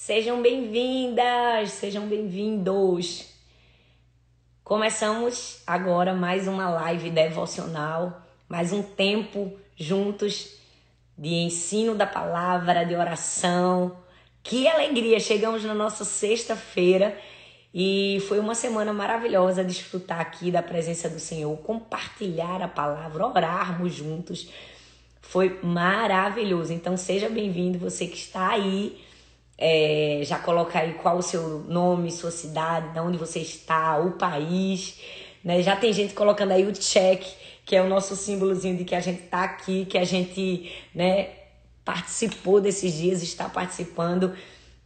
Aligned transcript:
Sejam 0.00 0.40
bem-vindas, 0.40 1.72
sejam 1.72 2.06
bem-vindos. 2.06 3.26
Começamos 4.62 5.60
agora 5.66 6.14
mais 6.14 6.46
uma 6.46 6.70
live 6.70 7.10
devocional, 7.10 8.22
mais 8.48 8.72
um 8.72 8.80
tempo 8.80 9.58
juntos 9.76 10.54
de 11.18 11.34
ensino 11.34 11.96
da 11.96 12.06
palavra, 12.06 12.84
de 12.84 12.94
oração. 12.94 13.96
Que 14.40 14.68
alegria! 14.68 15.18
Chegamos 15.18 15.64
na 15.64 15.74
nossa 15.74 16.04
sexta-feira 16.04 17.18
e 17.74 18.22
foi 18.28 18.38
uma 18.38 18.54
semana 18.54 18.92
maravilhosa 18.92 19.64
desfrutar 19.64 20.20
aqui 20.20 20.52
da 20.52 20.62
presença 20.62 21.10
do 21.10 21.18
Senhor, 21.18 21.58
compartilhar 21.58 22.62
a 22.62 22.68
palavra, 22.68 23.26
orarmos 23.26 23.94
juntos. 23.94 24.48
Foi 25.20 25.58
maravilhoso. 25.60 26.72
Então 26.72 26.96
seja 26.96 27.28
bem-vindo, 27.28 27.80
você 27.80 28.06
que 28.06 28.16
está 28.16 28.50
aí 28.50 29.07
é, 29.58 30.20
já 30.22 30.38
coloca 30.38 30.78
aí 30.78 30.94
qual 30.94 31.18
o 31.18 31.22
seu 31.22 31.64
nome, 31.64 32.12
sua 32.12 32.30
cidade, 32.30 32.92
de 32.92 33.00
onde 33.00 33.18
você 33.18 33.40
está, 33.40 33.98
o 33.98 34.12
país. 34.12 35.00
Né? 35.42 35.60
Já 35.62 35.74
tem 35.74 35.92
gente 35.92 36.14
colocando 36.14 36.52
aí 36.52 36.64
o 36.64 36.72
check, 36.72 37.24
que 37.64 37.74
é 37.74 37.82
o 37.82 37.88
nosso 37.88 38.14
símbolozinho 38.14 38.76
de 38.76 38.84
que 38.84 38.94
a 38.94 39.00
gente 39.00 39.24
está 39.24 39.42
aqui, 39.42 39.84
que 39.84 39.98
a 39.98 40.04
gente 40.04 40.72
né, 40.94 41.30
participou 41.84 42.60
desses 42.60 42.94
dias, 42.94 43.20
está 43.20 43.48
participando 43.48 44.32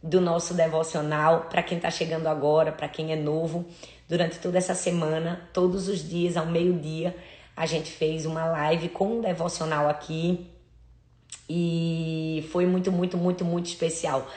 do 0.01 0.19
nosso 0.19 0.55
devocional. 0.55 1.41
Para 1.41 1.61
quem 1.61 1.77
está 1.77 1.91
chegando 1.91 2.25
agora, 2.25 2.71
para 2.71 2.87
quem 2.87 3.13
é 3.13 3.15
novo, 3.15 3.65
durante 4.09 4.39
toda 4.39 4.57
essa 4.57 4.73
semana, 4.73 5.47
todos 5.53 5.87
os 5.87 6.07
dias, 6.07 6.35
ao 6.35 6.47
meio-dia, 6.47 7.15
a 7.55 7.67
gente 7.67 7.91
fez 7.91 8.25
uma 8.25 8.45
live 8.45 8.89
com 8.89 9.19
um 9.19 9.21
devocional 9.21 9.87
aqui. 9.87 10.47
E 11.47 12.47
foi 12.51 12.65
muito, 12.65 12.91
muito, 12.91 13.17
muito, 13.17 13.45
muito 13.45 13.67
especial 13.67 14.27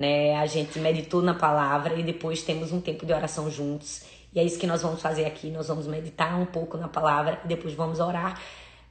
né? 0.00 0.34
A 0.36 0.46
gente 0.46 0.78
meditou 0.78 1.20
na 1.20 1.34
palavra 1.34 1.94
e 1.94 2.02
depois 2.02 2.42
temos 2.42 2.72
um 2.72 2.80
tempo 2.80 3.04
de 3.04 3.12
oração 3.12 3.50
juntos. 3.50 4.02
E 4.34 4.40
é 4.40 4.42
isso 4.42 4.58
que 4.58 4.66
nós 4.66 4.80
vamos 4.80 5.02
fazer 5.02 5.26
aqui. 5.26 5.50
Nós 5.50 5.68
vamos 5.68 5.86
meditar 5.86 6.40
um 6.40 6.46
pouco 6.46 6.78
na 6.78 6.88
palavra 6.88 7.38
e 7.44 7.48
depois 7.48 7.74
vamos 7.74 8.00
orar 8.00 8.40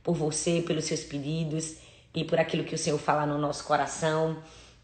por 0.04 0.14
você, 0.14 0.62
pelos 0.62 0.86
seus 0.86 1.00
pedidos 1.00 1.78
e 2.14 2.24
por 2.24 2.40
aquilo 2.40 2.64
que 2.64 2.76
o 2.76 2.78
Senhor 2.78 3.00
fala 3.00 3.26
no 3.26 3.40
nosso 3.40 3.64
coração. 3.64 4.38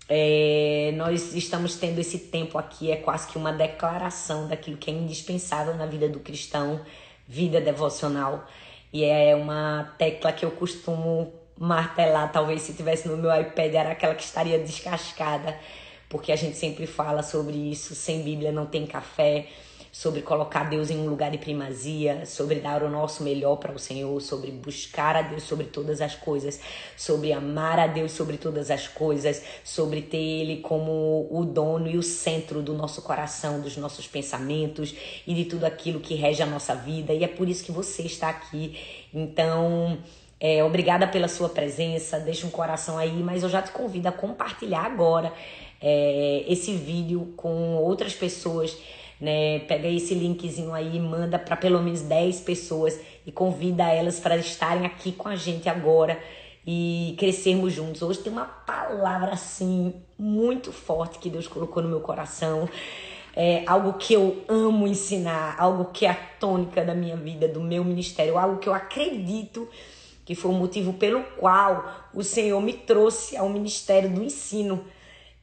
É, 0.10 0.96
nós 0.98 1.36
estamos 1.36 1.76
tendo 1.76 2.00
esse 2.00 2.18
tempo 2.18 2.58
aqui, 2.58 2.92
é 2.92 2.96
quase 2.96 3.28
que 3.28 3.38
uma 3.38 3.54
declaração 3.54 4.48
daquilo 4.48 4.78
que 4.78 4.90
é 4.90 4.94
indispensável 4.96 5.76
na 5.76 5.86
vida 5.86 6.10
do 6.10 6.20
cristão, 6.20 6.82
vida 7.28 7.62
devocional. 7.62 8.48
E 8.92 9.04
é 9.04 9.36
uma 9.36 9.94
tecla 10.00 10.32
que 10.32 10.44
eu 10.44 10.50
costumo 10.50 11.32
martelar, 11.56 12.32
talvez 12.32 12.64
se 12.64 12.74
tivesse 12.74 13.08
no 13.08 13.16
meu 13.16 13.30
iPad, 13.40 13.76
era 13.76 13.92
aquela 13.92 14.16
que 14.16 14.24
estaria 14.24 14.58
descascada 14.58 15.56
porque 16.10 16.32
a 16.32 16.36
gente 16.36 16.58
sempre 16.58 16.86
fala 16.86 17.24
sobre 17.24 17.56
isso, 17.56 17.96
sem 17.96 18.24
Bíblia 18.24 18.52
não 18.52 18.66
tem 18.66 18.86
café, 18.86 19.48
sobre 19.96 20.22
colocar 20.22 20.66
Deus 20.66 20.90
em 20.90 20.98
um 20.98 21.08
lugar 21.08 21.32
de 21.32 21.38
primazia, 21.38 22.26
sobre 22.26 22.60
dar 22.60 22.84
o 22.84 22.90
nosso 22.90 23.24
melhor 23.24 23.56
para 23.56 23.72
o 23.72 23.80
Senhor, 23.80 24.22
sobre 24.22 24.52
buscar 24.52 25.16
a 25.16 25.22
Deus 25.22 25.44
sobre 25.44 25.68
todas 25.68 26.02
as 26.02 26.14
coisas, 26.14 26.60
sobre 26.98 27.32
amar 27.32 27.80
a 27.80 27.88
Deus 27.88 28.12
sobre 28.12 28.36
todas 28.36 28.70
as 28.70 28.90
coisas, 28.90 29.42
sobre 29.64 30.02
ter 30.02 30.18
Ele 30.18 30.58
como 30.58 31.30
o 31.32 31.46
dono 31.46 31.90
e 31.90 31.98
o 31.98 32.04
centro 32.04 32.62
do 32.62 32.74
nosso 32.74 33.04
coração, 33.04 33.62
dos 33.62 33.78
nossos 33.78 34.06
pensamentos 34.06 34.94
e 35.26 35.34
de 35.34 35.46
tudo 35.46 35.64
aquilo 35.64 36.02
que 36.02 36.14
rege 36.14 36.44
a 36.44 36.46
nossa 36.46 36.76
vida. 36.76 37.14
E 37.14 37.24
é 37.24 37.28
por 37.30 37.48
isso 37.48 37.64
que 37.64 37.72
você 37.72 38.02
está 38.02 38.28
aqui. 38.28 38.78
Então, 39.14 39.98
é, 40.42 40.62
obrigada 40.62 41.08
pela 41.08 41.30
sua 41.30 41.48
presença, 41.48 42.20
deixa 42.20 42.46
um 42.46 42.50
coração 42.50 42.98
aí, 42.98 43.24
mas 43.24 43.44
eu 43.44 43.50
já 43.50 43.62
te 43.62 43.72
convido 43.72 44.10
a 44.10 44.12
compartilhar 44.12 44.86
agora 44.86 45.32
é, 45.88 46.44
esse 46.48 46.74
vídeo 46.74 47.32
com 47.38 47.76
outras 47.76 48.16
pessoas, 48.16 48.76
né? 49.22 49.60
Pega 49.60 49.88
esse 49.88 50.16
linkzinho 50.16 50.74
aí 50.74 51.00
manda 51.00 51.38
para 51.38 51.56
pelo 51.56 51.80
menos 51.80 52.02
10 52.02 52.42
pessoas 52.42 53.00
e 53.24 53.32
convida 53.32 53.84
elas 53.84 54.20
para 54.20 54.36
estarem 54.36 54.84
aqui 54.84 55.12
com 55.12 55.30
a 55.30 55.36
gente 55.36 55.70
agora 55.70 56.20
e 56.66 57.14
crescermos 57.20 57.72
juntos. 57.72 58.02
Hoje 58.02 58.18
tem 58.18 58.34
uma 58.34 58.46
palavra 58.46 59.34
assim 59.34 59.94
muito 60.18 60.72
forte 60.72 61.20
que 61.20 61.30
Deus 61.30 61.48
colocou 61.48 61.84
no 61.84 61.90
meu 61.90 62.02
coração. 62.02 62.68
É 63.36 63.64
algo 63.68 63.94
que 63.94 64.16
eu 64.16 64.44
amo 64.48 64.88
ensinar, 64.88 65.56
algo 65.60 65.92
que 65.94 66.08
é 66.08 66.10
a 66.10 66.16
tônica 66.16 66.84
da 66.84 66.96
minha 66.96 67.16
vida, 67.16 67.48
do 67.48 67.62
meu 67.62 67.84
ministério, 67.84 68.40
algo 68.40 68.58
que 68.58 68.68
eu 68.68 68.74
acredito 68.74 69.70
que 70.26 70.34
foi 70.34 70.50
o 70.50 70.56
motivo 70.56 70.94
pelo 70.94 71.22
qual 71.38 72.10
o 72.12 72.24
Senhor 72.24 72.60
me 72.60 72.74
trouxe 72.74 73.38
ao 73.38 73.48
ministério 73.48 74.10
do 74.10 74.24
ensino 74.24 74.84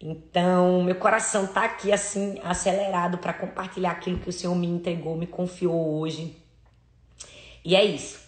então, 0.03 0.83
meu 0.83 0.97
coração 0.97 1.47
tá 1.47 1.65
aqui 1.65 1.93
assim 1.93 2.41
acelerado 2.43 3.19
para 3.19 3.33
compartilhar 3.33 3.93
aquilo 3.93 4.19
que 4.19 4.29
o 4.29 4.33
Senhor 4.33 4.55
me 4.57 4.67
entregou, 4.67 5.17
me 5.17 5.29
confiou 5.29 6.01
hoje. 6.01 6.37
E 7.65 7.77
é 7.77 7.85
isso. 7.85 8.19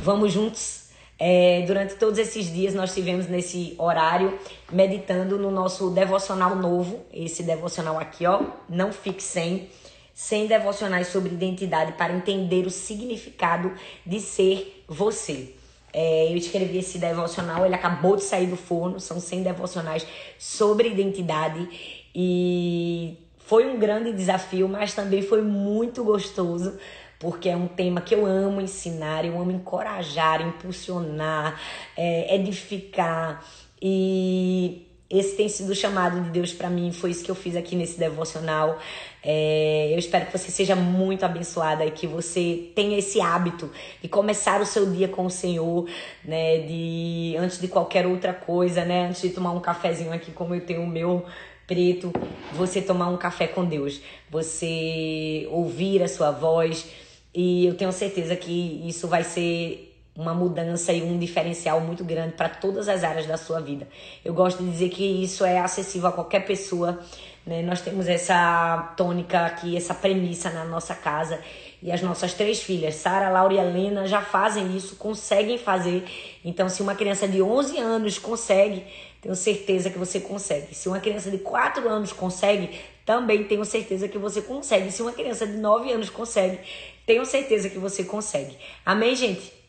Vamos 0.00 0.32
juntos. 0.32 0.90
É, 1.18 1.64
durante 1.66 1.96
todos 1.96 2.18
esses 2.18 2.50
dias 2.50 2.72
nós 2.74 2.94
tivemos 2.94 3.28
nesse 3.28 3.76
horário 3.78 4.38
meditando 4.72 5.38
no 5.38 5.50
nosso 5.50 5.90
devocional 5.90 6.56
novo, 6.56 7.04
esse 7.12 7.42
devocional 7.42 8.00
aqui, 8.00 8.26
ó, 8.26 8.42
não 8.68 8.90
fique 8.90 9.22
sem, 9.22 9.68
sem 10.14 10.46
devocionais 10.46 11.08
sobre 11.08 11.32
identidade 11.32 11.92
para 11.92 12.12
entender 12.14 12.66
o 12.66 12.70
significado 12.70 13.72
de 14.04 14.18
ser 14.18 14.82
você. 14.88 15.54
É, 15.92 16.32
eu 16.32 16.36
escrevi 16.36 16.78
esse 16.78 16.98
devocional, 16.98 17.66
ele 17.66 17.74
acabou 17.74 18.16
de 18.16 18.22
sair 18.22 18.46
do 18.46 18.56
forno, 18.56 18.98
são 18.98 19.20
100 19.20 19.42
devocionais 19.42 20.06
sobre 20.38 20.88
identidade. 20.88 21.68
E 22.14 23.18
foi 23.38 23.66
um 23.66 23.78
grande 23.78 24.12
desafio, 24.12 24.68
mas 24.68 24.94
também 24.94 25.20
foi 25.22 25.42
muito 25.42 26.02
gostoso, 26.02 26.78
porque 27.18 27.48
é 27.48 27.56
um 27.56 27.68
tema 27.68 28.00
que 28.00 28.14
eu 28.14 28.24
amo 28.24 28.60
ensinar, 28.60 29.24
eu 29.24 29.38
amo 29.38 29.50
encorajar, 29.50 30.40
impulsionar, 30.40 31.60
é, 31.96 32.34
edificar. 32.34 33.44
E 33.80 34.86
esse 35.12 35.36
tem 35.36 35.48
sido 35.48 35.70
o 35.70 35.74
chamado 35.74 36.20
de 36.22 36.30
Deus 36.30 36.52
para 36.52 36.70
mim, 36.70 36.90
foi 36.90 37.10
isso 37.10 37.22
que 37.22 37.30
eu 37.30 37.34
fiz 37.34 37.54
aqui 37.54 37.76
nesse 37.76 37.98
devocional. 37.98 38.78
É, 39.22 39.90
eu 39.92 39.98
espero 39.98 40.26
que 40.26 40.36
você 40.36 40.50
seja 40.50 40.74
muito 40.74 41.24
abençoada 41.24 41.84
e 41.84 41.90
que 41.90 42.06
você 42.06 42.70
tenha 42.74 42.98
esse 42.98 43.20
hábito 43.20 43.70
de 44.00 44.08
começar 44.08 44.60
o 44.62 44.66
seu 44.66 44.90
dia 44.90 45.06
com 45.08 45.26
o 45.26 45.30
Senhor, 45.30 45.86
né? 46.24 46.60
De 46.60 47.36
antes 47.38 47.60
de 47.60 47.68
qualquer 47.68 48.06
outra 48.06 48.32
coisa, 48.32 48.86
né? 48.86 49.08
Antes 49.08 49.20
de 49.20 49.28
tomar 49.28 49.52
um 49.52 49.60
cafezinho 49.60 50.12
aqui, 50.12 50.32
como 50.32 50.54
eu 50.54 50.64
tenho 50.64 50.82
o 50.82 50.88
meu 50.88 51.26
preto, 51.66 52.10
você 52.52 52.80
tomar 52.80 53.08
um 53.08 53.16
café 53.18 53.46
com 53.46 53.64
Deus, 53.64 54.00
você 54.30 55.46
ouvir 55.50 56.02
a 56.02 56.08
sua 56.08 56.30
voz 56.30 56.86
e 57.34 57.66
eu 57.66 57.74
tenho 57.74 57.92
certeza 57.92 58.34
que 58.34 58.82
isso 58.86 59.06
vai 59.06 59.24
ser 59.24 59.91
uma 60.14 60.34
mudança 60.34 60.92
e 60.92 61.02
um 61.02 61.18
diferencial 61.18 61.80
muito 61.80 62.04
grande 62.04 62.34
para 62.34 62.48
todas 62.48 62.88
as 62.88 63.02
áreas 63.02 63.26
da 63.26 63.36
sua 63.36 63.60
vida. 63.60 63.88
Eu 64.24 64.34
gosto 64.34 64.62
de 64.62 64.70
dizer 64.70 64.90
que 64.90 65.04
isso 65.04 65.44
é 65.44 65.58
acessível 65.58 66.08
a 66.08 66.12
qualquer 66.12 66.44
pessoa. 66.44 67.00
Né? 67.46 67.62
Nós 67.62 67.80
temos 67.80 68.06
essa 68.06 68.92
tônica 68.96 69.46
aqui, 69.46 69.76
essa 69.76 69.94
premissa 69.94 70.50
na 70.50 70.64
nossa 70.64 70.94
casa. 70.94 71.40
E 71.82 71.90
as 71.90 72.00
nossas 72.00 72.34
três 72.34 72.62
filhas, 72.62 72.94
Sara, 72.94 73.28
Laura 73.28 73.54
e 73.54 73.58
Helena, 73.58 74.06
já 74.06 74.20
fazem 74.20 74.76
isso, 74.76 74.96
conseguem 74.96 75.58
fazer. 75.58 76.04
Então, 76.44 76.68
se 76.68 76.80
uma 76.80 76.94
criança 76.94 77.26
de 77.26 77.42
11 77.42 77.78
anos 77.78 78.18
consegue, 78.18 78.84
tenho 79.20 79.34
certeza 79.34 79.90
que 79.90 79.98
você 79.98 80.20
consegue. 80.20 80.74
Se 80.74 80.88
uma 80.88 81.00
criança 81.00 81.30
de 81.30 81.38
4 81.38 81.88
anos 81.88 82.12
consegue, 82.12 82.70
também 83.04 83.44
tenho 83.44 83.64
certeza 83.64 84.06
que 84.06 84.18
você 84.18 84.42
consegue. 84.42 84.92
Se 84.92 85.02
uma 85.02 85.12
criança 85.12 85.44
de 85.44 85.56
9 85.56 85.90
anos 85.90 86.08
consegue, 86.08 86.60
tenho 87.04 87.24
certeza 87.24 87.68
que 87.68 87.78
você 87.78 88.04
consegue. 88.04 88.56
Amém, 88.86 89.16
gente? 89.16 89.61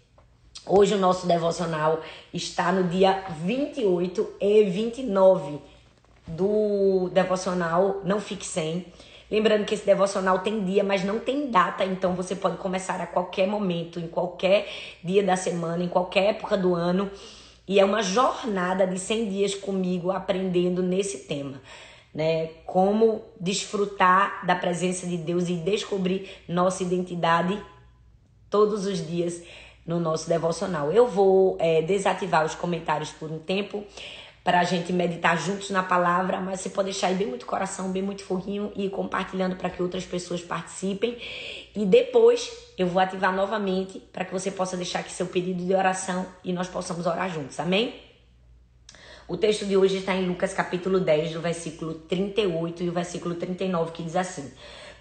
Hoje 0.65 0.95
o 0.95 0.97
nosso 0.97 1.27
devocional 1.27 2.01
está 2.33 2.71
no 2.71 2.87
dia 2.87 3.25
28 3.41 4.35
e 4.39 4.63
29 4.63 5.59
do 6.25 7.09
devocional 7.09 7.99
Não 8.05 8.21
Fique 8.21 8.45
Sem. 8.45 8.85
Lembrando 9.29 9.65
que 9.65 9.73
esse 9.73 9.85
devocional 9.85 10.39
tem 10.39 10.63
dia, 10.63 10.81
mas 10.81 11.03
não 11.03 11.19
tem 11.19 11.51
data, 11.51 11.83
então 11.83 12.13
você 12.13 12.33
pode 12.33 12.55
começar 12.57 13.01
a 13.01 13.07
qualquer 13.07 13.45
momento, 13.45 13.99
em 13.99 14.07
qualquer 14.07 14.69
dia 15.03 15.21
da 15.21 15.35
semana, 15.35 15.83
em 15.83 15.89
qualquer 15.89 16.29
época 16.29 16.55
do 16.55 16.73
ano. 16.73 17.11
E 17.67 17.77
é 17.77 17.83
uma 17.83 18.01
jornada 18.01 18.87
de 18.87 18.97
100 18.97 19.29
dias 19.29 19.55
comigo 19.55 20.11
aprendendo 20.11 20.81
nesse 20.81 21.25
tema, 21.25 21.61
né? 22.13 22.51
Como 22.65 23.21
desfrutar 23.37 24.45
da 24.45 24.55
presença 24.55 25.05
de 25.07 25.17
Deus 25.17 25.49
e 25.49 25.55
descobrir 25.55 26.29
nossa 26.47 26.83
identidade 26.83 27.61
todos 28.49 28.85
os 28.85 29.05
dias 29.05 29.41
no 29.85 29.99
nosso 29.99 30.27
devocional. 30.29 30.91
Eu 30.91 31.07
vou 31.07 31.57
é, 31.59 31.81
desativar 31.81 32.45
os 32.45 32.55
comentários 32.55 33.11
por 33.11 33.31
um 33.31 33.39
tempo 33.39 33.83
para 34.43 34.59
a 34.59 34.63
gente 34.63 34.91
meditar 34.91 35.37
juntos 35.37 35.69
na 35.69 35.81
palavra, 35.81 36.41
mas 36.41 36.59
você 36.59 36.69
pode 36.69 36.91
deixar 36.91 37.07
aí 37.07 37.15
bem 37.15 37.27
muito 37.27 37.45
coração, 37.45 37.91
bem 37.91 38.01
muito 38.01 38.23
foguinho 38.23 38.73
e 38.75 38.89
compartilhando 38.89 39.55
para 39.55 39.69
que 39.69 39.81
outras 39.81 40.05
pessoas 40.05 40.41
participem. 40.41 41.17
E 41.73 41.85
depois 41.85 42.51
eu 42.77 42.87
vou 42.87 43.01
ativar 43.01 43.33
novamente 43.33 43.99
para 44.11 44.25
que 44.25 44.33
você 44.33 44.51
possa 44.51 44.75
deixar 44.75 44.99
aqui 44.99 45.11
seu 45.11 45.27
pedido 45.27 45.63
de 45.63 45.73
oração 45.73 46.25
e 46.43 46.51
nós 46.51 46.67
possamos 46.67 47.05
orar 47.05 47.29
juntos. 47.29 47.57
Amém? 47.59 47.95
O 49.25 49.37
texto 49.37 49.65
de 49.65 49.77
hoje 49.77 49.97
está 49.97 50.13
em 50.13 50.27
Lucas 50.27 50.53
capítulo 50.53 50.99
10, 50.99 51.31
do 51.31 51.39
versículo 51.39 51.93
38 51.93 52.83
e 52.83 52.89
o 52.89 52.91
versículo 52.91 53.35
39, 53.35 53.93
que 53.93 54.03
diz 54.03 54.17
assim: 54.17 54.51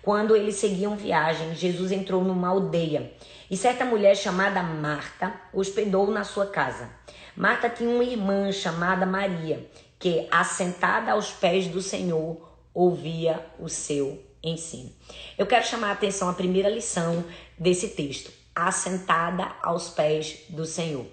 Quando 0.02 0.34
eles 0.34 0.56
seguiam 0.56 0.96
viagem, 0.96 1.54
Jesus 1.54 1.92
entrou 1.92 2.24
numa 2.24 2.48
aldeia 2.48 3.12
e 3.48 3.56
certa 3.56 3.84
mulher 3.84 4.16
chamada 4.16 4.62
Marta 4.62 5.32
hospedou 5.52 6.10
na 6.10 6.24
sua 6.24 6.46
casa. 6.46 6.90
Marta 7.36 7.70
tinha 7.70 7.88
uma 7.88 8.02
irmã 8.02 8.50
chamada 8.50 9.06
Maria, 9.06 9.64
que, 9.98 10.26
assentada 10.30 11.12
aos 11.12 11.30
pés 11.30 11.68
do 11.68 11.80
Senhor, 11.80 12.52
ouvia 12.74 13.46
o 13.60 13.68
seu 13.68 14.20
ensino. 14.42 14.90
Eu 15.38 15.46
quero 15.46 15.64
chamar 15.64 15.90
a 15.90 15.92
atenção 15.92 16.28
à 16.28 16.32
primeira 16.32 16.68
lição 16.68 17.24
desse 17.56 17.90
texto, 17.90 18.32
assentada 18.54 19.54
aos 19.62 19.88
pés 19.90 20.40
do 20.48 20.66
Senhor. 20.66 21.06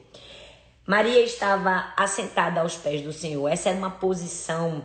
Maria 0.86 1.22
estava 1.22 1.94
assentada 1.96 2.62
aos 2.62 2.76
pés 2.76 3.04
do 3.04 3.14
Senhor. 3.14 3.48
Essa 3.48 3.70
era 3.70 3.78
uma 3.78 3.92
posição 3.92 4.84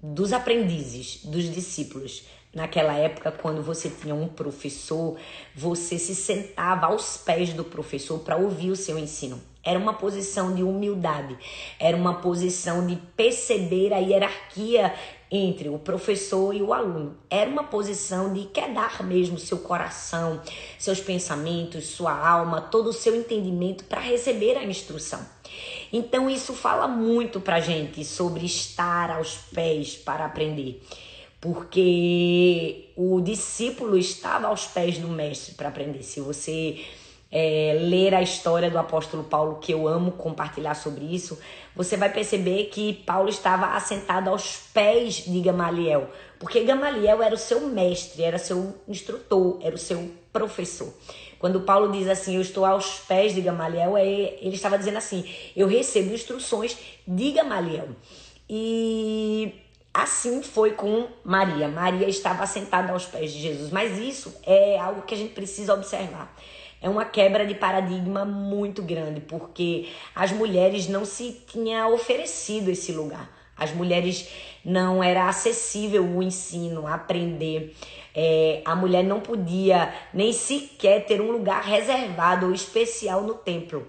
dos 0.00 0.32
aprendizes, 0.34 1.24
dos 1.24 1.44
discípulos. 1.44 2.26
Naquela 2.54 2.94
época, 2.94 3.30
quando 3.30 3.62
você 3.62 3.90
tinha 3.90 4.14
um 4.14 4.26
professor, 4.26 5.16
você 5.54 5.98
se 5.98 6.14
sentava 6.14 6.86
aos 6.86 7.18
pés 7.18 7.52
do 7.52 7.62
professor 7.62 8.20
para 8.20 8.36
ouvir 8.36 8.70
o 8.70 8.76
seu 8.76 8.98
ensino. 8.98 9.40
Era 9.62 9.78
uma 9.78 9.92
posição 9.92 10.54
de 10.54 10.62
humildade, 10.62 11.36
era 11.78 11.94
uma 11.94 12.22
posição 12.22 12.86
de 12.86 12.96
perceber 13.14 13.92
a 13.92 13.98
hierarquia 13.98 14.94
entre 15.30 15.68
o 15.68 15.78
professor 15.78 16.54
e 16.54 16.62
o 16.62 16.72
aluno. 16.72 17.18
Era 17.28 17.50
uma 17.50 17.64
posição 17.64 18.32
de 18.32 18.46
quedar 18.46 19.02
mesmo 19.02 19.38
seu 19.38 19.58
coração, 19.58 20.40
seus 20.78 21.00
pensamentos, 21.00 21.88
sua 21.88 22.12
alma, 22.12 22.62
todo 22.62 22.88
o 22.88 22.94
seu 22.94 23.14
entendimento 23.14 23.84
para 23.84 24.00
receber 24.00 24.56
a 24.56 24.64
instrução. 24.64 25.20
Então 25.92 26.30
isso 26.30 26.54
fala 26.54 26.86
muito 26.86 27.40
para 27.40 27.60
gente 27.60 28.04
sobre 28.04 28.46
estar 28.46 29.10
aos 29.10 29.36
pés 29.52 29.96
para 29.96 30.24
aprender, 30.24 30.82
porque 31.40 32.90
o 32.96 33.20
discípulo 33.20 33.96
estava 33.96 34.48
aos 34.48 34.66
pés 34.66 34.98
do 34.98 35.08
mestre 35.08 35.54
para 35.54 35.68
aprender. 35.68 36.02
Se 36.02 36.20
você 36.20 36.84
é, 37.30 37.78
ler 37.80 38.14
a 38.14 38.22
história 38.22 38.70
do 38.70 38.78
apóstolo 38.78 39.24
Paulo, 39.24 39.56
que 39.56 39.72
eu 39.72 39.86
amo 39.86 40.12
compartilhar 40.12 40.74
sobre 40.74 41.04
isso, 41.04 41.38
você 41.76 41.96
vai 41.96 42.12
perceber 42.12 42.64
que 42.66 42.92
Paulo 42.92 43.28
estava 43.28 43.76
assentado 43.76 44.30
aos 44.30 44.56
pés 44.72 45.24
de 45.26 45.40
Gamaliel, 45.40 46.10
porque 46.38 46.64
Gamaliel 46.64 47.22
era 47.22 47.34
o 47.34 47.38
seu 47.38 47.60
mestre, 47.68 48.22
era 48.22 48.38
seu 48.38 48.74
instrutor, 48.88 49.58
era 49.62 49.74
o 49.74 49.78
seu 49.78 50.10
professor. 50.32 50.92
Quando 51.38 51.60
Paulo 51.60 51.92
diz 51.92 52.08
assim, 52.08 52.34
eu 52.34 52.42
estou 52.42 52.64
aos 52.64 52.98
pés 53.00 53.32
de 53.32 53.40
Gamaliel, 53.40 53.96
é, 53.96 54.04
ele 54.40 54.56
estava 54.56 54.76
dizendo 54.76 54.98
assim, 54.98 55.24
eu 55.54 55.68
recebo 55.68 56.12
instruções 56.12 56.76
de 57.06 57.30
Gamaliel. 57.30 57.90
E 58.50 59.54
assim 60.02 60.42
foi 60.42 60.72
com 60.72 61.08
Maria. 61.24 61.68
Maria 61.68 62.08
estava 62.08 62.46
sentada 62.46 62.92
aos 62.92 63.04
pés 63.04 63.32
de 63.32 63.40
Jesus, 63.40 63.70
mas 63.70 63.98
isso 63.98 64.34
é 64.44 64.78
algo 64.78 65.02
que 65.02 65.14
a 65.14 65.18
gente 65.18 65.34
precisa 65.34 65.74
observar 65.74 66.34
é 66.80 66.88
uma 66.88 67.04
quebra 67.04 67.44
de 67.44 67.54
paradigma 67.54 68.24
muito 68.24 68.82
grande, 68.82 69.20
porque 69.20 69.88
as 70.14 70.30
mulheres 70.30 70.88
não 70.88 71.04
se 71.04 71.42
tinha 71.48 71.88
oferecido 71.88 72.70
esse 72.70 72.92
lugar. 72.92 73.28
As 73.56 73.72
mulheres 73.72 74.28
não 74.64 75.02
era 75.02 75.28
acessível 75.28 76.04
o 76.04 76.22
ensino, 76.22 76.86
aprender. 76.86 77.74
É, 78.14 78.62
a 78.64 78.76
mulher 78.76 79.02
não 79.02 79.20
podia 79.20 79.92
nem 80.14 80.32
sequer 80.32 81.04
ter 81.04 81.20
um 81.20 81.32
lugar 81.32 81.62
reservado 81.64 82.46
ou 82.46 82.52
especial 82.52 83.22
no 83.22 83.34
templo. 83.34 83.86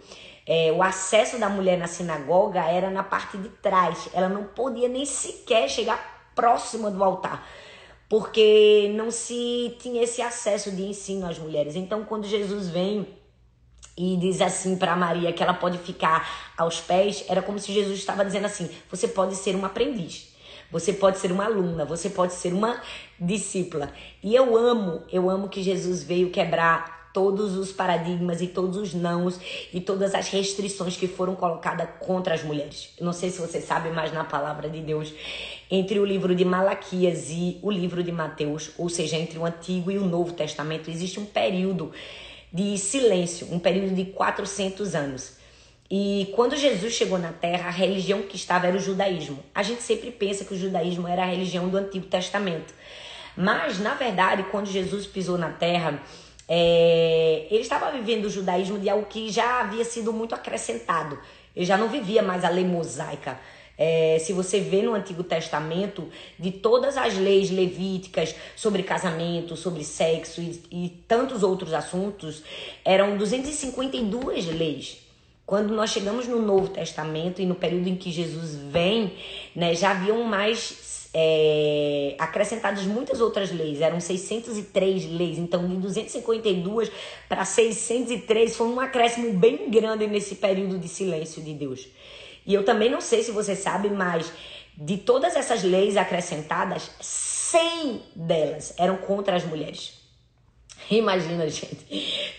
É, 0.52 0.72
o 0.72 0.82
acesso 0.82 1.38
da 1.38 1.48
mulher 1.48 1.78
na 1.78 1.86
sinagoga 1.86 2.62
era 2.64 2.90
na 2.90 3.04
parte 3.04 3.38
de 3.38 3.50
trás. 3.50 4.10
Ela 4.14 4.28
não 4.28 4.46
podia 4.46 4.90
nem 4.90 5.06
sequer 5.06 5.70
chegar 5.70 6.32
próxima 6.34 6.90
do 6.90 7.04
altar 7.04 7.46
porque 8.10 8.92
não 8.96 9.12
se 9.12 9.78
tinha 9.80 10.02
esse 10.02 10.20
acesso 10.20 10.72
de 10.72 10.82
ensino 10.82 11.28
às 11.28 11.38
mulheres. 11.38 11.76
Então, 11.76 12.04
quando 12.04 12.28
Jesus 12.28 12.68
vem 12.68 13.08
e 13.96 14.18
diz 14.18 14.42
assim 14.42 14.76
para 14.76 14.96
Maria 14.96 15.32
que 15.32 15.44
ela 15.44 15.54
pode 15.54 15.78
ficar 15.78 16.54
aos 16.58 16.82
pés, 16.82 17.24
era 17.30 17.42
como 17.42 17.60
se 17.60 17.72
Jesus 17.72 18.00
estava 18.00 18.26
dizendo 18.26 18.48
assim: 18.48 18.68
você 18.90 19.08
pode 19.08 19.36
ser 19.36 19.56
uma 19.56 19.68
aprendiz. 19.68 20.28
Você 20.72 20.94
pode 20.94 21.18
ser 21.18 21.32
uma 21.32 21.46
aluna, 21.46 21.84
você 21.84 22.10
pode 22.10 22.34
ser 22.34 22.54
uma 22.54 22.80
discípula. 23.20 23.92
E 24.22 24.36
eu 24.36 24.56
amo, 24.56 25.04
eu 25.12 25.28
amo 25.28 25.50
que 25.50 25.64
Jesus 25.64 26.04
veio 26.04 26.30
quebrar 26.30 26.99
todos 27.14 27.58
os 27.58 27.72
paradigmas 27.72 28.42
e 28.42 28.48
todos 28.48 28.78
os 28.78 28.94
nãos 28.94 29.40
e 29.74 29.82
todas 29.82 30.14
as 30.14 30.30
restrições 30.30 30.96
que 30.96 31.08
foram 31.08 31.36
colocadas 31.36 31.88
contra 32.00 32.34
as 32.34 32.44
mulheres. 32.44 32.92
Não 33.00 33.14
sei 33.14 33.30
se 33.30 33.40
você 33.40 33.60
sabe, 33.60 33.90
mas 33.90 34.14
na 34.14 34.24
palavra 34.24 34.70
de 34.70 34.82
Deus, 34.82 35.14
entre 35.70 36.00
o 36.00 36.06
livro 36.06 36.36
de 36.36 36.46
Malaquias 36.46 37.30
e 37.30 37.58
o 37.62 37.72
livro 37.72 38.04
de 38.04 38.12
Mateus, 38.12 38.72
ou 38.78 38.90
seja, 38.90 39.16
entre 39.16 39.38
o 39.38 39.46
Antigo 39.46 39.92
e 39.92 39.98
o 39.98 40.06
Novo 40.06 40.34
Testamento, 40.34 40.90
existe 40.90 41.20
um 41.20 41.26
período 41.26 41.92
de 42.52 42.78
silêncio, 42.78 43.48
um 43.52 43.60
período 43.60 43.94
de 43.94 44.06
400 44.06 44.96
anos. 44.96 45.40
E 45.92 46.32
quando 46.36 46.56
Jesus 46.56 46.94
chegou 46.94 47.18
na 47.18 47.32
Terra, 47.32 47.68
a 47.68 47.72
religião 47.72 48.22
que 48.22 48.36
estava 48.36 48.68
era 48.68 48.78
o 48.78 48.80
judaísmo. 48.80 49.40
A 49.56 49.64
gente 49.64 49.82
sempre 49.82 50.12
pensa 50.12 50.46
que 50.46 50.54
o 50.54 50.58
judaísmo 50.58 51.08
era 51.08 51.24
a 51.24 51.26
religião 51.26 51.68
do 51.68 51.78
Antigo 51.78 52.06
Testamento. 52.06 52.72
Mas, 53.36 53.80
na 53.80 53.96
verdade, 53.96 54.44
quando 54.52 54.68
Jesus 54.68 55.08
pisou 55.08 55.38
na 55.38 55.50
Terra, 55.50 56.00
é, 56.52 57.46
ele 57.52 57.62
estava 57.62 57.92
vivendo 57.92 58.26
o 58.26 58.30
judaísmo 58.30 58.80
de 58.80 58.90
algo 58.90 59.06
que 59.06 59.30
já 59.30 59.62
havia 59.62 59.86
sido 59.86 60.12
muito 60.12 60.34
acrescentado. 60.34 61.20
Ele 61.56 61.64
já 61.64 61.78
não 61.78 61.88
vivia 61.88 62.24
mais 62.24 62.44
a 62.44 62.50
lei 62.50 62.66
mosaica. 62.66 63.40
É, 63.78 64.18
se 64.20 64.34
você 64.34 64.60
vê 64.60 64.82
no 64.82 64.96
Antigo 64.96 65.24
Testamento, 65.24 66.10
de 66.40 66.52
todas 66.52 66.98
as 66.98 67.16
leis 67.16 67.52
levíticas 67.52 68.36
sobre 68.56 68.82
casamento, 68.82 69.56
sobre 69.56 69.84
sexo 69.84 70.42
e, 70.42 70.62
e 70.72 70.90
tantos 71.08 71.44
outros 71.44 71.72
assuntos, 71.72 72.44
eram 72.84 73.16
252 73.16 74.48
leis. 74.48 74.98
Quando 75.46 75.74
nós 75.74 75.92
chegamos 75.92 76.28
no 76.28 76.42
Novo 76.42 76.70
Testamento 76.70 77.42
e 77.42 77.46
no 77.46 77.56
período 77.56 77.88
em 77.88 77.96
que 77.96 78.12
Jesus 78.12 78.56
vem, 78.56 79.14
né, 79.56 79.74
já 79.76 79.92
haviam 79.92 80.24
mais 80.24 80.99
é, 81.14 82.16
acrescentadas 82.20 82.84
muitas 82.84 83.20
outras 83.20 83.52
leis, 83.52 83.82
eram 83.82 84.00
603 84.00 85.06
leis, 85.12 85.38
então 85.38 85.68
de 85.68 85.76
252 85.78 86.92
para 87.28 87.44
603 87.44 88.56
foi 88.56 88.68
um 88.68 88.80
acréscimo 88.80 89.34
bem 89.34 89.70
grande 89.70 90.08
nesse 90.08 90.36
período 90.36 90.78
de 90.78 90.88
silêncio 90.88 91.42
de 91.42 91.54
Deus. 91.54 91.88
E 92.46 92.54
eu 92.54 92.64
também 92.64 92.90
não 92.90 93.02
sei 93.02 93.24
se 93.24 93.32
você 93.32 93.56
sabe, 93.56 93.90
mas 93.90 94.32
de 94.78 94.98
todas 94.98 95.36
essas 95.36 95.64
leis 95.64 95.98
acrescentadas, 95.98 96.90
100 97.02 98.02
delas 98.16 98.74
eram 98.78 98.98
contra 98.98 99.36
as 99.36 99.44
mulheres. 99.44 99.99
Imagina, 100.98 101.48
gente. 101.48 101.86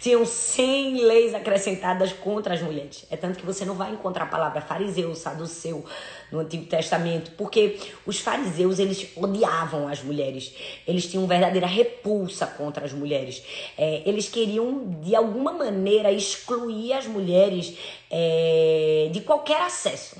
Tinham 0.00 0.26
100 0.26 1.04
leis 1.04 1.34
acrescentadas 1.34 2.12
contra 2.12 2.54
as 2.54 2.62
mulheres. 2.62 3.06
É 3.10 3.16
tanto 3.16 3.38
que 3.38 3.46
você 3.46 3.64
não 3.64 3.74
vai 3.74 3.92
encontrar 3.92 4.24
a 4.24 4.26
palavra 4.26 4.60
fariseu, 4.60 5.14
saduceu 5.14 5.84
no 6.32 6.40
Antigo 6.40 6.66
Testamento, 6.66 7.32
porque 7.32 7.78
os 8.04 8.18
fariseus, 8.18 8.78
eles 8.78 9.08
odiavam 9.16 9.86
as 9.86 10.02
mulheres. 10.02 10.52
Eles 10.86 11.06
tinham 11.06 11.26
verdadeira 11.26 11.66
repulsa 11.66 12.46
contra 12.46 12.84
as 12.84 12.92
mulheres. 12.92 13.42
É, 13.78 14.02
eles 14.04 14.28
queriam, 14.28 15.00
de 15.00 15.14
alguma 15.14 15.52
maneira, 15.52 16.10
excluir 16.10 16.92
as 16.92 17.06
mulheres 17.06 17.76
é, 18.10 19.10
de 19.12 19.20
qualquer 19.20 19.62
acesso. 19.62 20.16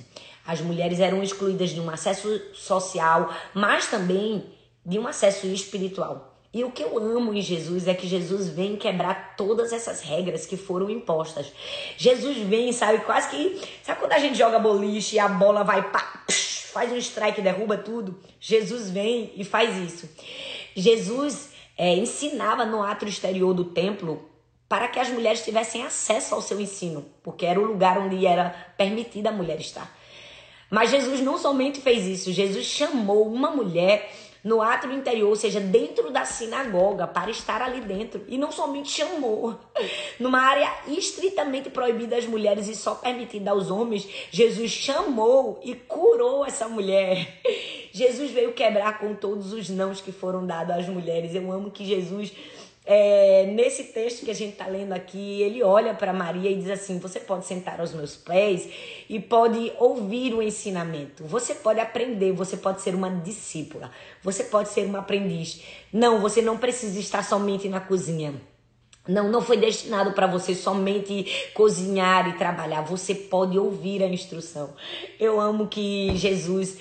As 0.47 0.61
mulheres 0.61 1.01
eram 1.01 1.23
excluídas 1.23 1.71
de 1.71 1.81
um 1.81 1.91
acesso 1.91 2.29
social, 2.55 3.33
mas 3.55 3.89
também 3.89 4.45
de 4.85 4.99
um 4.99 5.07
acesso 5.07 5.47
espiritual. 5.47 6.30
E 6.53 6.65
o 6.65 6.73
que 6.73 6.83
eu 6.83 6.99
amo 6.99 7.33
em 7.33 7.41
Jesus 7.41 7.87
é 7.87 7.95
que 7.95 8.09
Jesus 8.09 8.49
vem 8.49 8.77
quebrar 8.77 9.37
todas 9.37 9.73
essas 9.73 10.01
regras 10.01 10.47
que 10.47 10.57
foram 10.57 10.91
impostas. 10.91 11.53
Jesus 11.97 12.39
vem, 12.39 12.73
sabe, 12.73 12.99
quase 13.05 13.31
que. 13.31 13.61
Sabe 13.85 14.01
quando 14.01 14.13
a 14.13 14.19
gente 14.19 14.37
joga 14.37 14.59
boliche 14.59 15.15
e 15.17 15.19
a 15.21 15.29
bola 15.29 15.63
vai 15.63 15.91
pá, 15.91 16.25
psh, 16.27 16.71
faz 16.73 16.91
um 16.91 16.97
strike 16.97 17.41
derruba 17.41 17.79
tudo? 17.79 18.19
Jesus 18.41 18.91
vem 18.91 19.33
e 19.37 19.45
faz 19.45 19.77
isso. 19.77 20.09
Jesus 20.75 21.51
é, 21.79 21.95
ensinava 21.95 22.65
no 22.65 22.83
ato 22.83 23.07
exterior 23.07 23.55
do 23.55 23.67
templo 23.67 24.29
para 24.69 24.89
que 24.89 24.99
as 24.99 25.09
mulheres 25.09 25.45
tivessem 25.45 25.85
acesso 25.85 26.35
ao 26.35 26.43
seu 26.43 26.61
ensino, 26.61 27.05
porque 27.23 27.47
era 27.47 27.61
o 27.61 27.65
lugar 27.65 27.99
onde 27.99 28.27
era 28.27 28.51
permitida 28.77 29.29
a 29.29 29.33
mulher 29.33 29.61
estar. 29.61 29.97
Mas 30.69 30.91
Jesus 30.91 31.21
não 31.21 31.39
somente 31.39 31.81
fez 31.81 32.07
isso, 32.07 32.33
Jesus 32.33 32.67
chamou 32.67 33.27
uma 33.27 33.51
mulher 33.51 34.13
no 34.43 34.63
átrio 34.63 34.93
interior, 34.93 35.29
ou 35.29 35.37
seja, 35.37 35.61
dentro 35.61 36.11
da 36.11 36.25
sinagoga, 36.25 37.07
para 37.07 37.31
estar 37.31 37.61
ali 37.61 37.81
dentro. 37.81 38.23
E 38.29 38.39
não 38.39 38.51
somente 38.51 38.91
chamou, 38.91 39.59
numa 40.19 40.41
área 40.41 40.71
estritamente 40.89 41.71
proibida 41.71 42.17
às 42.17 42.27
mulheres 42.27 42.69
e 42.69 42.75
só 42.75 42.95
permitida 42.95 43.51
aos 43.51 43.71
homens, 43.71 44.09
Jesus 44.31 44.71
chamou 44.71 45.61
e 45.63 45.75
curou 45.75 46.45
essa 46.45 46.69
mulher. 46.69 47.41
Jesus 47.93 48.31
veio 48.31 48.53
quebrar 48.53 48.99
com 48.99 49.15
todos 49.15 49.53
os 49.53 49.69
nãos 49.69 50.01
que 50.01 50.13
foram 50.13 50.47
dados 50.47 50.77
às 50.77 50.89
mulheres. 50.89 51.35
Eu 51.35 51.51
amo 51.51 51.71
que 51.71 51.85
Jesus 51.85 52.33
é, 52.85 53.47
nesse 53.47 53.85
texto 53.85 54.25
que 54.25 54.31
a 54.31 54.35
gente 54.35 54.53
está 54.53 54.67
lendo 54.67 54.93
aqui, 54.93 55.43
ele 55.43 55.63
olha 55.63 55.95
para 55.95 56.13
Maria 56.13 56.51
e 56.51 56.57
diz 56.57 56.71
assim: 56.71 56.99
Você 56.99 57.21
pode 57.21 57.47
sentar 57.47 57.81
aos 57.81 57.93
meus 57.93 58.17
pés 58.17 58.69
e 59.09 59.21
pode 59.21 59.73
ouvir 59.79 60.35
o 60.35 60.43
ensinamento. 60.43 61.25
Você 61.25 61.55
pode 61.55 61.79
aprender, 61.79 62.33
você 62.33 62.57
pode 62.57 62.81
ser 62.81 62.95
uma 62.95 63.11
discípula, 63.11 63.91
você 64.23 64.45
pode 64.45 64.71
ser 64.71 64.87
uma 64.87 65.01
aprendiz. 65.01 65.63
Não, 65.93 66.21
você 66.21 66.41
não 66.41 66.57
precisa 66.57 66.99
estar 66.99 67.23
somente 67.23 67.69
na 67.69 67.81
cozinha. 67.81 68.35
Não, 69.07 69.31
não 69.31 69.41
foi 69.41 69.57
destinado 69.57 70.13
para 70.13 70.27
você 70.27 70.55
somente 70.55 71.51
cozinhar 71.55 72.29
e 72.29 72.39
trabalhar. 72.39 72.83
Você 72.83 73.15
pode 73.15 73.59
ouvir 73.59 74.03
a 74.03 74.07
instrução. 74.07 74.75
Eu 75.19 75.41
amo 75.41 75.69
que 75.69 76.17
Jesus 76.17 76.79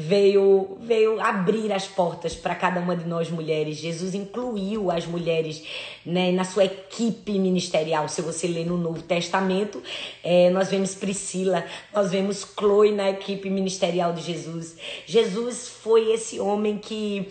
veio 0.00 0.78
veio 0.80 1.20
abrir 1.20 1.72
as 1.72 1.86
portas 1.86 2.34
para 2.34 2.54
cada 2.54 2.80
uma 2.80 2.96
de 2.96 3.04
nós 3.06 3.30
mulheres. 3.30 3.76
Jesus 3.76 4.14
incluiu 4.14 4.90
as 4.90 5.06
mulheres 5.06 5.62
né, 6.04 6.32
na 6.32 6.44
sua 6.44 6.64
equipe 6.64 7.38
ministerial. 7.38 8.08
Se 8.08 8.22
você 8.22 8.46
ler 8.46 8.66
no 8.66 8.76
Novo 8.76 9.02
Testamento, 9.02 9.82
é, 10.24 10.50
nós 10.50 10.70
vemos 10.70 10.94
Priscila, 10.94 11.64
nós 11.92 12.10
vemos 12.10 12.46
Chloe 12.58 12.92
na 12.92 13.10
equipe 13.10 13.50
ministerial 13.50 14.12
de 14.12 14.22
Jesus. 14.22 14.76
Jesus 15.06 15.68
foi 15.68 16.12
esse 16.12 16.40
homem 16.40 16.78
que 16.78 17.28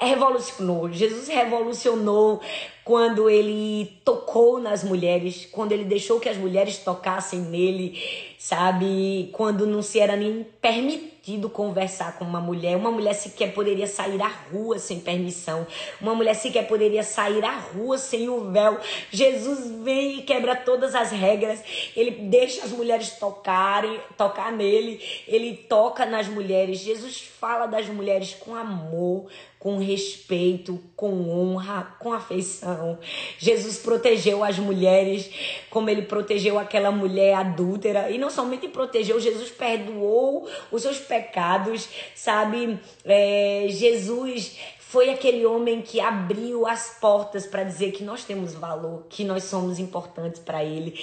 revolucionou. 0.00 0.90
Jesus 0.90 1.28
revolucionou 1.28 2.40
quando 2.84 3.28
ele 3.28 4.00
tocou 4.04 4.58
nas 4.58 4.82
mulheres, 4.82 5.46
quando 5.52 5.72
ele 5.72 5.84
deixou 5.84 6.18
que 6.18 6.28
as 6.28 6.36
mulheres 6.36 6.78
tocassem 6.78 7.40
nele, 7.40 8.02
sabe? 8.40 9.28
Quando 9.34 9.66
não 9.66 9.82
se 9.82 10.00
era 10.00 10.16
nem 10.16 10.46
permitido 10.62 11.50
conversar 11.50 12.18
com 12.18 12.24
uma 12.24 12.40
mulher, 12.40 12.74
uma 12.74 12.90
mulher 12.90 13.12
sequer 13.12 13.52
poderia 13.52 13.86
sair 13.86 14.20
à 14.22 14.28
rua 14.28 14.78
sem 14.78 14.98
permissão, 14.98 15.66
uma 16.00 16.14
mulher 16.14 16.34
sequer 16.34 16.66
poderia 16.66 17.02
sair 17.02 17.44
à 17.44 17.58
rua 17.58 17.98
sem 17.98 18.30
o 18.30 18.50
véu. 18.50 18.80
Jesus 19.10 19.70
vem 19.84 20.20
e 20.20 20.22
quebra 20.22 20.56
todas 20.56 20.94
as 20.94 21.10
regras, 21.10 21.62
ele 21.94 22.12
deixa 22.12 22.64
as 22.64 22.72
mulheres 22.72 23.10
tocarem, 23.10 24.00
tocar 24.16 24.50
nele, 24.50 25.02
ele 25.28 25.54
toca 25.54 26.06
nas 26.06 26.26
mulheres. 26.26 26.78
Jesus 26.78 27.20
fala 27.20 27.66
das 27.66 27.88
mulheres 27.88 28.32
com 28.32 28.54
amor, 28.54 29.26
com 29.58 29.76
respeito, 29.76 30.80
com 30.96 31.30
honra, 31.30 31.94
com 31.98 32.14
afeição. 32.14 32.98
Jesus 33.38 33.76
protegeu 33.76 34.42
as 34.42 34.58
mulheres 34.58 35.30
como 35.68 35.90
ele 35.90 36.02
protegeu 36.02 36.58
aquela 36.58 36.90
mulher 36.90 37.34
adúltera. 37.34 38.10
E 38.10 38.16
não 38.16 38.29
somente 38.30 38.68
protegeu, 38.68 39.20
Jesus 39.20 39.50
perdoou 39.50 40.48
os 40.70 40.82
seus 40.82 40.98
pecados, 40.98 41.88
sabe? 42.14 42.78
É, 43.04 43.66
Jesus 43.68 44.56
foi 44.78 45.10
aquele 45.10 45.46
homem 45.46 45.82
que 45.82 46.00
abriu 46.00 46.66
as 46.66 46.98
portas 47.00 47.46
para 47.46 47.62
dizer 47.62 47.92
que 47.92 48.02
nós 48.02 48.24
temos 48.24 48.54
valor, 48.54 49.06
que 49.08 49.22
nós 49.22 49.44
somos 49.44 49.78
importantes 49.78 50.40
para 50.40 50.64
ele. 50.64 50.98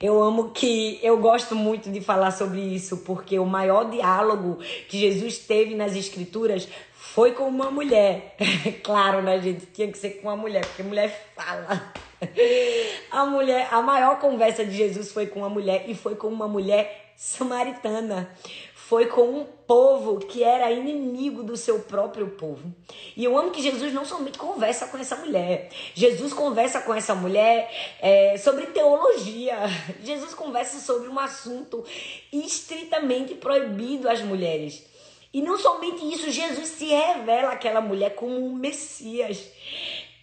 Eu 0.00 0.22
amo 0.22 0.50
que 0.50 0.98
eu 1.02 1.16
gosto 1.16 1.54
muito 1.54 1.90
de 1.90 2.02
falar 2.02 2.32
sobre 2.32 2.60
isso, 2.60 2.98
porque 2.98 3.38
o 3.38 3.46
maior 3.46 3.88
diálogo 3.88 4.58
que 4.88 4.98
Jesus 4.98 5.38
teve 5.38 5.74
nas 5.74 5.96
escrituras 5.96 6.68
foi 6.92 7.32
com 7.32 7.48
uma 7.48 7.70
mulher. 7.70 8.36
claro, 8.84 9.22
né, 9.22 9.40
gente? 9.40 9.66
Tinha 9.66 9.90
que 9.90 9.96
ser 9.96 10.20
com 10.20 10.28
uma 10.28 10.36
mulher, 10.36 10.66
porque 10.66 10.82
mulher 10.82 11.32
fala. 11.34 11.94
A 13.10 13.24
mulher, 13.26 13.68
a 13.70 13.80
maior 13.80 14.18
conversa 14.18 14.64
de 14.64 14.76
Jesus 14.76 15.12
foi 15.12 15.26
com 15.26 15.40
uma 15.40 15.48
mulher 15.48 15.84
e 15.88 15.94
foi 15.94 16.16
com 16.16 16.26
uma 16.26 16.48
mulher 16.48 17.12
samaritana. 17.16 18.28
Foi 18.74 19.06
com 19.06 19.22
um 19.22 19.44
povo 19.44 20.18
que 20.18 20.44
era 20.44 20.70
inimigo 20.70 21.42
do 21.42 21.56
seu 21.56 21.80
próprio 21.80 22.28
povo. 22.30 22.70
E 23.16 23.24
eu 23.24 23.38
amo 23.38 23.50
que 23.50 23.62
Jesus 23.62 23.94
não 23.94 24.04
somente 24.04 24.36
conversa 24.36 24.88
com 24.88 24.98
essa 24.98 25.16
mulher. 25.16 25.70
Jesus 25.94 26.34
conversa 26.34 26.80
com 26.80 26.92
essa 26.92 27.14
mulher 27.14 27.72
é, 28.00 28.36
sobre 28.36 28.66
teologia. 28.66 29.56
Jesus 30.04 30.34
conversa 30.34 30.80
sobre 30.80 31.08
um 31.08 31.18
assunto 31.18 31.82
estritamente 32.30 33.34
proibido 33.34 34.08
às 34.08 34.20
mulheres. 34.20 34.84
E 35.32 35.40
não 35.42 35.58
somente 35.58 36.04
isso, 36.12 36.30
Jesus 36.30 36.68
se 36.68 36.86
revela 36.86 37.52
àquela 37.52 37.80
mulher 37.80 38.14
como 38.14 38.36
um 38.36 38.54
Messias. 38.54 39.50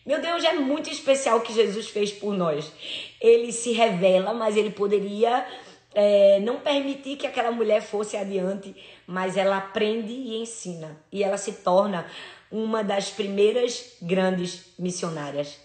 Meu 0.05 0.20
Deus, 0.20 0.43
é 0.43 0.53
muito 0.53 0.89
especial 0.89 1.38
o 1.38 1.41
que 1.41 1.53
Jesus 1.53 1.88
fez 1.89 2.12
por 2.12 2.34
nós. 2.34 2.72
Ele 3.20 3.51
se 3.51 3.72
revela, 3.72 4.34
mas 4.34 4.58
ele 4.58 4.72
poderia 4.72 5.46
é, 5.93 6.39
não 6.39 6.60
permitir 6.60 7.17
que 7.17 7.27
aquela 7.27 7.51
mulher 7.51 7.81
fosse 7.81 8.17
adiante, 8.17 8.75
mas 9.05 9.38
ela 9.38 9.58
aprende 9.58 10.12
e 10.12 10.38
ensina. 10.38 11.00
E 11.12 11.24
ela 11.24 11.38
se 11.38 11.53
torna 11.53 12.08
uma 12.51 12.84
das 12.84 13.12
primeiras 13.12 13.96
grandes 14.01 14.74
missionárias. 14.77 15.60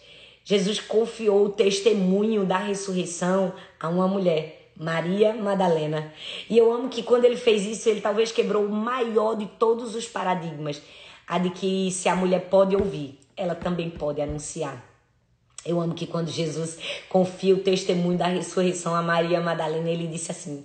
Jesus 0.45 0.81
confiou 0.81 1.47
o 1.47 1.51
testemunho 1.51 2.45
da 2.45 2.59
ressurreição 2.59 3.55
a 3.81 3.89
uma 3.89 4.07
mulher. 4.07 4.71
Maria 4.79 5.33
Madalena. 5.33 6.13
E 6.51 6.59
eu 6.59 6.71
amo 6.71 6.91
que 6.91 7.03
quando 7.03 7.25
ele 7.25 7.37
fez 7.37 7.65
isso, 7.65 7.89
ele 7.89 8.03
talvez 8.03 8.31
quebrou 8.31 8.67
o 8.67 8.71
maior 8.71 9.35
de 9.35 9.47
todos 9.47 9.95
os 9.95 10.07
paradigmas, 10.07 10.83
a 11.27 11.39
de 11.39 11.49
que 11.49 11.91
se 11.91 12.11
a 12.11 12.15
mulher 12.15 12.51
pode 12.51 12.77
ouvir, 12.77 13.19
ela 13.37 13.55
também 13.55 13.91
pode 13.91 14.21
anunciar. 14.21 14.83
Eu 15.65 15.81
amo 15.81 15.95
que 15.95 16.07
quando 16.07 16.31
Jesus 16.31 16.79
confia 17.09 17.55
o 17.55 17.61
testemunho 17.61 18.17
da 18.17 18.29
ressurreição 18.29 18.95
a 18.95 19.03
Maria 19.03 19.41
Madalena, 19.41 19.91
ele 19.91 20.07
disse 20.07 20.31
assim: 20.31 20.65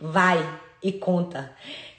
vai 0.00 0.38
e 0.82 0.92
conta. 0.92 1.52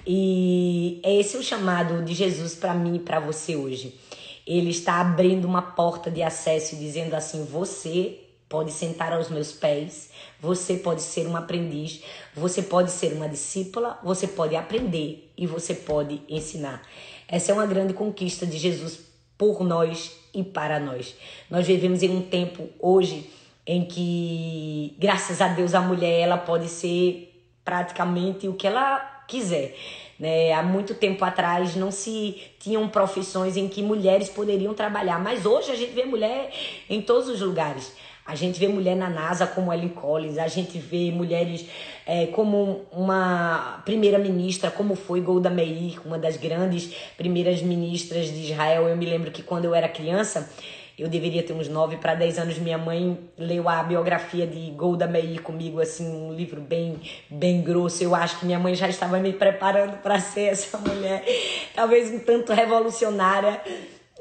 E 0.06 1.00
esse 1.04 1.36
é 1.36 1.40
o 1.40 1.44
chamado 1.44 2.04
de 2.04 2.14
Jesus 2.14 2.56
para 2.56 2.74
mim 2.74 2.96
e 2.96 3.00
para 3.00 3.20
você 3.20 3.56
hoje. 3.56 4.00
Ele 4.48 4.72
está 4.72 5.00
abrindo 5.00 5.46
uma 5.46 5.62
porta 5.62 6.10
de 6.10 6.24
acesso 6.24 6.76
e 6.76 6.80
dizendo 6.80 7.14
assim: 7.14 7.46
você 7.46 8.20
pode 8.50 8.72
sentar 8.72 9.14
aos 9.14 9.30
meus 9.30 9.52
pés, 9.52 10.10
você 10.42 10.78
pode 10.78 11.04
ser 11.04 11.28
um 11.28 11.38
aprendiz, 11.38 12.02
você 12.34 12.64
pode 12.64 12.90
ser 12.90 13.14
uma 13.14 13.30
discípula, 13.30 14.00
você 14.04 14.28
pode 14.28 14.56
aprender 14.56 15.32
e 15.38 15.46
você 15.46 15.76
pode 15.76 16.20
ensinar. 16.28 16.82
Essa 17.28 17.52
é 17.52 17.54
uma 17.54 17.68
grande 17.68 17.94
conquista 17.94 18.48
de 18.48 18.58
Jesus 18.58 19.09
por 19.40 19.64
nós 19.64 20.20
e 20.34 20.44
para 20.44 20.82
nós. 20.82 21.16
Nós 21.50 21.66
vivemos 21.66 22.04
em 22.04 22.10
um 22.10 22.22
tempo 22.22 22.70
hoje 22.78 23.30
em 23.66 23.86
que, 23.86 24.94
graças 25.00 25.40
a 25.40 25.48
Deus, 25.48 25.74
a 25.74 25.80
mulher 25.80 26.20
ela 26.20 26.38
pode 26.38 26.68
ser 26.68 27.34
praticamente 27.64 28.50
o 28.50 28.54
que 28.54 28.68
ela 28.68 29.00
quiser. 29.28 29.78
Né? 30.20 30.52
Há 30.52 30.62
muito 30.62 30.94
tempo 30.94 31.24
atrás 31.24 31.76
não 31.78 31.90
se 31.90 32.42
tinham 32.60 32.90
profissões 32.90 33.56
em 33.56 33.70
que 33.70 33.82
mulheres 33.82 34.28
poderiam 34.28 34.74
trabalhar, 34.74 35.20
mas 35.20 35.46
hoje 35.46 35.72
a 35.72 35.76
gente 35.76 35.94
vê 35.94 36.04
mulher 36.04 36.52
em 36.90 37.02
todos 37.02 37.30
os 37.30 37.40
lugares. 37.40 37.96
A 38.30 38.36
gente 38.36 38.60
vê 38.60 38.68
mulher 38.68 38.96
na 38.96 39.10
NASA 39.10 39.48
como 39.48 39.74
Ellen 39.74 39.90
Collins, 39.90 40.38
a 40.38 40.48
gente 40.48 40.78
vê 40.78 41.10
mulheres 41.10 41.66
é, 42.06 42.28
como 42.28 42.86
uma 42.92 43.82
primeira-ministra, 43.84 44.70
como 44.70 44.94
foi 44.94 45.20
Golda 45.20 45.50
Meir, 45.50 46.00
uma 46.06 46.20
das 46.20 46.38
grandes 46.38 46.94
primeiras 47.18 47.60
ministras 47.64 48.28
de 48.28 48.52
Israel. 48.52 48.88
Eu 48.88 48.96
me 48.96 49.08
lembro 49.08 49.32
que 49.32 49.42
quando 49.42 49.66
eu 49.66 49.74
era 49.74 49.90
criança, 49.90 50.48
eu 50.96 51.08
deveria 51.08 51.42
ter 51.42 51.54
uns 51.54 51.68
9 51.68 51.98
para 51.98 52.14
10 52.14 52.38
anos, 52.38 52.60
minha 52.60 52.78
mãe 52.78 53.18
leu 53.36 53.68
a 53.68 53.82
biografia 53.82 54.46
de 54.46 54.70
Golda 54.78 55.08
Meir 55.08 55.42
comigo, 55.42 55.82
assim, 55.82 56.08
um 56.08 56.32
livro 56.32 56.62
bem, 56.62 57.02
bem 57.32 57.64
grosso. 57.64 58.04
Eu 58.04 58.14
acho 58.14 58.38
que 58.38 58.46
minha 58.46 58.60
mãe 58.60 58.76
já 58.76 58.88
estava 58.88 59.18
me 59.18 59.34
preparando 59.34 59.98
para 60.04 60.20
ser 60.20 60.52
essa 60.52 60.78
mulher, 60.78 61.26
talvez 61.74 62.12
um 62.12 62.20
tanto 62.20 62.54
revolucionária 62.54 63.60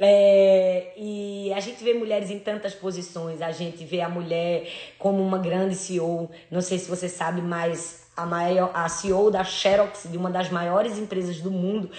é, 0.00 0.93
e 0.97 1.52
a 1.52 1.61
gente 1.61 1.83
vê 1.83 1.93
mulheres 1.93 2.31
em 2.31 2.38
tantas 2.38 2.75
posições, 2.75 3.43
a 3.43 3.50
gente 3.50 3.85
vê 3.85 4.00
a 4.00 4.09
mulher 4.09 4.69
como 4.99 5.23
uma 5.23 5.38
grande 5.38 5.75
CEO. 5.75 6.31
Não 6.50 6.61
sei 6.61 6.78
se 6.78 6.88
você 6.88 7.09
sabe, 7.09 7.40
mas 7.40 8.07
a, 8.17 8.25
maior, 8.25 8.71
a 8.75 8.88
CEO 8.88 9.31
da 9.31 9.43
Xerox, 9.43 10.09
de 10.11 10.17
uma 10.17 10.31
das 10.31 10.50
maiores 10.50 10.99
empresas 10.99 11.40
do 11.40 11.50
mundo, 11.50 11.90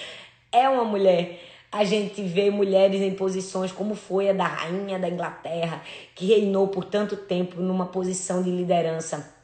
é 0.51 0.67
uma 0.69 0.85
mulher. 0.85 1.39
A 1.71 1.83
gente 1.83 2.23
vê 2.23 2.49
mulheres 2.49 3.01
em 3.01 3.13
posições 3.13 3.71
como 3.71 3.93
foi 3.93 4.29
a 4.29 4.33
da 4.33 4.45
rainha 4.45 4.97
da 4.97 5.09
Inglaterra, 5.09 5.83
que 6.15 6.27
reinou 6.27 6.67
por 6.67 6.85
tanto 6.85 7.15
tempo 7.15 7.61
numa 7.61 7.85
posição 7.85 8.41
de 8.41 8.49
liderança. 8.49 9.35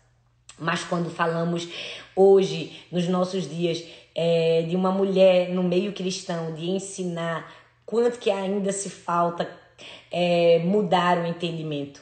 Mas 0.57 0.83
quando 0.83 1.09
falamos 1.09 1.67
hoje, 2.15 2.85
nos 2.89 3.07
nossos 3.07 3.47
dias, 3.47 3.83
é, 4.15 4.63
de 4.67 4.75
uma 4.75 4.91
mulher 4.91 5.49
no 5.49 5.61
meio 5.61 5.91
cristão, 5.91 6.53
de 6.53 6.69
ensinar 6.69 7.64
quanto 7.85 8.19
que 8.19 8.31
ainda 8.31 8.71
se 8.71 8.89
falta 8.89 9.49
é, 10.11 10.59
mudar 10.63 11.17
o 11.17 11.25
entendimento. 11.25 12.01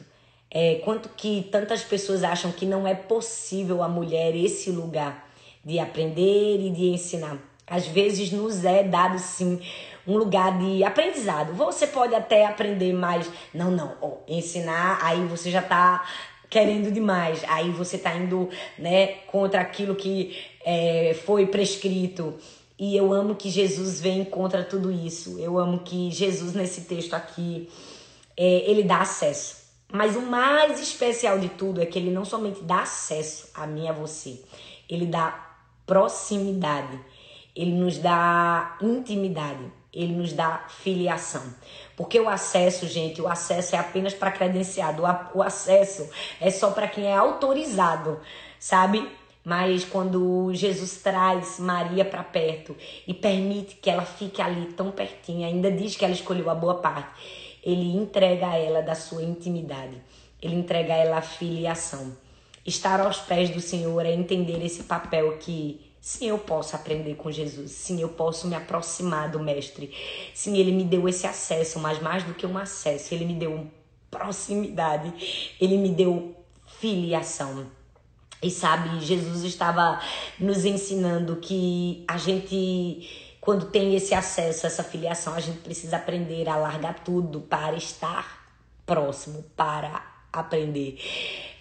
É, 0.50 0.76
quanto 0.86 1.10
que 1.10 1.48
tantas 1.52 1.84
pessoas 1.84 2.24
acham 2.24 2.52
que 2.52 2.66
não 2.66 2.88
é 2.88 2.94
possível 2.94 3.82
a 3.82 3.88
mulher 3.88 4.36
esse 4.36 4.70
lugar 4.70 5.28
de 5.66 5.80
aprender 5.80 6.60
e 6.60 6.70
de 6.70 6.90
ensinar. 6.90 7.38
Às 7.66 7.88
vezes 7.88 8.32
nos 8.32 8.64
é 8.64 8.84
dado 8.84 9.18
sim 9.18 9.60
um 10.06 10.18
lugar 10.18 10.58
de 10.60 10.84
aprendizado. 10.84 11.54
Você 11.54 11.88
pode 11.88 12.14
até 12.14 12.46
aprender 12.46 12.94
mais. 12.94 13.30
Não, 13.54 13.72
não. 13.72 13.96
Oh, 14.02 14.18
ensinar, 14.28 15.00
aí 15.02 15.26
você 15.26 15.50
já 15.50 15.62
está 15.62 16.06
querendo 16.50 16.92
demais. 16.92 17.44
Aí 17.48 17.72
você 17.72 17.96
está 17.96 18.14
indo 18.14 18.50
né, 18.78 19.08
contra 19.28 19.62
aquilo 19.62 19.96
que 19.96 20.38
é, 20.64 21.16
foi 21.26 21.48
prescrito. 21.48 22.38
E 22.86 22.98
eu 22.98 23.14
amo 23.14 23.36
que 23.36 23.50
Jesus 23.50 24.02
vem 24.02 24.26
contra 24.26 24.62
tudo 24.62 24.92
isso. 24.92 25.40
Eu 25.40 25.58
amo 25.58 25.80
que 25.80 26.12
Jesus, 26.12 26.54
nesse 26.54 26.82
texto 26.82 27.14
aqui, 27.14 27.70
é, 28.36 28.70
ele 28.70 28.84
dá 28.84 29.00
acesso. 29.00 29.56
Mas 29.90 30.18
o 30.18 30.22
mais 30.22 30.82
especial 30.82 31.40
de 31.40 31.48
tudo 31.48 31.82
é 31.82 31.86
que 31.86 31.98
ele 31.98 32.12
não 32.12 32.26
somente 32.26 32.62
dá 32.62 32.82
acesso 32.82 33.48
a 33.54 33.66
mim 33.66 33.86
e 33.86 33.88
a 33.88 33.94
você, 33.94 34.44
ele 34.90 35.06
dá 35.06 35.56
proximidade, 35.86 37.00
ele 37.56 37.72
nos 37.72 38.00
dá 38.00 38.78
intimidade, 38.82 39.64
ele 39.94 40.12
nos 40.12 40.34
dá 40.34 40.66
filiação. 40.68 41.56
Porque 41.96 42.20
o 42.20 42.28
acesso, 42.28 42.86
gente, 42.86 43.22
o 43.22 43.30
acesso 43.30 43.78
é 43.78 43.80
apenas 43.80 44.14
para 44.14 44.30
credenciado, 44.30 45.04
o 45.34 45.42
acesso 45.42 46.10
é 46.42 46.52
só 46.52 46.72
para 46.72 46.90
quem 46.90 47.06
é 47.06 47.16
autorizado, 47.16 48.20
sabe? 48.60 49.10
Mas 49.44 49.84
quando 49.84 50.54
Jesus 50.54 51.02
traz 51.02 51.60
Maria 51.60 52.06
para 52.06 52.24
perto 52.24 52.76
e 53.06 53.14
permite 53.14 53.76
que 53.76 53.90
ela 53.90 54.06
fique 54.06 54.42
ali 54.42 54.68
tão 54.74 54.92
pertinho, 54.92 55.46
ainda 55.46 55.70
diz 55.70 55.96
que 55.98 56.06
ela 56.06 56.14
escolheu 56.14 56.50
a 56.50 56.56
boa 56.56 56.76
parte, 56.76 57.60
ele 57.62 57.96
entrega 57.96 58.48
a 58.48 58.58
ela 58.58 58.82
da 58.82 58.96
sua 58.96 59.22
intimidade, 59.22 60.02
ele 60.42 60.56
entrega 60.56 60.94
a 60.94 60.98
ela 60.98 61.18
a 61.18 61.22
filiação. 61.22 62.16
Estar 62.66 63.02
aos 63.02 63.18
pés 63.18 63.50
do 63.50 63.60
Senhor 63.60 64.06
é 64.06 64.14
entender 64.14 64.64
esse 64.64 64.84
papel 64.84 65.38
que 65.38 65.94
Sim, 66.04 66.28
eu 66.28 66.38
posso 66.38 66.76
aprender 66.76 67.16
com 67.16 67.32
Jesus. 67.32 67.72
Sim, 67.72 68.02
eu 68.02 68.10
posso 68.10 68.46
me 68.46 68.56
aproximar 68.56 69.32
do 69.32 69.40
Mestre. 69.40 69.90
Sim, 70.34 70.58
ele 70.58 70.74
me 70.74 70.84
deu 70.84 71.08
esse 71.08 71.26
acesso, 71.26 71.80
mas 71.80 72.02
mais 72.02 72.24
do 72.24 72.34
que 72.34 72.46
um 72.46 72.58
acesso, 72.58 73.14
ele 73.14 73.24
me 73.24 73.34
deu 73.36 73.72
proximidade. 74.12 75.54
Ele 75.62 75.78
me 75.78 75.88
deu 75.88 76.36
filiação. 76.68 77.68
E 78.44 78.52
sabe, 78.52 79.00
Jesus 79.00 79.44
estava 79.44 80.00
nos 80.38 80.66
ensinando 80.66 81.38
que 81.38 82.04
a 82.08 82.18
gente, 82.18 83.36
quando 83.40 83.68
tem 83.68 83.96
esse 83.96 84.14
acesso, 84.14 84.68
essa 84.68 84.84
filiação, 84.84 85.34
a 85.34 85.40
gente 85.40 85.60
precisa 85.60 85.96
aprender 85.96 86.50
a 86.50 86.58
largar 86.58 87.04
tudo 87.04 87.40
para 87.40 87.76
estar 87.78 88.44
próximo, 88.86 89.46
para 89.56 90.06
aprender. 90.32 91.00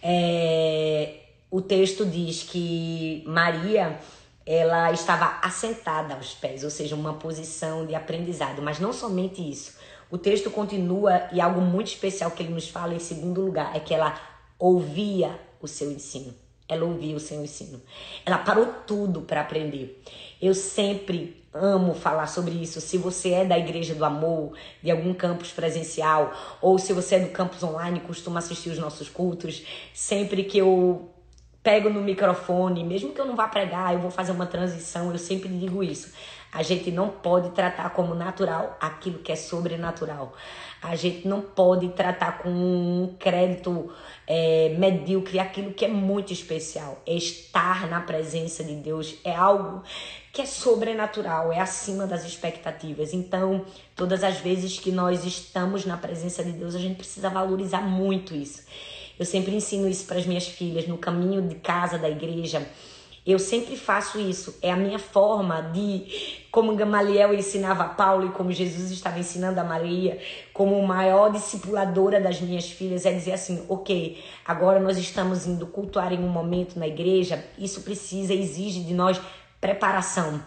É, 0.03 1.21
o 1.51 1.63
texto 1.63 2.05
diz 2.05 2.43
que 2.43 3.23
Maria 3.27 3.99
ela 4.45 4.91
estava 4.91 5.39
assentada 5.41 6.15
aos 6.15 6.35
pés, 6.35 6.65
ou 6.65 6.71
seja, 6.71 6.97
uma 6.97 7.15
posição 7.15 7.87
de 7.87 7.95
aprendizado. 7.95 8.61
Mas 8.61 8.81
não 8.81 8.93
somente 8.93 9.41
isso. 9.41 9.79
O 10.11 10.19
texto 10.19 10.51
continua 10.51 11.29
e 11.33 11.41
algo 11.41 11.61
muito 11.61 11.87
especial 11.89 12.33
que 12.33 12.43
ele 12.43 12.53
nos 12.53 12.69
fala 12.69 12.93
em 12.93 12.99
segundo 12.99 13.41
lugar 13.41 13.75
é 13.75 13.81
que 13.81 13.95
ela 13.95 14.21
ouvia 14.59 15.39
o 15.61 15.69
seu 15.69 15.91
ensino. 15.91 16.42
Ela 16.73 16.85
ouvia 16.85 17.17
o 17.17 17.21
seu 17.21 17.43
ensino. 17.43 17.81
Ela 18.25 18.39
parou 18.39 18.67
tudo 18.87 19.23
para 19.23 19.41
aprender. 19.41 20.03
Eu 20.41 20.55
sempre 20.55 21.43
amo 21.55 21.95
falar 21.95 22.27
sobre 22.27 22.55
isso. 22.55 22.81
Se 22.81 22.97
você 22.97 23.31
é 23.31 23.45
da 23.45 23.59
Igreja 23.59 23.95
do 23.95 24.05
Amor, 24.05 24.57
de 24.83 24.91
algum 24.91 25.13
campus 25.13 25.53
presencial, 25.53 26.33
ou 26.61 26.79
se 26.79 26.93
você 26.93 27.17
é 27.17 27.21
do 27.21 27.31
campus 27.31 27.63
online, 27.63 28.01
costuma 28.01 28.39
assistir 28.39 28.71
os 28.71 28.79
nossos 28.79 29.09
cultos, 29.09 29.65
sempre 29.93 30.45
que 30.45 30.59
eu 30.59 31.11
pego 31.63 31.89
no 31.89 32.01
microfone, 32.01 32.83
mesmo 32.83 33.13
que 33.13 33.21
eu 33.21 33.25
não 33.25 33.37
vá 33.37 33.47
pregar, 33.47 33.93
eu 33.93 34.01
vou 34.01 34.11
fazer 34.11 34.33
uma 34.33 34.47
transição, 34.47 35.13
eu 35.13 35.19
sempre 35.19 35.49
digo 35.49 35.83
isso. 35.83 36.13
A 36.53 36.63
gente 36.63 36.91
não 36.91 37.09
pode 37.09 37.51
tratar 37.53 37.89
como 37.91 38.15
natural 38.15 38.77
aquilo 38.79 39.21
que 39.21 39.33
é 39.33 39.37
sobrenatural. 39.37 40.35
A 40.83 40.95
gente 40.95 41.27
não 41.27 41.41
pode 41.41 41.89
tratar 41.91 42.43
com 42.43 42.51
um 42.51 43.17
crédito 43.19 43.91
é, 44.27 44.75
medíocre 44.79 45.39
aquilo 45.39 45.73
que 45.73 45.87
é 45.87 45.89
muito 45.89 46.31
especial. 46.31 47.01
Estar 47.07 47.89
na 47.89 48.03
presença 48.03 48.63
de 48.63 48.75
Deus 48.75 49.15
é 49.25 49.35
algo 49.35 49.83
que 50.31 50.43
é 50.43 50.47
sobrenatural, 50.47 51.51
é 51.51 51.59
acima 51.59 52.07
das 52.07 52.27
expectativas. 52.27 53.15
Então, 53.15 53.65
todas 53.97 54.23
as 54.23 54.37
vezes 54.37 54.79
que 54.79 54.93
nós 54.93 55.25
estamos 55.25 55.87
na 55.87 55.97
presença 55.97 56.45
de 56.45 56.53
Deus, 56.53 56.75
a 56.75 56.79
gente 56.79 56.97
precisa 56.97 57.31
valorizar 57.31 57.81
muito 57.81 58.35
isso. 58.35 58.63
Eu 59.19 59.25
sempre 59.25 59.55
ensino 59.55 59.89
isso 59.89 60.05
para 60.05 60.19
as 60.19 60.27
minhas 60.27 60.49
filhas 60.49 60.87
no 60.87 60.99
caminho 60.99 61.41
de 61.41 61.55
casa 61.55 61.99
da 61.99 62.11
igreja. 62.11 62.67
Eu 63.25 63.39
sempre 63.39 63.77
faço 63.77 64.19
isso. 64.19 64.59
É 64.61 64.73
a 64.73 64.77
minha 64.77 64.99
forma 64.99 65.63
de, 65.63 66.45
como 66.51 66.75
Gamaliel 66.75 67.33
ensinava 67.33 67.85
a 67.85 67.89
Paulo 67.89 68.27
e 68.27 68.33
como 68.33 68.51
Jesus 68.51 68.91
estava 68.91 69.19
ensinando 69.21 69.61
a 69.61 69.65
Maria, 69.65 70.19
como 70.53 70.85
maior 70.85 71.31
discipuladora 71.31 72.21
das 72.21 72.41
minhas 72.41 72.69
filhas, 72.69 73.07
é 73.07 73.13
dizer 73.13 73.33
assim: 73.33 73.65
ok, 73.69 74.23
agora 74.45 74.81
nós 74.81 74.99
estamos 74.99 75.47
indo 75.47 75.67
cultuar 75.67 76.13
em 76.13 76.19
um 76.19 76.29
momento 76.29 76.79
na 76.79 76.89
igreja, 76.89 77.45
isso 77.57 77.83
precisa, 77.83 78.35
exige 78.35 78.83
de 78.83 78.93
nós 78.93 79.21
preparação. 79.61 80.43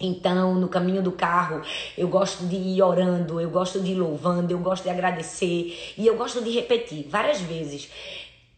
Então, 0.00 0.56
no 0.56 0.68
caminho 0.68 1.02
do 1.02 1.12
carro, 1.12 1.62
eu 1.96 2.08
gosto 2.08 2.44
de 2.46 2.56
ir 2.56 2.82
orando, 2.82 3.40
eu 3.40 3.48
gosto 3.48 3.80
de 3.80 3.92
ir 3.92 3.94
louvando, 3.94 4.50
eu 4.50 4.58
gosto 4.58 4.82
de 4.82 4.90
agradecer 4.90 5.94
e 5.96 6.06
eu 6.06 6.16
gosto 6.16 6.42
de 6.42 6.50
repetir 6.50 7.06
várias 7.08 7.40
vezes. 7.40 7.88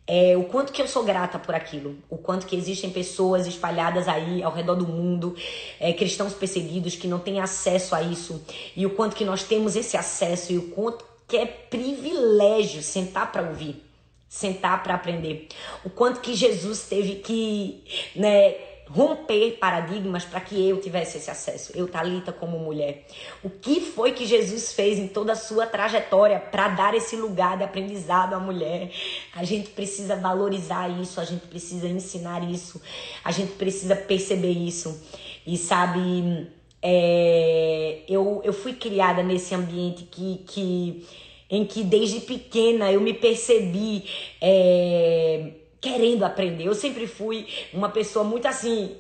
É, 0.09 0.37
o 0.37 0.45
quanto 0.45 0.73
que 0.73 0.81
eu 0.81 0.87
sou 0.87 1.03
grata 1.03 1.37
por 1.37 1.53
aquilo, 1.53 1.97
o 2.09 2.16
quanto 2.16 2.47
que 2.47 2.55
existem 2.55 2.90
pessoas 2.90 3.45
espalhadas 3.47 4.07
aí 4.07 4.40
ao 4.40 4.53
redor 4.53 4.77
do 4.77 4.87
mundo, 4.87 5.35
é, 5.81 5.92
cristãos 5.92 6.33
perseguidos 6.33 6.95
que 6.95 7.09
não 7.09 7.19
têm 7.19 7.40
acesso 7.40 7.92
a 7.92 8.03
isso, 8.03 8.40
e 8.77 8.87
o 8.87 8.90
quanto 8.90 9.16
que 9.16 9.25
nós 9.25 9.42
temos 9.42 9.75
esse 9.75 9.97
acesso 9.97 10.53
e 10.53 10.59
o 10.59 10.71
quanto 10.71 11.05
que 11.27 11.37
é 11.37 11.45
privilégio 11.45 12.83
sentar 12.83 13.33
para 13.33 13.42
ouvir, 13.49 13.83
sentar 14.29 14.81
para 14.85 14.95
aprender, 14.95 15.49
o 15.85 15.90
quanto 15.90 16.21
que 16.21 16.37
Jesus 16.37 16.83
teve 16.83 17.16
que, 17.16 17.83
né, 18.14 18.55
romper 18.88 19.59
paradigmas 19.59 20.25
para 20.25 20.40
que 20.40 20.68
eu 20.68 20.81
tivesse 20.81 21.18
esse 21.18 21.31
acesso. 21.31 21.72
Eu, 21.75 21.88
Talita, 21.88 22.33
como 22.33 22.59
mulher. 22.59 23.07
O 23.42 23.51
que 23.51 23.81
foi 23.81 24.12
que 24.12 24.25
Jesus 24.25 24.72
fez 24.72 24.99
em 24.99 25.09
toda 25.09 25.33
a 25.33 25.37
sua 25.37 25.66
trajetória 25.66 26.38
para 26.38 26.68
dar 26.68 26.94
esse 26.94 27.16
lugar 27.16 27.57
de 27.57 27.64
aprendizado 27.64 28.35
à 28.35 28.38
mulher? 28.38 28.90
A 29.35 29.44
gente 29.44 29.70
precisa 29.70 30.16
valorizar 30.16 30.88
isso, 31.01 31.20
a 31.20 31.25
gente 31.25 31.46
precisa 31.46 31.88
ensinar 31.88 32.49
isso, 32.49 32.81
a 33.25 33.33
gente 33.33 33.53
precisa 33.53 33.96
perceber 33.96 34.53
isso. 34.53 35.03
E 35.46 35.57
sabe, 35.57 36.49
é, 36.81 38.03
eu, 38.09 38.40
eu 38.44 38.53
fui 38.53 38.72
criada 38.72 39.22
nesse 39.22 39.55
ambiente 39.55 40.05
que, 40.05 40.44
que 40.46 41.07
em 41.49 41.64
que 41.64 41.85
desde 41.85 42.20
pequena 42.20 42.90
eu 42.90 43.01
me 43.01 43.14
percebi. 43.14 44.05
É, 44.40 45.51
querendo 45.87 46.25
aprender. 46.25 46.64
Eu 46.64 46.75
sempre 46.75 47.07
fui 47.07 47.46
uma 47.72 47.88
pessoa 47.88 48.25
muito 48.25 48.49
assim, 48.49 48.96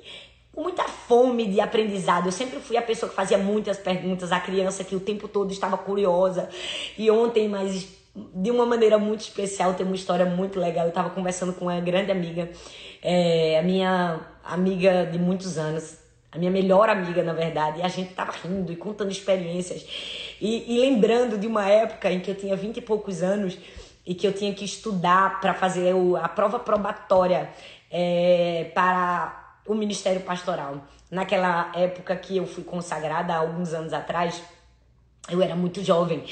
com 0.52 0.62
muita 0.62 0.84
fome 0.84 1.46
de 1.46 1.60
aprendizado. 1.60 2.26
Eu 2.26 2.32
sempre 2.32 2.60
fui 2.60 2.76
a 2.76 2.82
pessoa 2.82 3.10
que 3.10 3.16
fazia 3.16 3.36
muitas 3.36 3.76
perguntas, 3.76 4.30
a 4.30 4.38
criança 4.38 4.84
que 4.84 4.94
o 4.94 5.00
tempo 5.00 5.26
todo 5.26 5.50
estava 5.50 5.76
curiosa. 5.76 6.48
E 6.96 7.10
ontem, 7.10 7.48
mas 7.48 7.88
de 8.14 8.50
uma 8.52 8.64
maneira 8.64 8.98
muito 8.98 9.22
especial, 9.22 9.74
tem 9.74 9.84
uma 9.84 9.96
história 9.96 10.24
muito 10.24 10.60
legal. 10.60 10.84
Eu 10.84 10.90
estava 10.90 11.10
conversando 11.10 11.52
com 11.52 11.64
uma 11.64 11.80
grande 11.80 12.12
amiga, 12.12 12.48
é, 13.02 13.58
a 13.58 13.62
minha 13.62 14.20
amiga 14.44 15.06
de 15.06 15.18
muitos 15.18 15.58
anos, 15.58 15.98
a 16.30 16.38
minha 16.38 16.50
melhor 16.52 16.88
amiga, 16.88 17.22
na 17.22 17.32
verdade, 17.32 17.80
e 17.80 17.82
a 17.82 17.88
gente 17.88 18.14
tava 18.14 18.32
rindo 18.32 18.72
e 18.72 18.76
contando 18.76 19.10
experiências 19.10 19.84
e, 20.40 20.74
e 20.74 20.80
lembrando 20.80 21.36
de 21.36 21.46
uma 21.46 21.68
época 21.68 22.12
em 22.12 22.20
que 22.20 22.30
eu 22.30 22.34
tinha 22.34 22.54
vinte 22.54 22.76
e 22.76 22.80
poucos 22.80 23.22
anos 23.22 23.58
e 24.06 24.14
que 24.14 24.26
eu 24.26 24.32
tinha 24.32 24.54
que 24.54 24.64
estudar 24.64 25.40
para 25.40 25.52
fazer 25.52 25.94
a 26.22 26.28
prova 26.28 26.58
probatória 26.58 27.50
é, 27.90 28.70
para 28.74 29.58
o 29.66 29.74
Ministério 29.74 30.20
Pastoral. 30.20 30.84
Naquela 31.10 31.72
época 31.74 32.14
que 32.16 32.36
eu 32.36 32.46
fui 32.46 32.62
consagrada, 32.62 33.34
há 33.34 33.38
alguns 33.38 33.74
anos 33.74 33.92
atrás, 33.92 34.42
eu 35.28 35.42
era 35.42 35.56
muito 35.56 35.82
jovem. 35.82 36.22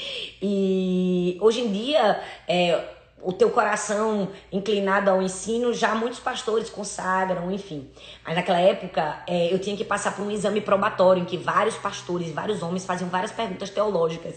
E 0.41 1.37
hoje 1.41 1.61
em 1.61 1.71
dia, 1.71 2.21
é, 2.47 2.95
o 3.21 3.33
teu 3.33 3.49
coração 3.49 4.29
inclinado 4.51 5.09
ao 5.09 5.21
ensino, 5.21 5.73
já 5.73 5.95
muitos 5.95 6.19
pastores 6.19 6.69
consagram, 6.69 7.51
enfim. 7.51 7.89
Mas 8.23 8.35
naquela 8.35 8.59
época, 8.59 9.23
é, 9.27 9.51
eu 9.53 9.59
tinha 9.59 9.75
que 9.75 9.83
passar 9.83 10.15
por 10.15 10.25
um 10.25 10.31
exame 10.31 10.61
probatório 10.61 11.23
em 11.23 11.25
que 11.25 11.35
vários 11.35 11.75
pastores, 11.75 12.31
vários 12.31 12.61
homens 12.61 12.85
faziam 12.85 13.09
várias 13.09 13.31
perguntas 13.31 13.69
teológicas. 13.69 14.35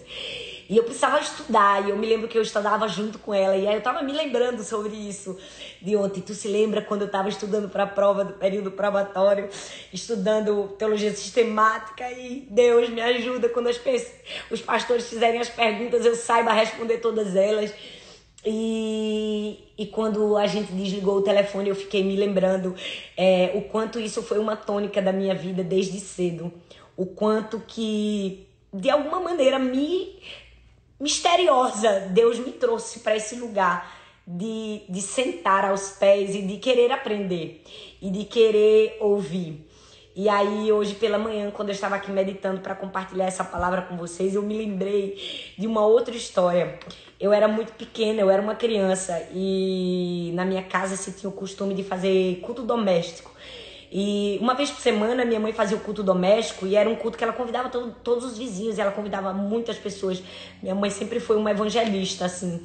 E 0.69 0.77
eu 0.77 0.85
precisava 0.85 1.19
estudar, 1.19 1.87
e 1.87 1.91
eu 1.91 1.97
me 1.97 2.07
lembro 2.07 2.29
que 2.29 2.37
eu 2.37 2.43
estudava 2.43 2.87
junto 2.87 3.19
com 3.19 3.33
ela, 3.33 3.57
e 3.57 3.67
aí 3.67 3.75
eu 3.75 3.81
tava 3.81 4.03
me 4.03 4.13
lembrando 4.13 4.63
sobre 4.63 4.95
isso 4.95 5.39
de 5.81 5.97
ontem. 5.97 6.21
Tu 6.21 6.35
se 6.35 6.47
lembra 6.47 6.83
quando 6.83 7.03
eu 7.03 7.11
tava 7.11 7.31
estudando 7.31 7.71
para 7.71 7.85
a 7.85 7.87
prova 7.87 8.23
do 8.23 8.35
período 8.35 8.71
probatório, 8.71 9.49
estudando 9.91 10.69
teologia 10.79 11.11
sistemática, 11.11 12.11
e 12.13 12.47
Deus 12.51 12.91
me 12.91 13.01
ajuda 13.01 13.49
quando 13.49 13.69
as, 13.69 13.81
os 14.51 14.61
pastores 14.61 15.09
fizerem 15.09 15.41
as 15.41 15.49
perguntas, 15.49 16.05
eu 16.05 16.15
saiba 16.15 16.53
responder 16.53 16.99
todas 16.99 17.35
elas. 17.35 17.73
E, 18.45 19.73
e 19.77 19.87
quando 19.87 20.37
a 20.37 20.47
gente 20.47 20.71
desligou 20.73 21.17
o 21.17 21.23
telefone, 21.23 21.71
eu 21.71 21.75
fiquei 21.75 22.05
me 22.05 22.15
lembrando 22.15 22.75
é, 23.17 23.53
o 23.55 23.63
quanto 23.63 23.99
isso 23.99 24.23
foi 24.23 24.39
uma 24.39 24.55
tônica 24.55 25.01
da 25.01 25.13
minha 25.13 25.35
vida 25.35 25.65
desde 25.65 25.99
cedo. 25.99 26.53
O 26.95 27.07
quanto 27.07 27.61
que, 27.67 28.47
de 28.73 28.91
alguma 28.91 29.19
maneira, 29.19 29.59
me 29.59 30.19
misteriosa, 31.01 32.09
Deus 32.11 32.39
me 32.39 32.53
trouxe 32.53 33.01
para 33.01 33.17
esse 33.17 33.37
lugar 33.37 33.99
de, 34.27 34.83
de 34.89 35.01
sentar 35.01 35.65
aos 35.65 35.91
pés 35.91 36.35
e 36.35 36.43
de 36.43 36.59
querer 36.59 36.93
aprender 36.93 37.63
e 38.01 38.11
de 38.11 38.25
querer 38.25 38.99
ouvir. 39.01 39.67
E 40.15 40.29
aí, 40.29 40.73
hoje 40.73 40.97
pela 40.97 41.17
manhã, 41.17 41.51
quando 41.53 41.69
eu 41.69 41.75
estava 41.75 41.95
aqui 41.95 42.11
meditando 42.11 42.61
para 42.61 42.75
compartilhar 42.75 43.27
essa 43.27 43.45
palavra 43.45 43.83
com 43.83 43.97
vocês, 43.97 44.35
eu 44.35 44.43
me 44.43 44.59
lembrei 44.59 45.17
de 45.57 45.65
uma 45.65 45.87
outra 45.87 46.15
história. 46.15 46.79
Eu 47.21 47.33
era 47.33 47.47
muito 47.47 47.73
pequena, 47.75 48.21
eu 48.21 48.29
era 48.29 48.43
uma 48.43 48.57
criança 48.57 49.29
e 49.33 50.33
na 50.35 50.45
minha 50.45 50.63
casa 50.65 50.97
se 50.97 51.13
tinha 51.13 51.31
o 51.31 51.33
costume 51.33 51.73
de 51.73 51.85
fazer 51.85 52.41
culto 52.41 52.65
doméstico. 52.65 53.33
E 53.91 54.39
uma 54.41 54.55
vez 54.55 54.71
por 54.71 54.81
semana 54.81 55.25
minha 55.25 55.41
mãe 55.41 55.53
fazia 55.53 55.77
o 55.77 55.81
culto 55.81 56.03
doméstico 56.03 56.67
e 56.67 56.77
era 56.77 56.89
um 56.89 56.95
culto 56.95 57.17
que 57.17 57.25
ela 57.25 57.33
convidava 57.33 57.71
todo, 57.71 57.95
todos 58.05 58.25
os 58.25 58.37
vizinhos, 58.37 58.79
ela 58.79 58.91
convidava 58.91 59.33
muitas 59.33 59.79
pessoas. 59.79 60.23
Minha 60.63 60.75
mãe 60.75 60.91
sempre 60.91 61.21
foi 61.21 61.37
uma 61.37 61.51
evangelista, 61.51 62.27
assim. 62.27 62.63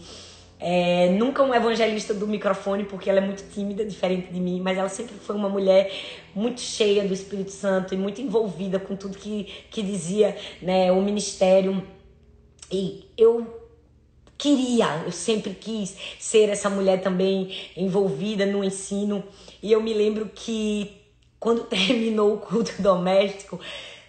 É, 0.60 1.10
nunca 1.10 1.44
um 1.44 1.54
evangelista 1.54 2.14
do 2.14 2.26
microfone, 2.26 2.86
porque 2.86 3.10
ela 3.10 3.20
é 3.20 3.22
muito 3.22 3.44
tímida, 3.54 3.84
diferente 3.84 4.32
de 4.32 4.40
mim, 4.40 4.62
mas 4.62 4.78
ela 4.78 4.88
sempre 4.88 5.16
foi 5.16 5.36
uma 5.36 5.50
mulher 5.50 5.92
muito 6.34 6.62
cheia 6.62 7.04
do 7.06 7.14
Espírito 7.14 7.52
Santo 7.52 7.94
e 7.94 7.98
muito 7.98 8.22
envolvida 8.22 8.80
com 8.80 8.96
tudo 8.96 9.18
que, 9.18 9.44
que 9.70 9.82
dizia 9.82 10.38
né, 10.62 10.92
o 10.92 11.02
ministério. 11.02 11.86
E 12.72 13.10
eu 13.18 13.62
queria, 14.38 15.04
eu 15.06 15.12
sempre 15.12 15.54
quis 15.54 15.96
ser 16.18 16.50
essa 16.50 16.70
mulher 16.70 17.02
também 17.02 17.54
envolvida 17.76 18.46
no 18.46 18.64
ensino. 18.64 19.24
E 19.62 19.72
eu 19.72 19.82
me 19.82 19.94
lembro 19.94 20.32
que 20.34 21.03
quando 21.43 21.65
terminou 21.67 22.36
o 22.36 22.38
culto 22.38 22.82
doméstico, 22.82 23.60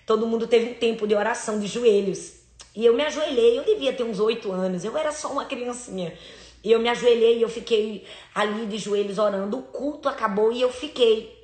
todo 0.06 0.24
mundo 0.24 0.46
teve 0.46 0.70
um 0.70 0.74
tempo 0.74 1.04
de 1.04 1.16
oração 1.16 1.58
de 1.58 1.66
joelhos. 1.66 2.34
E 2.76 2.86
eu 2.86 2.94
me 2.94 3.02
ajoelhei, 3.02 3.58
eu 3.58 3.64
devia 3.64 3.92
ter 3.92 4.04
uns 4.04 4.20
oito 4.20 4.52
anos, 4.52 4.84
eu 4.84 4.96
era 4.96 5.10
só 5.10 5.32
uma 5.32 5.44
criancinha. 5.44 6.16
E 6.62 6.70
eu 6.70 6.78
me 6.78 6.88
ajoelhei 6.88 7.38
e 7.38 7.42
eu 7.42 7.48
fiquei 7.48 8.04
ali 8.32 8.66
de 8.66 8.78
joelhos 8.78 9.18
orando. 9.18 9.58
O 9.58 9.62
culto 9.62 10.08
acabou 10.08 10.52
e 10.52 10.60
eu 10.60 10.72
fiquei. 10.72 11.36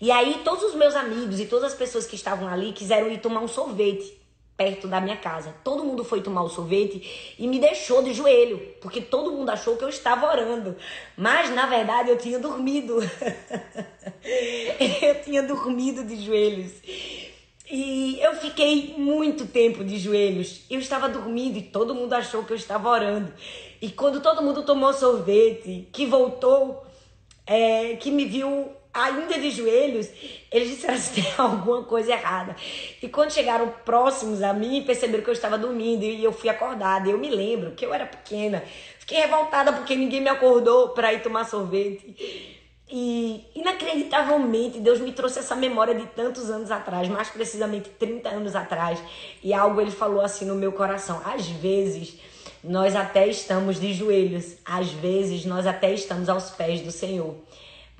E 0.00 0.12
aí 0.12 0.42
todos 0.44 0.62
os 0.62 0.74
meus 0.76 0.94
amigos 0.94 1.40
e 1.40 1.46
todas 1.46 1.72
as 1.72 1.78
pessoas 1.78 2.06
que 2.06 2.14
estavam 2.14 2.46
ali 2.46 2.72
quiseram 2.72 3.10
ir 3.10 3.18
tomar 3.18 3.40
um 3.40 3.48
sorvete 3.48 4.21
perto 4.62 4.86
da 4.86 5.00
minha 5.00 5.16
casa. 5.16 5.52
Todo 5.64 5.84
mundo 5.84 6.04
foi 6.04 6.22
tomar 6.22 6.42
o 6.42 6.48
sorvete 6.48 7.34
e 7.36 7.48
me 7.48 7.58
deixou 7.58 8.00
de 8.00 8.14
joelho, 8.14 8.58
porque 8.80 9.00
todo 9.00 9.32
mundo 9.32 9.50
achou 9.50 9.76
que 9.76 9.82
eu 9.82 9.88
estava 9.88 10.26
orando. 10.26 10.76
Mas 11.16 11.50
na 11.50 11.66
verdade 11.66 12.10
eu 12.10 12.16
tinha 12.16 12.38
dormido. 12.38 12.98
eu 15.02 15.22
tinha 15.24 15.42
dormido 15.42 16.04
de 16.04 16.24
joelhos. 16.24 16.72
E 17.68 18.20
eu 18.20 18.36
fiquei 18.36 18.94
muito 18.96 19.46
tempo 19.46 19.82
de 19.82 19.98
joelhos. 19.98 20.60
Eu 20.70 20.78
estava 20.78 21.08
dormindo 21.08 21.58
e 21.58 21.62
todo 21.62 21.94
mundo 21.94 22.12
achou 22.12 22.44
que 22.44 22.52
eu 22.52 22.56
estava 22.56 22.88
orando. 22.88 23.32
E 23.80 23.90
quando 23.90 24.20
todo 24.20 24.42
mundo 24.42 24.62
tomou 24.62 24.92
sorvete, 24.92 25.88
que 25.92 26.06
voltou, 26.06 26.86
é, 27.44 27.96
que 27.96 28.12
me 28.12 28.26
viu 28.26 28.70
ainda 28.92 29.38
de 29.38 29.50
joelhos, 29.50 30.08
eles 30.50 30.70
disseram 30.70 30.94
assim: 30.94 31.22
tem 31.22 31.32
alguma 31.38 31.84
coisa 31.84 32.12
errada. 32.12 32.56
E 33.02 33.08
quando 33.08 33.32
chegaram 33.32 33.72
próximos 33.84 34.42
a 34.42 34.52
mim, 34.52 34.82
perceberam 34.82 35.22
que 35.22 35.30
eu 35.30 35.34
estava 35.34 35.56
dormindo 35.56 36.04
e 36.04 36.22
eu 36.22 36.32
fui 36.32 36.48
acordada. 36.48 37.08
Eu 37.08 37.18
me 37.18 37.30
lembro 37.30 37.72
que 37.72 37.84
eu 37.84 37.92
era 37.92 38.06
pequena, 38.06 38.62
fiquei 38.98 39.20
revoltada 39.20 39.72
porque 39.72 39.96
ninguém 39.96 40.20
me 40.20 40.28
acordou 40.28 40.90
para 40.90 41.12
ir 41.12 41.22
tomar 41.22 41.44
sorvete. 41.44 42.60
E 42.94 43.46
inacreditavelmente 43.54 44.78
Deus 44.78 45.00
me 45.00 45.12
trouxe 45.12 45.38
essa 45.38 45.56
memória 45.56 45.94
de 45.94 46.06
tantos 46.08 46.50
anos 46.50 46.70
atrás, 46.70 47.08
mais 47.08 47.30
precisamente 47.30 47.88
30 47.88 48.28
anos 48.28 48.54
atrás, 48.54 49.02
e 49.42 49.54
algo 49.54 49.80
ele 49.80 49.90
falou 49.90 50.20
assim 50.20 50.44
no 50.44 50.54
meu 50.54 50.72
coração. 50.72 51.22
Às 51.24 51.46
vezes 51.46 52.18
nós 52.62 52.94
até 52.94 53.26
estamos 53.26 53.80
de 53.80 53.94
joelhos, 53.94 54.56
às 54.62 54.90
vezes 54.90 55.46
nós 55.46 55.66
até 55.66 55.92
estamos 55.94 56.28
aos 56.28 56.50
pés 56.50 56.82
do 56.82 56.92
Senhor, 56.92 57.34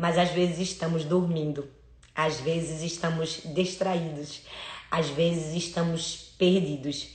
mas 0.03 0.19
às 0.19 0.33
vezes 0.33 0.59
estamos 0.59 1.05
dormindo, 1.05 1.65
às 2.13 2.41
vezes 2.41 2.83
estamos 2.83 3.43
distraídos, 3.55 4.41
às 4.91 5.09
vezes 5.11 5.55
estamos 5.55 6.35
perdidos. 6.37 7.11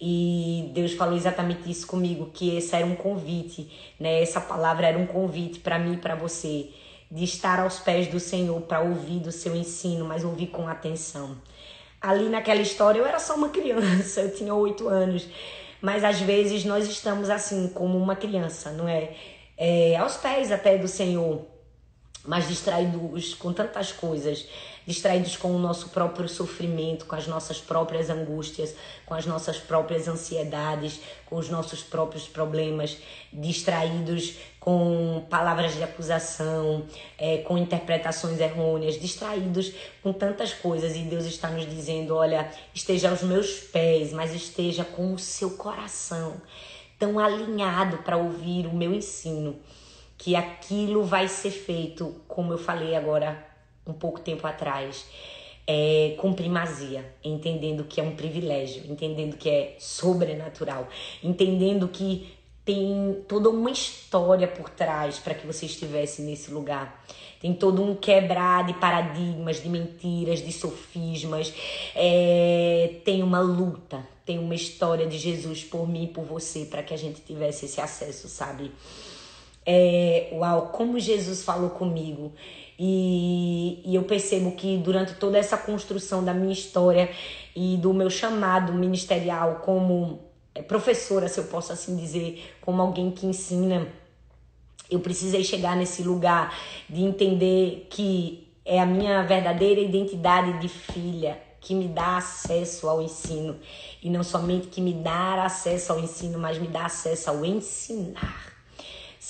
E 0.00 0.70
Deus 0.72 0.94
falou 0.94 1.14
exatamente 1.14 1.70
isso 1.70 1.86
comigo, 1.86 2.30
que 2.32 2.56
esse 2.56 2.74
era 2.74 2.86
um 2.86 2.96
convite, 2.96 3.70
né? 4.00 4.22
Essa 4.22 4.40
palavra 4.40 4.86
era 4.86 4.96
um 4.96 5.06
convite 5.06 5.58
para 5.58 5.78
mim 5.78 5.92
e 5.92 5.96
para 5.98 6.14
você 6.14 6.70
de 7.10 7.24
estar 7.24 7.60
aos 7.60 7.78
pés 7.78 8.06
do 8.06 8.18
Senhor 8.18 8.58
para 8.62 8.80
ouvir 8.80 9.18
do 9.18 9.30
seu 9.30 9.54
ensino, 9.54 10.06
mas 10.06 10.24
ouvir 10.24 10.46
com 10.46 10.66
atenção. 10.66 11.36
Ali 12.00 12.30
naquela 12.30 12.62
história 12.62 13.00
eu 13.00 13.04
era 13.04 13.18
só 13.18 13.34
uma 13.34 13.50
criança, 13.52 14.22
eu 14.22 14.34
tinha 14.34 14.54
oito 14.54 14.88
anos, 14.88 15.28
mas 15.82 16.02
às 16.04 16.18
vezes 16.22 16.64
nós 16.64 16.88
estamos 16.88 17.28
assim 17.28 17.68
como 17.68 17.98
uma 17.98 18.16
criança, 18.16 18.70
não 18.70 18.88
é? 18.88 19.10
é 19.58 19.94
aos 19.98 20.16
pés 20.16 20.50
até 20.50 20.78
do 20.78 20.88
Senhor, 20.88 21.49
mas 22.24 22.48
distraídos 22.48 23.34
com 23.34 23.52
tantas 23.52 23.92
coisas, 23.92 24.46
distraídos 24.86 25.36
com 25.36 25.54
o 25.54 25.58
nosso 25.58 25.88
próprio 25.88 26.28
sofrimento, 26.28 27.06
com 27.06 27.14
as 27.14 27.26
nossas 27.26 27.58
próprias 27.58 28.10
angústias, 28.10 28.74
com 29.06 29.14
as 29.14 29.24
nossas 29.24 29.58
próprias 29.58 30.06
ansiedades, 30.06 31.00
com 31.26 31.36
os 31.36 31.48
nossos 31.48 31.82
próprios 31.82 32.28
problemas, 32.28 32.98
distraídos 33.32 34.34
com 34.58 35.24
palavras 35.30 35.74
de 35.74 35.82
acusação, 35.82 36.84
é, 37.16 37.38
com 37.38 37.56
interpretações 37.56 38.38
errôneas, 38.38 39.00
distraídos 39.00 39.72
com 40.02 40.12
tantas 40.12 40.52
coisas. 40.52 40.94
E 40.96 41.00
Deus 41.00 41.24
está 41.24 41.48
nos 41.48 41.68
dizendo: 41.68 42.14
olha, 42.14 42.50
esteja 42.74 43.10
aos 43.10 43.22
meus 43.22 43.60
pés, 43.60 44.12
mas 44.12 44.34
esteja 44.34 44.84
com 44.84 45.14
o 45.14 45.18
seu 45.18 45.52
coração 45.52 46.40
tão 46.98 47.18
alinhado 47.18 47.98
para 47.98 48.18
ouvir 48.18 48.66
o 48.66 48.74
meu 48.74 48.92
ensino 48.92 49.58
que 50.20 50.36
aquilo 50.36 51.02
vai 51.02 51.28
ser 51.28 51.50
feito, 51.50 52.14
como 52.28 52.52
eu 52.52 52.58
falei 52.58 52.94
agora 52.94 53.42
um 53.86 53.92
pouco 53.94 54.20
tempo 54.20 54.46
atrás, 54.46 55.06
é, 55.66 56.14
com 56.18 56.34
primazia, 56.34 57.14
entendendo 57.24 57.84
que 57.84 57.98
é 57.98 58.04
um 58.04 58.14
privilégio, 58.14 58.84
entendendo 58.86 59.38
que 59.38 59.48
é 59.48 59.76
sobrenatural, 59.78 60.86
entendendo 61.24 61.88
que 61.88 62.34
tem 62.66 63.24
toda 63.26 63.48
uma 63.48 63.70
história 63.70 64.46
por 64.46 64.68
trás 64.68 65.18
para 65.18 65.34
que 65.34 65.46
você 65.46 65.64
estivesse 65.64 66.20
nesse 66.20 66.50
lugar. 66.50 67.02
Tem 67.40 67.54
todo 67.54 67.82
um 67.82 67.96
quebrar 67.96 68.66
de 68.66 68.74
paradigmas, 68.74 69.62
de 69.62 69.70
mentiras, 69.70 70.44
de 70.44 70.52
sofismas. 70.52 71.50
É, 71.94 72.96
tem 73.06 73.22
uma 73.22 73.40
luta, 73.40 74.06
tem 74.26 74.38
uma 74.38 74.54
história 74.54 75.06
de 75.06 75.16
Jesus 75.16 75.64
por 75.64 75.88
mim 75.88 76.04
e 76.04 76.08
por 76.08 76.26
você 76.26 76.66
para 76.66 76.82
que 76.82 76.92
a 76.92 76.98
gente 76.98 77.22
tivesse 77.22 77.64
esse 77.64 77.80
acesso, 77.80 78.28
sabe? 78.28 78.70
É, 79.64 80.30
uau, 80.32 80.68
como 80.68 80.98
Jesus 80.98 81.42
falou 81.42 81.70
comigo. 81.70 82.32
E, 82.78 83.82
e 83.84 83.94
eu 83.94 84.04
percebo 84.04 84.52
que 84.52 84.78
durante 84.78 85.14
toda 85.14 85.36
essa 85.36 85.56
construção 85.56 86.24
da 86.24 86.32
minha 86.32 86.52
história 86.52 87.10
e 87.54 87.76
do 87.76 87.92
meu 87.92 88.08
chamado 88.08 88.72
ministerial 88.72 89.56
como 89.56 90.20
é, 90.54 90.62
professora, 90.62 91.28
se 91.28 91.38
eu 91.38 91.44
posso 91.44 91.72
assim 91.72 91.94
dizer, 91.96 92.56
como 92.62 92.80
alguém 92.80 93.10
que 93.10 93.26
ensina, 93.26 93.86
eu 94.90 94.98
precisei 95.00 95.44
chegar 95.44 95.76
nesse 95.76 96.02
lugar 96.02 96.56
de 96.88 97.02
entender 97.02 97.86
que 97.90 98.48
é 98.64 98.80
a 98.80 98.86
minha 98.86 99.22
verdadeira 99.22 99.80
identidade 99.80 100.58
de 100.58 100.68
filha 100.68 101.38
que 101.60 101.74
me 101.74 101.86
dá 101.86 102.16
acesso 102.16 102.88
ao 102.88 103.02
ensino 103.02 103.58
e 104.02 104.08
não 104.08 104.24
somente 104.24 104.68
que 104.68 104.80
me 104.80 104.94
dá 104.94 105.44
acesso 105.44 105.92
ao 105.92 106.00
ensino, 106.00 106.38
mas 106.38 106.58
me 106.58 106.66
dá 106.66 106.86
acesso 106.86 107.28
ao 107.28 107.44
ensinar 107.44 108.49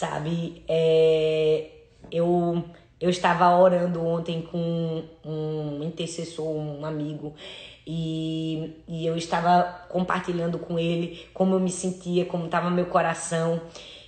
sabe? 0.01 0.63
É, 0.67 1.67
eu, 2.11 2.65
eu 2.99 3.11
estava 3.11 3.55
orando 3.59 4.05
ontem 4.05 4.41
com 4.41 5.05
um 5.23 5.83
intercessor, 5.85 6.49
um 6.49 6.87
amigo, 6.87 7.35
e, 7.87 8.73
e 8.89 9.07
eu 9.07 9.15
estava 9.17 9.63
compartilhando 9.91 10.59
com 10.59 10.79
ele 10.79 11.27
como 11.35 11.55
eu 11.55 11.61
me 11.61 11.71
sentia, 11.71 12.25
como 12.25 12.47
estava 12.47 12.71
meu 12.71 12.87
coração. 12.87 13.61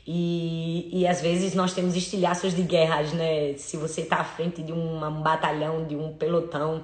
E, 0.06 0.88
e 0.92 1.06
às 1.06 1.20
vezes 1.20 1.54
nós 1.54 1.74
temos 1.74 1.94
estilhaços 1.94 2.56
de 2.56 2.62
guerras, 2.62 3.12
né? 3.12 3.54
Se 3.56 3.76
você 3.76 4.00
está 4.00 4.16
à 4.16 4.24
frente 4.24 4.62
de 4.62 4.72
uma, 4.72 5.08
um 5.08 5.22
batalhão, 5.22 5.84
de 5.86 5.94
um 5.94 6.12
pelotão, 6.14 6.82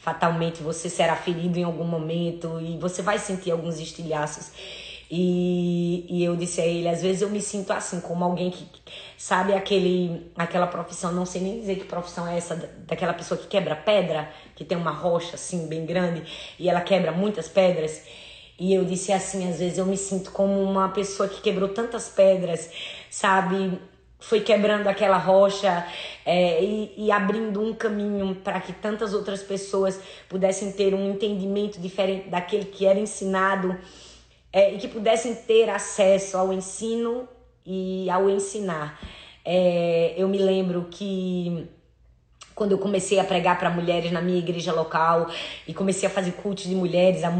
fatalmente 0.00 0.62
você 0.62 0.88
será 0.88 1.16
ferido 1.16 1.58
em 1.58 1.64
algum 1.64 1.84
momento 1.84 2.58
e 2.60 2.78
você 2.78 3.02
vai 3.02 3.18
sentir 3.18 3.50
alguns 3.50 3.80
estilhaços. 3.80 4.52
E, 5.16 6.06
e 6.08 6.24
eu 6.24 6.34
disse 6.34 6.60
a 6.60 6.66
ele, 6.66 6.88
às 6.88 7.00
vezes 7.00 7.22
eu 7.22 7.30
me 7.30 7.40
sinto 7.40 7.72
assim, 7.72 8.00
como 8.00 8.24
alguém 8.24 8.50
que 8.50 8.66
sabe 9.16 9.54
aquele, 9.54 10.28
aquela 10.36 10.66
profissão, 10.66 11.12
não 11.12 11.24
sei 11.24 11.40
nem 11.40 11.60
dizer 11.60 11.76
que 11.76 11.84
profissão 11.84 12.26
é 12.26 12.36
essa, 12.36 12.56
daquela 12.78 13.14
pessoa 13.14 13.38
que 13.38 13.46
quebra 13.46 13.76
pedra, 13.76 14.28
que 14.56 14.64
tem 14.64 14.76
uma 14.76 14.90
rocha 14.90 15.36
assim 15.36 15.68
bem 15.68 15.86
grande 15.86 16.24
e 16.58 16.68
ela 16.68 16.80
quebra 16.80 17.12
muitas 17.12 17.46
pedras. 17.46 18.02
E 18.58 18.74
eu 18.74 18.84
disse 18.84 19.12
assim, 19.12 19.48
às 19.48 19.60
vezes 19.60 19.78
eu 19.78 19.86
me 19.86 19.96
sinto 19.96 20.32
como 20.32 20.60
uma 20.60 20.88
pessoa 20.88 21.28
que 21.28 21.40
quebrou 21.40 21.68
tantas 21.68 22.08
pedras, 22.08 22.68
sabe? 23.08 23.80
Foi 24.18 24.40
quebrando 24.40 24.88
aquela 24.88 25.16
rocha 25.16 25.86
é, 26.26 26.60
e, 26.60 26.92
e 26.96 27.12
abrindo 27.12 27.62
um 27.62 27.72
caminho 27.72 28.34
para 28.34 28.60
que 28.60 28.72
tantas 28.72 29.14
outras 29.14 29.44
pessoas 29.44 30.00
pudessem 30.28 30.72
ter 30.72 30.92
um 30.92 31.08
entendimento 31.08 31.80
diferente 31.80 32.28
daquele 32.28 32.64
que 32.64 32.84
era 32.84 32.98
ensinado 32.98 33.78
é, 34.54 34.72
e 34.72 34.78
que 34.78 34.86
pudessem 34.86 35.34
ter 35.34 35.68
acesso 35.68 36.38
ao 36.38 36.52
ensino 36.52 37.28
e 37.66 38.08
ao 38.08 38.30
ensinar. 38.30 39.00
É, 39.44 40.14
eu 40.16 40.28
me 40.28 40.38
lembro 40.38 40.86
que 40.88 41.66
quando 42.54 42.70
eu 42.70 42.78
comecei 42.78 43.18
a 43.18 43.24
pregar 43.24 43.58
para 43.58 43.68
mulheres 43.68 44.12
na 44.12 44.22
minha 44.22 44.38
igreja 44.38 44.72
local 44.72 45.28
e 45.66 45.74
comecei 45.74 46.08
a 46.08 46.10
fazer 46.10 46.32
cultos 46.32 46.64
de 46.64 46.74
mulheres 46.76 47.24
há, 47.24 47.30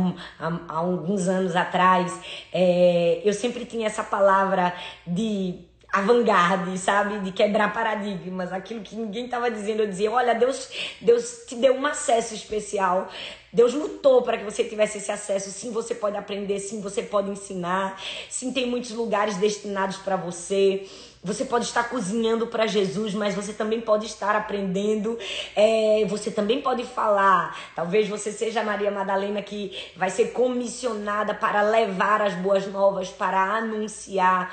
há, 0.41 0.61
há 0.69 0.77
alguns 0.77 1.29
anos 1.29 1.55
atrás, 1.55 2.21
é, 2.53 3.23
eu 3.25 3.33
sempre 3.33 3.65
tinha 3.65 3.87
essa 3.87 4.03
palavra 4.03 4.75
de 5.07 5.61
avant-garde, 5.95 6.77
sabe? 6.77 7.21
De 7.21 7.31
quebrar 7.31 7.73
paradigmas, 7.73 8.53
aquilo 8.53 8.81
que 8.81 8.97
ninguém 8.97 9.27
estava 9.27 9.49
dizendo. 9.49 9.81
Eu 9.83 9.87
dizia: 9.87 10.11
olha, 10.11 10.35
Deus, 10.35 10.69
Deus 11.01 11.45
te 11.47 11.55
deu 11.55 11.75
um 11.75 11.87
acesso 11.87 12.35
especial. 12.35 13.09
Deus 13.53 13.73
lutou 13.73 14.23
para 14.23 14.37
que 14.37 14.45
você 14.45 14.65
tivesse 14.65 14.99
esse 14.99 15.13
acesso. 15.13 15.49
Sim, 15.51 15.71
você 15.71 15.95
pode 15.95 16.17
aprender. 16.17 16.59
Sim, 16.59 16.81
você 16.81 17.01
pode 17.01 17.31
ensinar. 17.31 18.01
Sim, 18.29 18.53
tem 18.53 18.67
muitos 18.67 18.91
lugares 18.91 19.37
destinados 19.37 19.99
para 19.99 20.17
você. 20.17 20.85
Você 21.23 21.45
pode 21.45 21.65
estar 21.65 21.89
cozinhando 21.89 22.49
para 22.49 22.67
Jesus, 22.67 23.15
mas 23.15 23.35
você 23.35 23.53
também 23.53 23.81
pode 23.81 24.07
estar 24.07 24.35
aprendendo. 24.35 25.17
É, 25.55 26.05
você 26.09 26.33
também 26.33 26.61
pode 26.61 26.83
falar. 26.83 27.57
Talvez 27.77 28.09
você 28.09 28.33
seja 28.33 28.61
a 28.61 28.65
Maria 28.65 28.91
Madalena 28.91 29.41
que 29.41 29.73
vai 29.97 30.11
ser 30.11 30.33
comissionada 30.33 31.33
para 31.33 31.63
levar 31.63 32.21
as 32.21 32.35
boas 32.35 32.67
novas, 32.67 33.09
para 33.11 33.41
anunciar. 33.41 34.53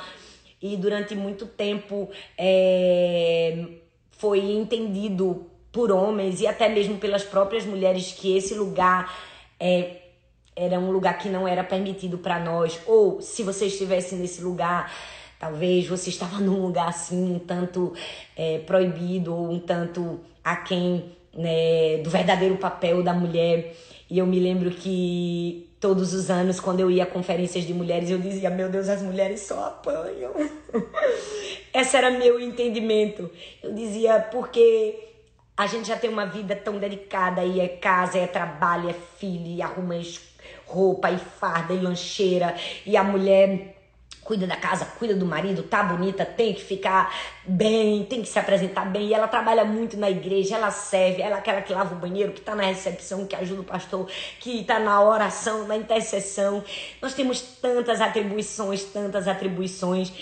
E 0.61 0.77
durante 0.77 1.15
muito 1.15 1.45
tempo 1.45 2.09
é, 2.37 3.65
foi 4.11 4.39
entendido 4.39 5.47
por 5.71 5.91
homens 5.91 6.41
e 6.41 6.47
até 6.47 6.69
mesmo 6.69 6.97
pelas 6.97 7.23
próprias 7.23 7.65
mulheres 7.65 8.11
que 8.11 8.35
esse 8.35 8.53
lugar 8.53 9.11
é, 9.59 9.97
era 10.55 10.79
um 10.79 10.91
lugar 10.91 11.17
que 11.17 11.29
não 11.29 11.47
era 11.47 11.63
permitido 11.63 12.17
para 12.17 12.39
nós. 12.39 12.79
Ou 12.85 13.21
se 13.21 13.41
você 13.41 13.65
estivesse 13.65 14.15
nesse 14.15 14.41
lugar 14.41 14.91
Talvez 15.41 15.87
você 15.87 16.11
estava 16.11 16.37
num 16.39 16.61
lugar 16.61 16.87
assim, 16.89 17.33
um 17.33 17.39
tanto 17.39 17.93
é, 18.37 18.59
proibido, 18.59 19.35
ou 19.35 19.49
um 19.49 19.57
tanto 19.59 20.19
aquém 20.43 21.15
né, 21.33 21.97
do 22.03 22.11
verdadeiro 22.11 22.57
papel 22.57 23.01
da 23.01 23.11
mulher. 23.11 23.75
E 24.11 24.19
eu 24.19 24.27
me 24.27 24.41
lembro 24.41 24.69
que 24.71 25.73
todos 25.79 26.13
os 26.13 26.29
anos, 26.29 26.59
quando 26.59 26.81
eu 26.81 26.91
ia 26.91 27.03
a 27.03 27.05
conferências 27.05 27.63
de 27.63 27.73
mulheres, 27.73 28.09
eu 28.09 28.19
dizia: 28.19 28.49
Meu 28.49 28.67
Deus, 28.67 28.89
as 28.89 29.01
mulheres 29.01 29.39
só 29.39 29.67
apanham. 29.67 30.33
Esse 31.73 31.95
era 31.95 32.11
meu 32.11 32.37
entendimento. 32.37 33.31
Eu 33.63 33.73
dizia, 33.73 34.19
porque 34.19 34.99
a 35.55 35.65
gente 35.65 35.87
já 35.87 35.95
tem 35.95 36.09
uma 36.09 36.25
vida 36.25 36.57
tão 36.57 36.77
dedicada, 36.77 37.45
e 37.45 37.61
é 37.61 37.69
casa, 37.69 38.17
é 38.17 38.27
trabalho, 38.27 38.89
é 38.89 38.95
filho, 39.17 39.47
e 39.47 39.61
arruma 39.61 39.95
roupa, 40.65 41.09
e 41.09 41.17
farda, 41.17 41.73
e 41.73 41.79
lancheira, 41.79 42.53
e 42.85 42.97
a 42.97 43.03
mulher 43.05 43.80
cuida 44.23 44.45
da 44.45 44.55
casa, 44.55 44.85
cuida 44.97 45.15
do 45.15 45.25
marido, 45.25 45.63
tá 45.63 45.83
bonita, 45.83 46.23
tem 46.23 46.53
que 46.53 46.63
ficar 46.63 47.13
bem, 47.43 48.03
tem 48.05 48.21
que 48.21 48.29
se 48.29 48.37
apresentar 48.37 48.85
bem. 48.85 49.07
E 49.07 49.13
ela 49.13 49.27
trabalha 49.27 49.65
muito 49.65 49.97
na 49.97 50.09
igreja, 50.09 50.55
ela 50.55 50.71
serve, 50.71 51.21
ela 51.21 51.37
é 51.37 51.39
aquela 51.39 51.61
que 51.61 51.73
lava 51.73 51.95
o 51.95 51.97
banheiro, 51.97 52.31
que 52.31 52.41
tá 52.41 52.55
na 52.55 52.63
recepção, 52.63 53.25
que 53.25 53.35
ajuda 53.35 53.61
o 53.61 53.65
pastor, 53.65 54.07
que 54.39 54.63
tá 54.63 54.79
na 54.79 55.01
oração, 55.01 55.67
na 55.67 55.75
intercessão. 55.75 56.63
Nós 57.01 57.13
temos 57.13 57.41
tantas 57.41 57.99
atribuições, 57.99 58.83
tantas 58.83 59.27
atribuições. 59.27 60.13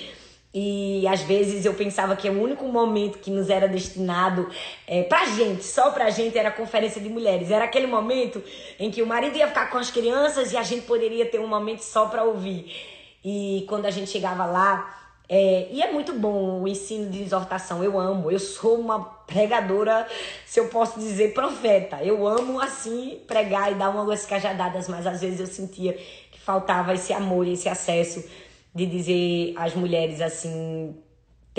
E 0.52 1.08
às 1.08 1.22
vezes 1.22 1.64
eu 1.64 1.76
pensava 1.76 2.16
que 2.16 2.28
o 2.28 2.42
único 2.42 2.66
momento 2.66 3.20
que 3.20 3.30
nos 3.30 3.52
era 3.52 3.68
destinado 3.68 4.50
é, 4.88 5.04
pra 5.04 5.26
gente, 5.26 5.64
só 5.64 5.92
pra 5.92 6.10
gente, 6.10 6.36
era 6.36 6.50
a 6.50 6.52
conferência 6.52 7.00
de 7.00 7.08
mulheres. 7.08 7.52
Era 7.52 7.66
aquele 7.66 7.86
momento 7.86 8.42
em 8.80 8.90
que 8.90 9.04
o 9.04 9.06
marido 9.06 9.38
ia 9.38 9.48
ficar 9.48 9.70
com 9.70 9.78
as 9.78 9.92
crianças 9.92 10.52
e 10.52 10.58
a 10.58 10.64
gente 10.64 10.88
poderia 10.88 11.26
ter 11.28 11.40
um 11.40 11.48
momento 11.48 11.82
só 11.82 12.08
pra 12.08 12.24
ouvir. 12.24 12.98
E 13.24 13.66
quando 13.68 13.86
a 13.86 13.92
gente 13.92 14.10
chegava 14.10 14.46
lá, 14.46 15.00
é, 15.28 15.68
e 15.72 15.82
é 15.82 15.92
muito 15.92 16.14
bom 16.14 16.64
o 16.64 16.68
ensino 16.68 17.12
de 17.12 17.22
exortação, 17.22 17.84
eu 17.84 18.00
amo. 18.00 18.32
Eu 18.32 18.40
sou 18.40 18.80
uma 18.80 19.04
pregadora, 19.28 20.08
se 20.46 20.60
eu 20.60 20.70
posso 20.70 21.00
dizer, 21.00 21.36
profeta. 21.36 22.04
Eu 22.04 22.28
amo 22.28 22.60
assim 22.60 23.20
pregar 23.28 23.72
e 23.72 23.76
dar 23.76 23.92
umas 23.92 24.26
cajadadas, 24.26 24.88
mas 24.88 25.06
às 25.06 25.22
vezes 25.22 25.40
eu 25.40 25.46
sentia 25.46 25.94
que 25.94 26.40
faltava 26.40 26.96
esse 26.96 27.14
amor, 27.14 27.48
esse 27.48 27.70
acesso 27.70 28.28
de 28.74 28.88
dizer 28.88 29.54
às 29.56 29.76
mulheres 29.76 30.20
assim: 30.20 30.96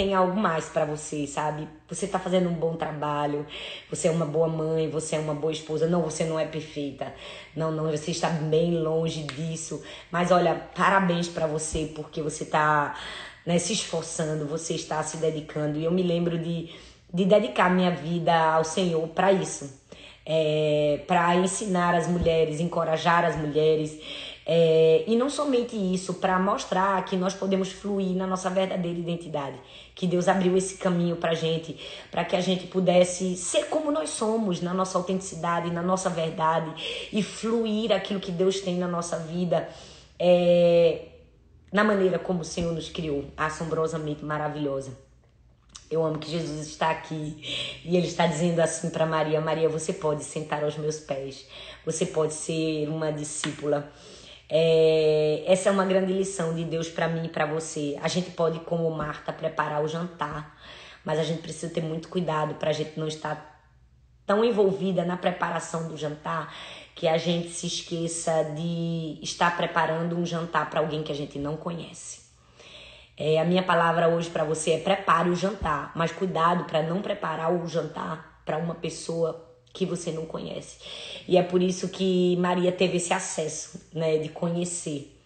tem 0.01 0.15
algo 0.15 0.35
mais 0.35 0.65
para 0.71 0.87
você, 0.87 1.27
sabe? 1.27 1.69
Você 1.87 2.07
tá 2.07 2.19
fazendo 2.19 2.49
um 2.49 2.55
bom 2.55 2.75
trabalho, 2.75 3.47
você 3.91 4.09
é 4.09 4.11
uma 4.11 4.25
boa 4.25 4.49
mãe, 4.49 4.89
você 4.89 5.17
é 5.17 5.19
uma 5.19 5.35
boa 5.35 5.53
esposa. 5.53 5.87
Não, 5.87 6.01
você 6.01 6.25
não 6.25 6.41
é 6.41 6.47
perfeita. 6.47 7.13
Não, 7.55 7.71
não, 7.71 7.91
você 7.91 8.11
está 8.11 8.31
bem 8.31 8.79
longe 8.79 9.25
disso. 9.25 9.83
Mas 10.11 10.31
olha, 10.31 10.55
parabéns 10.75 11.29
para 11.29 11.47
você 11.47 11.93
porque 11.95 12.23
você 12.23 12.47
tá 12.47 12.99
né, 13.45 13.59
se 13.59 13.75
esforçando, 13.75 14.47
você 14.47 14.73
está 14.73 15.03
se 15.03 15.19
dedicando. 15.19 15.79
E 15.79 15.85
eu 15.85 15.91
me 15.91 16.03
lembro 16.03 16.39
de, 16.39 16.71
de 17.13 17.27
dedicar 17.27 17.69
minha 17.69 17.91
vida 17.91 18.35
ao 18.35 18.65
Senhor 18.65 19.07
para 19.09 19.31
isso. 19.31 19.79
É, 20.25 21.03
para 21.07 21.37
ensinar 21.37 21.95
as 21.95 22.07
mulheres, 22.07 22.59
encorajar 22.59 23.23
as 23.27 23.37
mulheres. 23.37 24.01
É, 24.47 25.05
e 25.07 25.17
não 25.17 25.29
somente 25.29 25.77
isso, 25.77 26.15
para 26.15 26.39
mostrar 26.39 27.05
que 27.05 27.17
nós 27.17 27.35
podemos 27.35 27.71
fluir 27.71 28.17
na 28.17 28.27
nossa 28.27 28.51
verdadeira 28.51 28.99
identidade 28.99 29.59
que 30.01 30.07
Deus 30.07 30.29
abriu 30.29 30.57
esse 30.57 30.79
caminho 30.79 31.17
para 31.17 31.35
gente, 31.35 31.79
para 32.11 32.25
que 32.25 32.35
a 32.35 32.41
gente 32.41 32.67
pudesse 32.67 33.37
ser 33.37 33.67
como 33.67 33.93
nós 33.93 34.09
somos, 34.09 34.63
na 34.63 34.73
nossa 34.73 34.97
autenticidade, 34.97 35.71
na 35.71 35.83
nossa 35.83 36.09
verdade 36.09 36.73
e 37.13 37.23
fluir 37.23 37.93
aquilo 37.93 38.19
que 38.19 38.33
Deus 38.33 38.63
tem 38.63 38.79
na 38.79 38.89
nossa 38.89 39.19
vida, 39.19 39.69
é, 40.19 41.03
na 41.71 41.85
maneira 41.85 42.19
como 42.19 42.41
o 42.41 42.45
Senhor 42.45 42.73
nos 42.73 42.89
criou, 42.89 43.27
assombrosamente 43.37 44.25
maravilhosa. 44.25 44.97
Eu 45.91 46.03
amo 46.03 46.19
que 46.19 46.31
Jesus 46.31 46.67
está 46.67 46.91
aqui 46.91 47.37
e 47.85 47.95
ele 47.95 48.07
está 48.07 48.27
dizendo 48.27 48.61
assim 48.61 48.89
para 48.89 49.05
Maria: 49.05 49.39
Maria, 49.39 49.69
você 49.69 49.93
pode 49.93 50.25
sentar 50.25 50.65
aos 50.65 50.79
meus 50.79 50.99
pés, 50.99 51.47
você 51.85 52.07
pode 52.07 52.33
ser 52.33 52.89
uma 52.89 53.13
discípula. 53.13 53.93
É, 54.51 55.45
essa 55.47 55.69
é 55.69 55.73
uma 55.73 55.85
grande 55.85 56.13
lição 56.13 56.55
de 56.55 56.65
Deus 56.65 56.89
para 56.89 57.07
mim 57.07 57.27
e 57.27 57.29
para 57.29 57.47
você. 57.47 57.97
A 58.03 58.09
gente 58.09 58.33
pode, 58.33 58.59
como 58.61 58.91
Marta, 58.91 59.33
preparar 59.33 59.83
o 59.83 59.87
jantar, 59.87 60.59
mas 61.05 61.21
a 61.21 61.23
gente 61.23 61.41
precisa 61.41 61.73
ter 61.73 61.83
muito 61.83 62.09
cuidado 62.09 62.57
para 62.57 62.71
a 62.71 62.73
gente 62.73 62.99
não 62.99 63.07
estar 63.07 63.63
tão 64.27 64.45
envolvida 64.45 65.05
na 65.05 65.17
preparação 65.17 65.89
do 65.89 65.97
jantar 65.97 66.53
que 66.95 67.07
a 67.07 67.17
gente 67.17 67.51
se 67.51 67.67
esqueça 67.67 68.45
de 68.57 69.19
estar 69.23 69.57
preparando 69.57 70.17
um 70.17 70.27
jantar 70.27 70.69
para 70.69 70.81
alguém 70.81 71.03
que 71.03 71.13
a 71.13 71.15
gente 71.15 71.39
não 71.39 71.57
conhece. 71.57 72.21
É, 73.17 73.39
a 73.39 73.45
minha 73.45 73.63
palavra 73.63 74.09
hoje 74.09 74.31
para 74.31 74.45
você 74.45 74.73
é 74.73 74.79
prepare 74.79 75.31
o 75.31 75.37
jantar, 75.37 75.93
mas 75.95 76.11
cuidado 76.11 76.65
para 76.65 76.83
não 76.83 77.01
preparar 77.01 77.53
o 77.53 77.67
jantar 77.67 78.43
para 78.45 78.59
uma 78.59 78.75
pessoa 78.75 79.50
que 79.73 79.87
você 79.87 80.11
não 80.11 80.27
conhece. 80.27 80.79
E 81.27 81.37
é 81.37 81.43
por 81.43 81.63
isso 81.63 81.89
que 81.89 82.37
Maria 82.37 82.73
teve 82.73 82.97
esse 82.97 83.13
acesso, 83.13 83.81
né, 83.93 84.19
de 84.19 84.29
conhecer, 84.29 85.17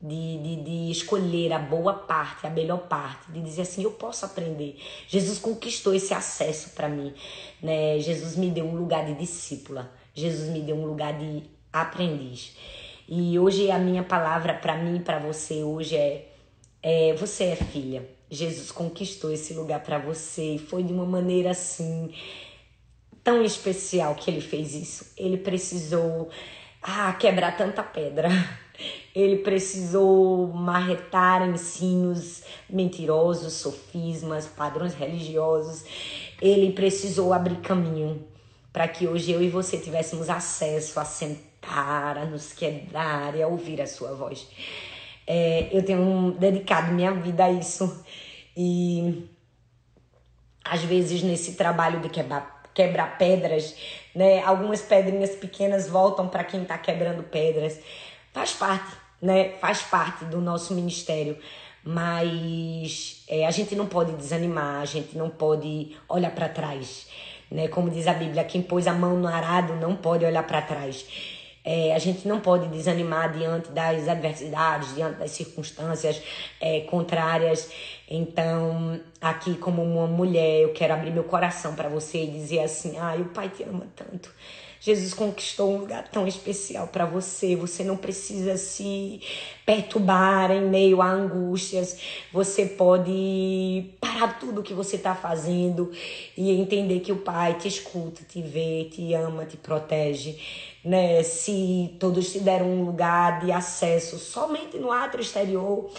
de, 0.00 0.38
de, 0.38 0.56
de 0.62 0.90
escolher 0.90 1.52
a 1.52 1.58
boa 1.58 1.94
parte, 1.94 2.46
a 2.46 2.50
melhor 2.50 2.86
parte, 2.88 3.32
de 3.32 3.40
dizer 3.40 3.62
assim, 3.62 3.82
eu 3.82 3.92
posso 3.92 4.26
aprender. 4.26 4.78
Jesus 5.08 5.38
conquistou 5.38 5.94
esse 5.94 6.12
acesso 6.12 6.70
para 6.70 6.88
mim, 6.88 7.14
né? 7.62 7.98
Jesus 8.00 8.36
me 8.36 8.50
deu 8.50 8.66
um 8.66 8.76
lugar 8.76 9.06
de 9.06 9.14
discípula, 9.14 9.90
Jesus 10.12 10.50
me 10.50 10.60
deu 10.60 10.76
um 10.76 10.84
lugar 10.84 11.18
de 11.18 11.42
aprendiz. 11.72 12.54
E 13.08 13.38
hoje 13.38 13.70
a 13.70 13.78
minha 13.78 14.02
palavra 14.02 14.54
para 14.54 14.76
mim, 14.76 15.00
para 15.00 15.18
você 15.18 15.62
hoje 15.62 15.96
é, 15.96 16.28
é 16.82 17.14
você 17.14 17.44
é 17.44 17.56
filha. 17.56 18.06
Jesus 18.30 18.70
conquistou 18.70 19.32
esse 19.32 19.54
lugar 19.54 19.82
para 19.82 19.98
você 19.98 20.54
e 20.54 20.58
foi 20.58 20.82
de 20.82 20.92
uma 20.92 21.06
maneira 21.06 21.50
assim 21.50 22.12
tão 23.24 23.42
especial 23.42 24.14
que 24.14 24.30
ele 24.30 24.42
fez 24.42 24.74
isso. 24.74 25.12
Ele 25.16 25.38
precisou 25.38 26.28
ah, 26.82 27.12
quebrar 27.14 27.56
tanta 27.56 27.82
pedra. 27.82 28.28
Ele 29.14 29.38
precisou 29.38 30.48
marretar 30.48 31.48
ensinos 31.48 32.42
mentirosos, 32.68 33.52
sofismas, 33.52 34.48
padrões 34.48 34.94
religiosos. 34.94 35.84
Ele 36.42 36.72
precisou 36.72 37.32
abrir 37.32 37.58
caminho 37.58 38.26
para 38.72 38.88
que 38.88 39.06
hoje 39.06 39.30
eu 39.30 39.40
e 39.40 39.48
você 39.48 39.78
tivéssemos 39.78 40.28
acesso 40.28 40.98
a 40.98 41.04
sentar, 41.04 42.18
a 42.18 42.24
nos 42.24 42.52
quebrar 42.52 43.36
e 43.36 43.42
a 43.42 43.46
ouvir 43.46 43.80
a 43.80 43.86
sua 43.86 44.12
voz. 44.12 44.48
É, 45.24 45.68
eu 45.70 45.84
tenho 45.84 46.32
dedicado 46.32 46.92
minha 46.92 47.12
vida 47.12 47.44
a 47.44 47.52
isso 47.52 48.04
e 48.56 49.28
às 50.64 50.82
vezes 50.82 51.22
nesse 51.22 51.54
trabalho 51.54 52.00
de 52.00 52.08
quebrar 52.08 52.53
quebrar 52.74 53.16
pedras, 53.16 53.74
né? 54.14 54.42
Algumas 54.42 54.82
pedrinhas 54.82 55.30
pequenas 55.36 55.88
voltam 55.88 56.28
para 56.28 56.44
quem 56.44 56.62
está 56.62 56.76
quebrando 56.76 57.22
pedras. 57.22 57.78
Faz 58.32 58.52
parte, 58.52 58.96
né? 59.22 59.50
Faz 59.60 59.82
parte 59.82 60.24
do 60.24 60.40
nosso 60.40 60.74
ministério. 60.74 61.38
Mas 61.82 63.22
é, 63.28 63.46
a 63.46 63.50
gente 63.50 63.76
não 63.76 63.86
pode 63.86 64.12
desanimar, 64.12 64.80
a 64.80 64.86
gente 64.86 65.16
não 65.16 65.28
pode 65.28 65.94
olhar 66.08 66.34
para 66.34 66.48
trás. 66.48 67.06
Né? 67.50 67.68
Como 67.68 67.90
diz 67.90 68.06
a 68.06 68.14
Bíblia, 68.14 68.42
quem 68.42 68.62
pôs 68.62 68.86
a 68.86 68.92
mão 68.92 69.16
no 69.18 69.28
arado 69.28 69.74
não 69.76 69.94
pode 69.94 70.24
olhar 70.24 70.42
para 70.46 70.62
trás. 70.62 71.06
É, 71.64 71.94
a 71.94 71.98
gente 71.98 72.28
não 72.28 72.40
pode 72.40 72.68
desanimar 72.68 73.32
diante 73.32 73.70
das 73.70 74.06
adversidades, 74.06 74.94
diante 74.94 75.18
das 75.18 75.30
circunstâncias 75.30 76.22
é, 76.60 76.80
contrárias. 76.80 77.70
Então, 78.08 79.00
aqui, 79.18 79.56
como 79.56 79.82
uma 79.82 80.06
mulher, 80.06 80.60
eu 80.60 80.74
quero 80.74 80.92
abrir 80.92 81.10
meu 81.10 81.24
coração 81.24 81.74
para 81.74 81.88
você 81.88 82.24
e 82.24 82.26
dizer 82.26 82.60
assim: 82.60 82.98
ai, 82.98 83.22
o 83.22 83.26
Pai 83.26 83.48
te 83.48 83.62
ama 83.62 83.86
tanto. 83.96 84.30
Jesus 84.84 85.14
conquistou 85.14 85.72
um 85.72 85.78
lugar 85.78 86.06
tão 86.08 86.28
especial 86.28 86.88
para 86.88 87.06
você. 87.06 87.56
Você 87.56 87.82
não 87.82 87.96
precisa 87.96 88.58
se 88.58 89.18
perturbar 89.64 90.50
em 90.50 90.60
meio 90.60 91.00
a 91.00 91.08
angústias. 91.10 91.98
Você 92.30 92.66
pode 92.66 93.86
parar 93.98 94.38
tudo 94.38 94.62
que 94.62 94.74
você 94.74 94.96
está 94.96 95.14
fazendo 95.14 95.90
e 96.36 96.50
entender 96.50 97.00
que 97.00 97.12
o 97.12 97.16
Pai 97.16 97.54
te 97.54 97.66
escuta, 97.66 98.20
te 98.28 98.42
vê, 98.42 98.86
te 98.92 99.14
ama, 99.14 99.46
te 99.46 99.56
protege. 99.56 100.38
Né? 100.84 101.22
Se 101.22 101.96
todos 101.98 102.30
te 102.30 102.40
deram 102.40 102.66
um 102.66 102.84
lugar 102.84 103.40
de 103.40 103.50
acesso 103.50 104.18
somente 104.18 104.76
no 104.76 104.92
átrio 104.92 105.22
exterior, 105.22 105.90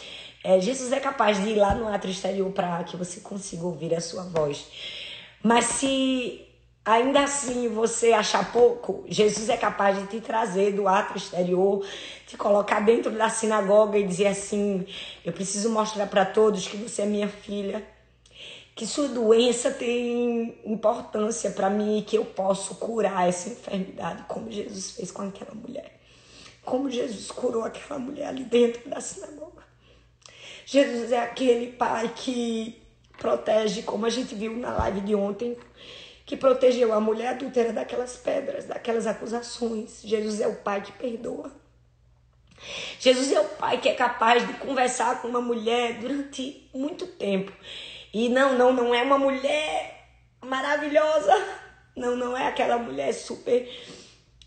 é, 0.43 0.59
Jesus 0.59 0.91
é 0.91 0.99
capaz 0.99 1.41
de 1.41 1.49
ir 1.49 1.55
lá 1.55 1.73
no 1.73 1.87
átrio 1.87 2.11
exterior 2.11 2.51
para 2.51 2.83
que 2.83 2.95
você 2.95 3.19
consiga 3.19 3.65
ouvir 3.65 3.95
a 3.95 3.99
sua 3.99 4.23
voz. 4.23 4.67
Mas 5.41 5.65
se 5.65 6.45
ainda 6.85 7.23
assim 7.23 7.67
você 7.67 8.13
achar 8.13 8.51
pouco, 8.51 9.03
Jesus 9.07 9.49
é 9.49 9.57
capaz 9.57 9.97
de 9.97 10.05
te 10.05 10.21
trazer 10.21 10.73
do 10.73 10.87
ato 10.87 11.17
exterior, 11.17 11.83
te 12.27 12.37
colocar 12.37 12.79
dentro 12.79 13.09
da 13.11 13.27
sinagoga 13.27 13.97
e 13.97 14.05
dizer 14.05 14.27
assim: 14.27 14.85
Eu 15.25 15.33
preciso 15.33 15.71
mostrar 15.71 16.05
para 16.05 16.23
todos 16.23 16.67
que 16.67 16.77
você 16.77 17.01
é 17.01 17.05
minha 17.07 17.27
filha, 17.27 17.83
que 18.75 18.85
sua 18.85 19.07
doença 19.07 19.71
tem 19.71 20.59
importância 20.65 21.49
para 21.49 21.69
mim 21.69 21.97
e 21.97 22.01
que 22.01 22.17
eu 22.17 22.25
posso 22.25 22.75
curar 22.75 23.27
essa 23.27 23.49
enfermidade, 23.49 24.25
como 24.27 24.51
Jesus 24.51 24.91
fez 24.91 25.11
com 25.11 25.21
aquela 25.21 25.55
mulher. 25.55 25.97
Como 26.63 26.91
Jesus 26.91 27.31
curou 27.31 27.63
aquela 27.63 27.97
mulher 27.97 28.27
ali 28.27 28.43
dentro 28.43 28.89
da 28.89 28.99
sinagoga. 28.99 29.63
Jesus 30.65 31.11
é 31.11 31.19
aquele 31.19 31.71
pai 31.71 32.11
que 32.13 32.81
protege, 33.17 33.83
como 33.83 34.05
a 34.05 34.09
gente 34.09 34.35
viu 34.35 34.57
na 34.57 34.73
live 34.73 35.01
de 35.01 35.15
ontem 35.15 35.55
que 36.25 36.35
protegeu 36.35 36.91
a 36.91 36.99
mulher 36.99 37.29
adúltera 37.29 37.71
daquelas 37.71 38.17
pedras, 38.17 38.65
daquelas 38.65 39.05
acusações. 39.05 40.01
Jesus 40.03 40.41
é 40.41 40.47
o 40.47 40.55
Pai 40.55 40.81
que 40.81 40.91
perdoa. 40.91 41.51
Jesus 42.99 43.31
é 43.31 43.39
o 43.39 43.45
Pai 43.45 43.79
que 43.79 43.87
é 43.87 43.93
capaz 43.93 44.45
de 44.45 44.53
conversar 44.53 45.21
com 45.21 45.27
uma 45.27 45.41
mulher 45.41 45.99
durante 45.99 46.67
muito 46.73 47.05
tempo. 47.05 47.53
E 48.15 48.29
não, 48.29 48.57
não, 48.57 48.71
não 48.71 48.95
é 48.95 49.03
uma 49.03 49.17
mulher 49.19 50.07
maravilhosa. 50.41 51.33
Não, 51.97 52.13
não 52.13 52.35
é 52.35 52.47
aquela 52.47 52.77
mulher 52.77 53.13
super 53.13 53.69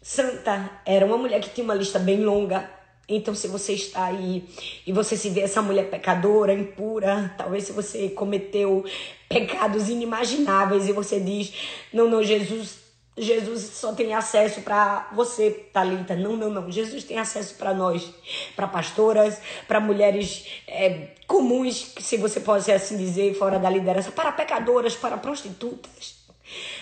santa. 0.03 0.83
Era 0.85 1.07
uma 1.07 1.17
mulher 1.17 1.41
que 1.41 1.49
tinha 1.49 1.65
uma 1.65 1.75
lista 1.75 1.99
bem 1.99 2.23
longa 2.23 2.69
então, 3.09 3.35
se 3.35 3.49
você 3.49 3.73
está 3.73 4.05
aí 4.05 4.45
e 4.87 4.93
você 4.93 5.17
se 5.17 5.31
vê 5.31 5.41
essa 5.41 5.63
mulher 5.63 5.89
pecadora, 5.89 6.53
impura, 6.53 7.35
talvez 7.39 7.65
se 7.65 7.73
você 7.73 8.11
cometeu 8.11 8.85
pecados 9.31 9.89
inimagináveis 9.89 10.87
e 10.87 10.93
você 10.93 11.19
diz: 11.19 11.55
Não, 11.91 12.07
não, 12.11 12.23
Jesus, 12.23 12.77
Jesus 13.19 13.63
só 13.75 13.93
tem 13.93 14.15
acesso 14.15 14.61
para 14.63 15.09
você, 15.13 15.51
Talita. 15.73 16.15
Não, 16.15 16.37
não, 16.37 16.51
não. 16.51 16.71
Jesus 16.71 17.05
tem 17.05 17.19
acesso 17.19 17.55
para 17.55 17.75
nós, 17.75 18.11
para 18.55 18.67
pastoras, 18.67 19.41
para 19.67 19.81
mulheres 19.81 20.47
é, 20.67 21.09
comuns, 21.27 21.95
se 21.99 22.17
você 22.17 22.41
pode 22.41 22.71
assim 22.71 22.97
dizer, 22.97 23.35
fora 23.35 23.59
da 23.59 23.69
liderança, 23.69 24.11
para 24.13 24.33
pecadoras, 24.33 24.95
para 24.95 25.17
prostitutas 25.17 26.19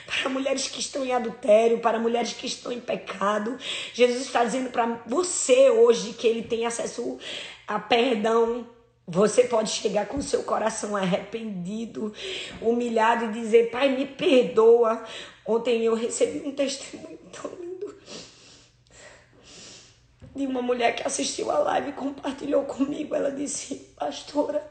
para 0.07 0.31
mulheres 0.31 0.69
que 0.69 0.81
estão 0.81 1.05
em 1.05 1.13
adultério, 1.13 1.81
para 1.81 1.99
mulheres 1.99 2.33
que 2.33 2.47
estão 2.47 2.71
em 2.71 2.81
pecado. 2.81 3.59
Jesus 3.93 4.23
está 4.23 4.45
dizendo 4.45 4.71
para 4.71 5.03
você 5.07 5.71
hoje 5.71 6.13
que 6.13 6.27
ele 6.27 6.43
tem 6.43 6.65
acesso 6.65 7.19
a 7.67 7.79
perdão. 7.79 8.67
Você 9.09 9.45
pode 9.45 9.71
chegar 9.71 10.07
com 10.07 10.21
seu 10.21 10.43
coração 10.43 10.97
arrependido, 10.97 12.13
humilhado 12.61 13.27
e 13.27 13.33
dizer: 13.33 13.71
Pai, 13.71 13.89
me 13.89 14.05
perdoa. 14.05 15.05
Ontem 15.47 15.85
eu 15.85 15.95
recebi 15.95 16.47
um 16.47 16.53
testemunho 16.53 17.19
tão 17.31 17.51
lindo 17.53 17.95
de 20.35 20.45
uma 20.45 20.61
mulher 20.61 20.97
que 20.97 21.07
assistiu 21.07 21.53
a 21.53 21.59
live 21.59 21.91
e 21.91 21.93
compartilhou 21.93 22.65
comigo. 22.65 23.15
Ela 23.15 23.31
disse: 23.31 23.77
Pastora, 23.97 24.69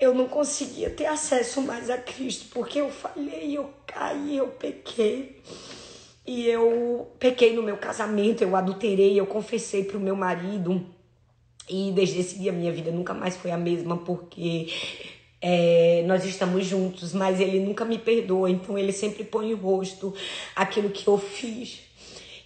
eu 0.00 0.14
não 0.14 0.28
conseguia 0.28 0.90
ter 0.90 1.06
acesso 1.06 1.60
mais 1.60 1.90
a 1.90 1.98
Cristo, 1.98 2.46
porque 2.54 2.80
eu 2.80 2.88
falhei, 2.88 3.58
eu 3.58 3.68
caí, 3.84 4.36
eu 4.36 4.46
pequei. 4.46 5.42
E 6.24 6.46
eu 6.46 7.10
pequei 7.18 7.52
no 7.52 7.62
meu 7.64 7.76
casamento, 7.76 8.42
eu 8.42 8.54
adulterei, 8.54 9.18
eu 9.18 9.26
confessei 9.26 9.82
para 9.82 9.96
o 9.96 10.00
meu 10.00 10.14
marido. 10.14 10.86
E 11.70 11.92
desde 11.92 12.18
esse 12.18 12.36
dia 12.36 12.50
minha 12.50 12.72
vida 12.72 12.90
nunca 12.90 13.14
mais 13.14 13.36
foi 13.36 13.52
a 13.52 13.56
mesma, 13.56 13.96
porque 13.98 14.66
é, 15.40 16.02
nós 16.04 16.24
estamos 16.24 16.66
juntos, 16.66 17.12
mas 17.12 17.40
ele 17.40 17.60
nunca 17.60 17.84
me 17.84 17.96
perdoa, 17.96 18.50
então 18.50 18.76
ele 18.76 18.92
sempre 18.92 19.22
põe 19.22 19.50
em 19.50 19.54
rosto 19.54 20.12
aquilo 20.56 20.90
que 20.90 21.06
eu 21.06 21.16
fiz. 21.16 21.82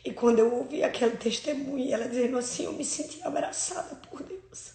E 0.04 0.12
quando 0.12 0.38
eu 0.40 0.54
ouvi 0.54 0.84
aquele 0.84 1.16
testemunho, 1.16 1.92
ela 1.92 2.06
dizendo 2.06 2.36
assim, 2.36 2.66
eu 2.66 2.74
me 2.74 2.84
senti 2.84 3.18
abraçada 3.24 3.98
por 4.10 4.22
Deus. 4.22 4.74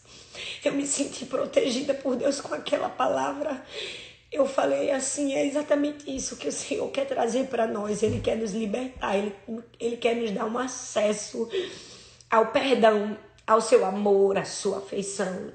Eu 0.66 0.74
me 0.74 0.88
senti 0.88 1.26
protegida 1.26 1.94
por 1.94 2.16
Deus 2.16 2.42
com 2.42 2.54
aquela 2.56 2.90
palavra. 2.90 3.64
Eu 4.32 4.48
falei 4.48 4.90
assim, 4.90 5.34
é 5.34 5.46
exatamente 5.46 6.14
isso 6.14 6.36
que 6.38 6.48
o 6.48 6.52
Senhor 6.52 6.90
quer 6.90 7.06
trazer 7.06 7.46
para 7.46 7.68
nós. 7.68 8.02
Ele 8.02 8.20
quer 8.20 8.38
nos 8.38 8.54
libertar, 8.54 9.16
ele, 9.16 9.34
ele 9.80 9.98
quer 9.98 10.16
nos 10.16 10.32
dar 10.32 10.46
um 10.46 10.58
acesso 10.58 11.48
ao 12.30 12.48
perdão, 12.48 13.18
ao 13.50 13.62
seu 13.62 13.84
amor, 13.84 14.38
à 14.38 14.46
sua 14.46 14.78
afeição. 14.78 15.52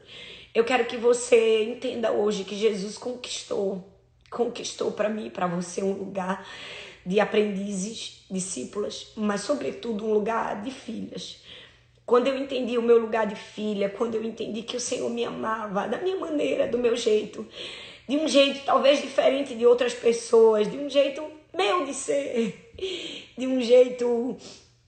Eu 0.52 0.64
quero 0.64 0.84
que 0.84 0.96
você 0.96 1.62
entenda 1.62 2.10
hoje 2.10 2.42
que 2.42 2.56
Jesus 2.56 2.98
conquistou, 2.98 3.88
conquistou 4.28 4.90
para 4.90 5.08
mim, 5.08 5.30
para 5.30 5.46
você 5.46 5.80
um 5.80 5.92
lugar 5.92 6.44
de 7.06 7.20
aprendizes, 7.20 8.24
discípulas, 8.28 9.12
mas 9.14 9.42
sobretudo 9.42 10.04
um 10.04 10.12
lugar 10.12 10.60
de 10.62 10.72
filhas. 10.72 11.40
Quando 12.04 12.26
eu 12.26 12.36
entendi 12.36 12.76
o 12.76 12.82
meu 12.82 12.98
lugar 12.98 13.28
de 13.28 13.36
filha, 13.36 13.88
quando 13.88 14.16
eu 14.16 14.24
entendi 14.24 14.62
que 14.62 14.76
o 14.76 14.80
Senhor 14.80 15.08
me 15.08 15.24
amava 15.24 15.86
da 15.86 15.98
minha 15.98 16.18
maneira, 16.18 16.66
do 16.66 16.76
meu 16.76 16.96
jeito, 16.96 17.46
de 18.08 18.16
um 18.16 18.26
jeito 18.26 18.64
talvez 18.64 19.00
diferente 19.00 19.54
de 19.54 19.64
outras 19.64 19.94
pessoas, 19.94 20.68
de 20.68 20.76
um 20.76 20.90
jeito 20.90 21.22
meu 21.56 21.86
de 21.86 21.94
ser, 21.94 22.74
de 23.38 23.46
um 23.46 23.60
jeito 23.60 24.36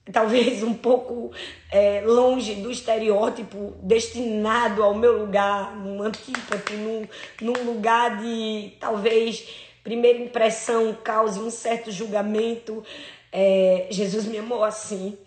talvez 0.11 0.63
um 0.63 0.73
pouco 0.73 1.31
é, 1.71 2.01
longe 2.01 2.55
do 2.55 2.71
estereótipo 2.71 3.75
destinado 3.81 4.83
ao 4.83 4.93
meu 4.93 5.17
lugar, 5.17 5.75
num 5.75 6.01
antípato, 6.01 6.73
num, 6.73 7.07
num 7.41 7.63
lugar 7.65 8.21
de 8.21 8.73
talvez 8.79 9.47
primeira 9.83 10.19
impressão 10.19 10.93
cause 11.03 11.39
um 11.39 11.49
certo 11.49 11.91
julgamento. 11.91 12.83
É, 13.31 13.87
Jesus 13.89 14.25
me 14.25 14.37
amou 14.37 14.63
assim. 14.63 15.17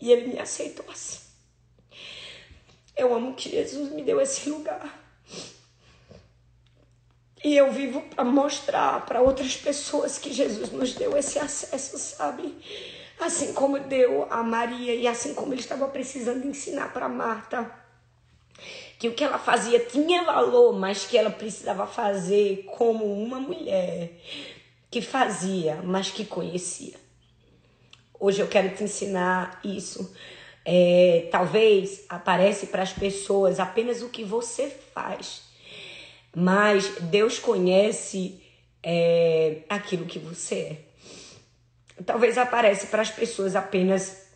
E 0.00 0.12
ele 0.12 0.28
me 0.28 0.38
aceitou 0.38 0.84
assim. 0.90 1.20
Eu 2.96 3.14
amo 3.14 3.34
que 3.34 3.50
Jesus 3.50 3.90
me 3.92 4.02
deu 4.02 4.20
esse 4.20 4.48
lugar. 4.50 5.04
E 7.44 7.56
eu 7.56 7.70
vivo 7.70 8.00
para 8.02 8.24
mostrar 8.24 9.06
para 9.06 9.20
outras 9.20 9.56
pessoas 9.56 10.18
que 10.18 10.32
Jesus 10.32 10.70
nos 10.70 10.94
deu 10.94 11.16
esse 11.16 11.38
acesso, 11.38 11.98
sabe? 11.98 12.54
Assim 13.18 13.52
como 13.54 13.78
deu 13.78 14.26
a 14.30 14.42
Maria 14.42 14.94
e 14.94 15.06
assim 15.06 15.34
como 15.34 15.52
ele 15.52 15.60
estava 15.60 15.88
precisando 15.88 16.46
ensinar 16.46 16.92
para 16.92 17.08
Marta 17.08 17.70
que 18.98 19.08
o 19.08 19.14
que 19.14 19.24
ela 19.24 19.38
fazia 19.38 19.80
tinha 19.80 20.24
valor, 20.24 20.72
mas 20.78 21.04
que 21.04 21.18
ela 21.18 21.30
precisava 21.30 21.86
fazer 21.86 22.64
como 22.76 23.04
uma 23.04 23.38
mulher 23.38 24.12
que 24.90 25.02
fazia, 25.02 25.76
mas 25.82 26.10
que 26.10 26.24
conhecia. 26.24 26.94
Hoje 28.18 28.40
eu 28.40 28.48
quero 28.48 28.74
te 28.74 28.84
ensinar 28.84 29.60
isso. 29.62 30.14
É, 30.64 31.28
talvez 31.30 32.04
aparece 32.08 32.68
para 32.68 32.82
as 32.82 32.92
pessoas 32.92 33.60
apenas 33.60 34.02
o 34.02 34.08
que 34.08 34.24
você 34.24 34.68
faz, 34.92 35.42
mas 36.34 36.96
Deus 37.02 37.38
conhece 37.38 38.42
é, 38.82 39.58
aquilo 39.68 40.06
que 40.06 40.18
você 40.18 40.54
é. 40.54 40.85
Talvez 42.04 42.36
aparece 42.36 42.88
para 42.88 43.02
as 43.02 43.10
pessoas 43.10 43.56
apenas 43.56 44.26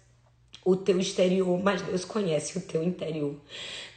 o 0.64 0.76
teu 0.76 0.98
exterior, 0.98 1.58
mas 1.62 1.82
Deus 1.82 2.04
conhece 2.04 2.56
o 2.58 2.60
teu 2.60 2.82
interior. 2.82 3.36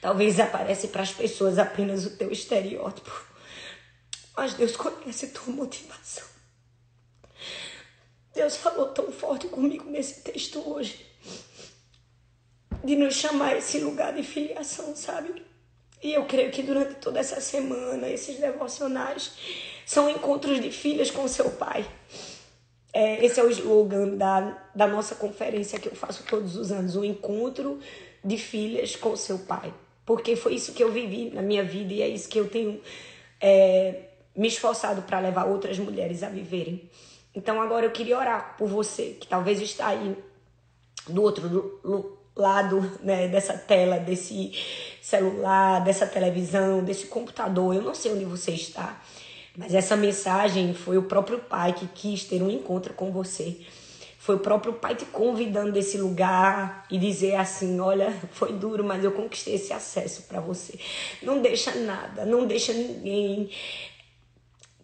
Talvez 0.02 0.40
aparece 0.40 0.90
para 0.90 1.04
as 1.04 1.12
pessoas 1.12 1.58
apenas 1.58 2.06
o 2.06 2.18
teu 2.18 2.32
estereótipo, 2.32 3.12
mas 4.36 4.54
Deus 4.54 4.76
conhece 4.76 5.26
a 5.26 5.30
tua 5.30 5.54
motivação. 5.54 6.26
Deus 8.34 8.58
falou 8.58 8.88
tão 8.88 9.12
forte 9.12 9.48
comigo 9.48 9.90
nesse 9.90 10.22
texto 10.22 10.68
hoje. 10.68 11.06
De 12.84 12.96
nos 12.96 13.16
chamar 13.16 13.56
esse 13.56 13.80
lugar 13.80 14.14
de 14.14 14.24
filiação, 14.24 14.96
sabe? 14.96 15.46
E 16.02 16.12
eu 16.12 16.26
creio 16.26 16.52
que 16.52 16.62
durante 16.62 16.96
toda 16.96 17.20
essa 17.20 17.40
semana, 17.40 18.10
esses 18.10 18.38
devocionais 18.38 19.32
são 19.86 20.10
encontros 20.10 20.60
de 20.60 20.70
filhas 20.70 21.10
com 21.10 21.26
seu 21.28 21.50
pai. 21.52 21.86
É, 22.94 23.26
esse 23.26 23.40
é 23.40 23.44
o 23.44 23.50
slogan 23.50 24.16
da, 24.16 24.58
da 24.76 24.88
nossa 24.88 25.16
conferência 25.16 25.80
que 25.80 25.90
eu 25.90 25.96
faço 25.96 26.24
todos 26.24 26.56
os 26.56 26.72
anos: 26.72 26.96
o 26.96 27.04
encontro 27.04 27.80
de 28.24 28.38
filhas 28.38 28.96
com 28.96 29.16
seu 29.16 29.40
pai. 29.40 29.74
Porque 30.06 30.36
foi 30.36 30.56
isso 30.56 30.74
que 30.74 30.84
eu 30.84 30.92
vivi 30.92 31.32
na 31.34 31.42
minha 31.42 31.64
vida 31.64 31.94
e 31.94 32.02
é 32.02 32.08
isso 32.08 32.30
que 32.30 32.40
eu 32.40 32.50
tenho 32.50 32.80
é, 33.42 34.10
me 34.36 34.48
esforçado 34.48 35.02
para 35.04 35.20
levar 35.20 35.46
outras 35.46 35.80
mulheres 35.80 36.24
a 36.24 36.30
viverem. 36.30 36.90
Então 37.34 37.62
agora 37.62 37.86
eu 37.86 37.92
queria 37.92 38.18
orar 38.18 38.56
por 38.58 38.68
você 38.68 39.18
que 39.20 39.28
talvez 39.28 39.60
está 39.60 39.88
aí 39.88 40.16
do 41.08 41.22
outro 41.22 42.20
lado 42.36 43.00
né, 43.02 43.28
dessa 43.28 43.58
tela, 43.58 43.98
desse 43.98 44.52
celular, 45.02 45.84
dessa 45.84 46.06
televisão, 46.06 46.84
desse 46.84 47.08
computador. 47.08 47.76
Eu 47.76 47.82
não 47.82 47.96
sei 47.96 48.12
onde 48.14 48.26
você 48.26 48.52
está, 48.52 49.02
mas 49.58 49.74
essa 49.74 49.96
mensagem 49.96 50.74
foi 50.74 50.98
o 50.98 51.04
próprio 51.04 51.40
Pai 51.40 51.74
que 51.74 51.88
quis 51.88 52.24
ter 52.24 52.42
um 52.42 52.50
encontro 52.50 52.94
com 52.94 53.12
você. 53.12 53.58
Foi 54.18 54.36
o 54.36 54.40
próprio 54.40 54.74
Pai 54.74 54.96
te 54.96 55.06
convidando 55.06 55.72
desse 55.72 55.98
lugar 55.98 56.86
e 56.90 56.98
dizer 56.98 57.36
assim: 57.36 57.80
olha, 57.80 58.12
foi 58.32 58.54
duro, 58.54 58.84
mas 58.84 59.04
eu 59.04 59.12
conquistei 59.12 59.56
esse 59.56 59.74
acesso 59.74 60.24
para 60.24 60.40
você. 60.40 60.80
Não 61.22 61.42
deixa 61.42 61.76
nada, 61.76 62.26
não 62.26 62.48
deixa 62.48 62.74
ninguém 62.74 63.50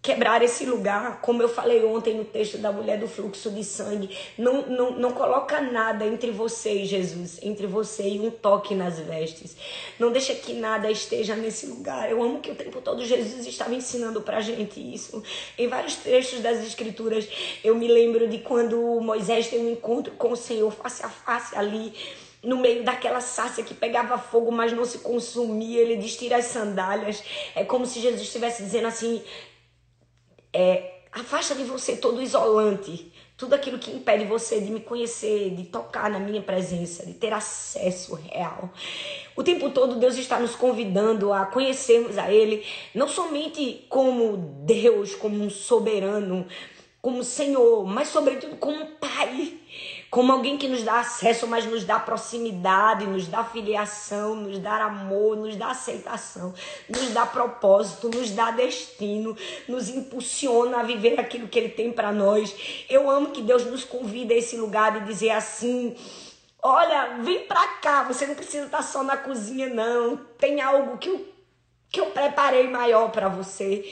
quebrar 0.02 0.42
esse 0.42 0.66
lugar, 0.66 1.20
como 1.22 1.44
eu 1.44 1.50
falei 1.50 1.84
ontem 1.84 2.16
no 2.16 2.24
texto 2.24 2.58
da 2.58 2.72
mulher 2.72 2.98
do 2.98 3.08
fluxo 3.08 3.52
de 3.52 3.64
sangue, 3.64 4.16
não, 4.38 4.62
não, 4.66 4.92
não 4.92 5.12
coloca 5.12 5.60
nada 5.60 6.06
entre 6.06 6.32
você 6.32 6.84
e 6.84 6.86
Jesus, 6.86 7.38
entre 7.44 7.68
você 7.68 8.08
e 8.08 8.20
um 8.20 8.32
toque 8.32 8.74
nas 8.74 8.98
vestes. 9.00 9.58
Não 10.00 10.12
deixa 10.12 10.34
que 10.34 10.54
nada 10.54 10.90
esteja 10.90 11.36
nesse 11.36 11.66
lugar. 11.66 12.10
Eu 12.10 12.24
amo 12.24 12.40
que 12.40 12.50
o 12.50 12.56
tempo 12.56 12.82
todo 12.82 13.06
Jesus 13.06 13.46
estava 13.46 13.76
ensinando 13.76 14.22
pra 14.22 14.40
gente 14.40 14.80
isso. 14.80 15.22
Em 15.58 15.68
vários 15.68 15.96
trechos 15.96 16.40
das 16.40 16.64
escrituras, 16.66 17.28
eu 17.62 17.76
me 17.76 17.88
lembro 17.88 18.28
de 18.30 18.38
quando 18.38 18.78
Moisés 19.02 19.50
tem 19.50 19.60
um 19.60 19.72
encontro 19.72 20.14
com 20.14 20.32
o 20.32 20.38
Senhor 20.38 20.72
face 20.72 21.06
a 21.06 21.10
face 21.10 21.56
ali, 21.58 21.94
no 22.42 22.58
meio 22.58 22.84
daquela 22.84 23.20
sácia 23.20 23.64
que 23.64 23.74
pegava 23.74 24.18
fogo, 24.18 24.52
mas 24.52 24.72
não 24.72 24.86
se 24.86 25.00
consumia. 25.00 25.82
Ele 25.82 25.98
diz: 25.98 26.16
tira 26.16 26.38
as 26.38 26.46
sandálias. 26.46 27.22
É 27.54 27.64
como 27.64 27.86
se 27.86 28.00
Jesus 28.00 28.22
estivesse 28.22 28.64
dizendo 28.64 28.88
assim: 28.88 29.22
é, 30.54 31.00
afasta 31.12 31.56
de 31.56 31.64
você 31.64 31.96
todo 31.98 32.22
isolante, 32.22 33.12
tudo 33.36 33.54
aquilo 33.56 33.80
que 33.80 33.92
impede 33.92 34.26
você 34.26 34.60
de 34.60 34.70
me 34.70 34.82
conhecer, 34.82 35.56
de 35.56 35.64
tocar 35.64 36.10
na 36.10 36.20
minha 36.20 36.42
presença, 36.42 37.06
de 37.06 37.14
ter 37.14 37.34
acesso 37.34 38.16
real. 38.16 38.70
O 39.36 39.44
tempo 39.44 39.70
todo 39.70 39.96
Deus 39.96 40.18
está 40.18 40.40
nos 40.40 40.56
convidando 40.56 41.32
a 41.32 41.46
conhecermos 41.46 42.18
a 42.18 42.32
Ele, 42.32 42.66
não 42.94 43.08
somente 43.08 43.86
como 43.88 44.38
Deus, 44.66 45.16
como 45.16 45.42
um 45.42 45.50
soberano, 45.50 46.46
como 47.02 47.24
Senhor, 47.24 47.86
mas 47.86 48.10
sobretudo 48.10 48.58
como 48.58 48.86
Pai 48.98 49.58
como 50.10 50.32
alguém 50.32 50.58
que 50.58 50.68
nos 50.68 50.82
dá 50.82 51.02
acesso, 51.02 51.46
mas 51.46 51.66
nos 51.66 51.84
dá 51.84 52.00
proximidade, 52.00 53.06
nos 53.06 53.28
dá 53.28 53.44
filiação, 53.44 54.36
nos 54.36 54.58
dá 54.58 54.86
amor, 54.86 55.38
nos 55.38 55.56
dá 55.56 55.68
aceitação, 55.68 56.54
nos 56.90 57.10
dá 57.12 57.28
propósito, 57.28 58.10
nos 58.10 58.32
dá 58.32 58.50
destino, 58.50 59.38
nos 59.68 59.88
impulsiona 59.88 60.80
a 60.80 60.84
viver 60.84 61.20
aquilo 61.20 61.48
que 61.48 61.60
Ele 61.60 61.70
tem 61.70 61.92
para 61.92 62.12
nós. 62.12 62.56
Eu 62.90 63.10
amo 63.10 63.30
que 63.30 63.42
Deus 63.44 63.66
nos 63.66 63.84
convida 63.84 64.34
a 64.34 64.38
esse 64.38 64.58
lugar 64.58 65.00
de 65.00 65.06
dizer 65.06 65.30
assim. 65.30 65.96
Olha, 66.62 67.20
vem 67.22 67.46
pra 67.46 67.68
cá, 67.80 68.04
você 68.04 68.26
não 68.26 68.36
precisa 68.36 68.66
estar 68.66 68.82
só 68.82 69.04
na 69.04 69.16
cozinha, 69.16 69.70
não. 69.70 70.18
Tem 70.40 70.60
algo 70.60 70.98
que 70.98 71.08
eu, 71.08 71.28
que 71.90 72.00
eu 72.00 72.08
preparei 72.08 72.68
maior 72.68 73.12
para 73.12 73.30
você. 73.30 73.86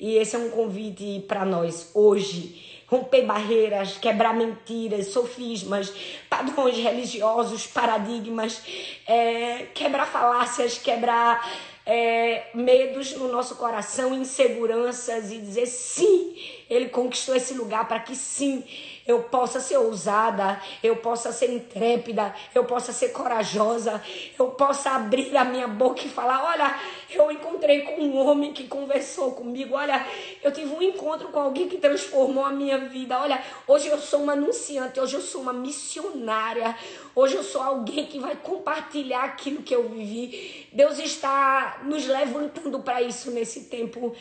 E 0.00 0.16
esse 0.16 0.34
é 0.34 0.38
um 0.40 0.50
convite 0.50 1.24
para 1.28 1.44
nós 1.44 1.92
hoje 1.94 2.71
romper 2.92 3.24
barreiras, 3.24 3.96
quebrar 3.96 4.34
mentiras, 4.34 5.06
sofismas, 5.06 5.90
padrões 6.28 6.76
religiosos, 6.76 7.66
paradigmas, 7.66 8.62
é, 9.06 9.68
quebrar 9.72 10.04
falácias, 10.04 10.76
quebrar 10.76 11.42
é, 11.84 12.46
medos 12.54 13.12
no 13.16 13.28
nosso 13.28 13.56
coração, 13.56 14.14
inseguranças 14.14 15.32
e 15.32 15.38
dizer 15.38 15.66
sim, 15.66 16.36
ele 16.70 16.88
conquistou 16.88 17.34
esse 17.34 17.54
lugar 17.54 17.86
para 17.88 18.00
que 18.00 18.14
sim 18.14 18.64
eu 19.06 19.24
possa 19.24 19.58
ser 19.60 19.76
ousada, 19.78 20.60
eu 20.82 20.96
possa 20.96 21.32
ser 21.32 21.50
intrépida, 21.52 22.34
eu 22.54 22.64
possa 22.64 22.92
ser 22.92 23.08
corajosa, 23.08 24.00
eu 24.38 24.50
possa 24.50 24.92
abrir 24.92 25.36
a 25.36 25.44
minha 25.44 25.66
boca 25.66 26.02
e 26.02 26.08
falar: 26.08 26.44
Olha, 26.44 26.78
eu 27.10 27.30
encontrei 27.30 27.82
com 27.82 28.00
um 28.00 28.16
homem 28.16 28.52
que 28.52 28.68
conversou 28.68 29.32
comigo, 29.32 29.74
olha, 29.74 30.06
eu 30.42 30.52
tive 30.52 30.72
um 30.72 30.82
encontro 30.82 31.28
com 31.28 31.40
alguém 31.40 31.68
que 31.68 31.78
transformou 31.78 32.44
a 32.44 32.50
minha 32.50 32.78
vida, 32.78 33.20
olha, 33.20 33.42
hoje 33.66 33.88
eu 33.88 33.98
sou 33.98 34.22
uma 34.22 34.34
anunciante, 34.34 35.00
hoje 35.00 35.14
eu 35.14 35.20
sou 35.20 35.42
uma 35.42 35.52
missionária, 35.52 36.76
hoje 37.14 37.34
eu 37.34 37.42
sou 37.42 37.60
alguém 37.60 38.06
que 38.06 38.20
vai 38.20 38.36
compartilhar 38.36 39.24
aquilo 39.24 39.62
que 39.62 39.74
eu 39.74 39.88
vivi. 39.88 40.68
Deus 40.72 40.98
está 40.98 41.71
nos 41.84 42.06
levantando 42.06 42.80
para 42.80 43.02
isso 43.02 43.30
nesse 43.30 43.64
tempo 43.64 44.14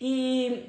e 0.00 0.64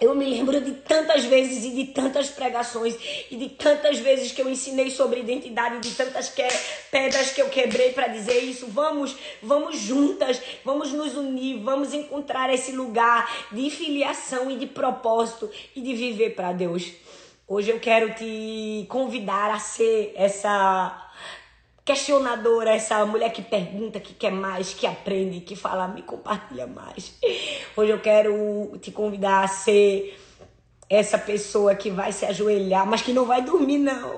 eu 0.00 0.12
me 0.14 0.24
lembro 0.24 0.60
de 0.60 0.72
tantas 0.72 1.24
vezes 1.24 1.64
e 1.64 1.70
de 1.70 1.92
tantas 1.92 2.28
pregações 2.28 2.96
e 3.30 3.36
de 3.36 3.48
tantas 3.50 3.98
vezes 4.00 4.32
que 4.32 4.42
eu 4.42 4.50
ensinei 4.50 4.90
sobre 4.90 5.20
identidade, 5.20 5.78
de 5.78 5.94
tantas 5.94 6.28
que, 6.28 6.42
pedras 6.90 7.30
que 7.30 7.40
eu 7.40 7.48
quebrei 7.48 7.92
para 7.92 8.08
dizer 8.08 8.40
isso. 8.40 8.66
Vamos, 8.66 9.16
vamos 9.40 9.78
juntas, 9.78 10.40
vamos 10.64 10.92
nos 10.92 11.14
unir, 11.14 11.60
vamos 11.60 11.94
encontrar 11.94 12.52
esse 12.52 12.72
lugar 12.72 13.46
de 13.52 13.70
filiação 13.70 14.50
e 14.50 14.56
de 14.56 14.66
propósito 14.66 15.48
e 15.76 15.80
de 15.80 15.94
viver 15.94 16.34
para 16.34 16.52
Deus. 16.52 16.90
Hoje 17.46 17.70
eu 17.70 17.78
quero 17.78 18.14
te 18.14 18.86
convidar 18.88 19.50
a 19.50 19.60
ser 19.60 20.12
essa 20.16 21.03
questionadora, 21.84 22.74
essa 22.74 23.04
mulher 23.04 23.30
que 23.30 23.42
pergunta, 23.42 24.00
que 24.00 24.14
quer 24.14 24.32
mais, 24.32 24.72
que 24.72 24.86
aprende, 24.86 25.40
que 25.40 25.54
fala, 25.54 25.86
me 25.86 26.02
compartilha 26.02 26.66
mais. 26.66 27.14
Hoje 27.76 27.92
eu 27.92 28.00
quero 28.00 28.78
te 28.80 28.90
convidar 28.90 29.44
a 29.44 29.48
ser 29.48 30.18
essa 30.88 31.18
pessoa 31.18 31.74
que 31.74 31.90
vai 31.90 32.12
se 32.12 32.24
ajoelhar, 32.24 32.86
mas 32.86 33.02
que 33.02 33.12
não 33.12 33.26
vai 33.26 33.42
dormir, 33.42 33.78
não. 33.78 34.16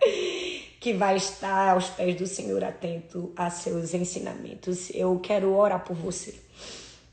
que 0.80 0.94
vai 0.94 1.16
estar 1.16 1.70
aos 1.70 1.88
pés 1.88 2.14
do 2.16 2.26
Senhor 2.26 2.62
atento 2.64 3.32
a 3.36 3.50
seus 3.50 3.92
ensinamentos. 3.92 4.90
Eu 4.94 5.18
quero 5.18 5.54
orar 5.54 5.84
por 5.84 5.96
você. 5.96 6.34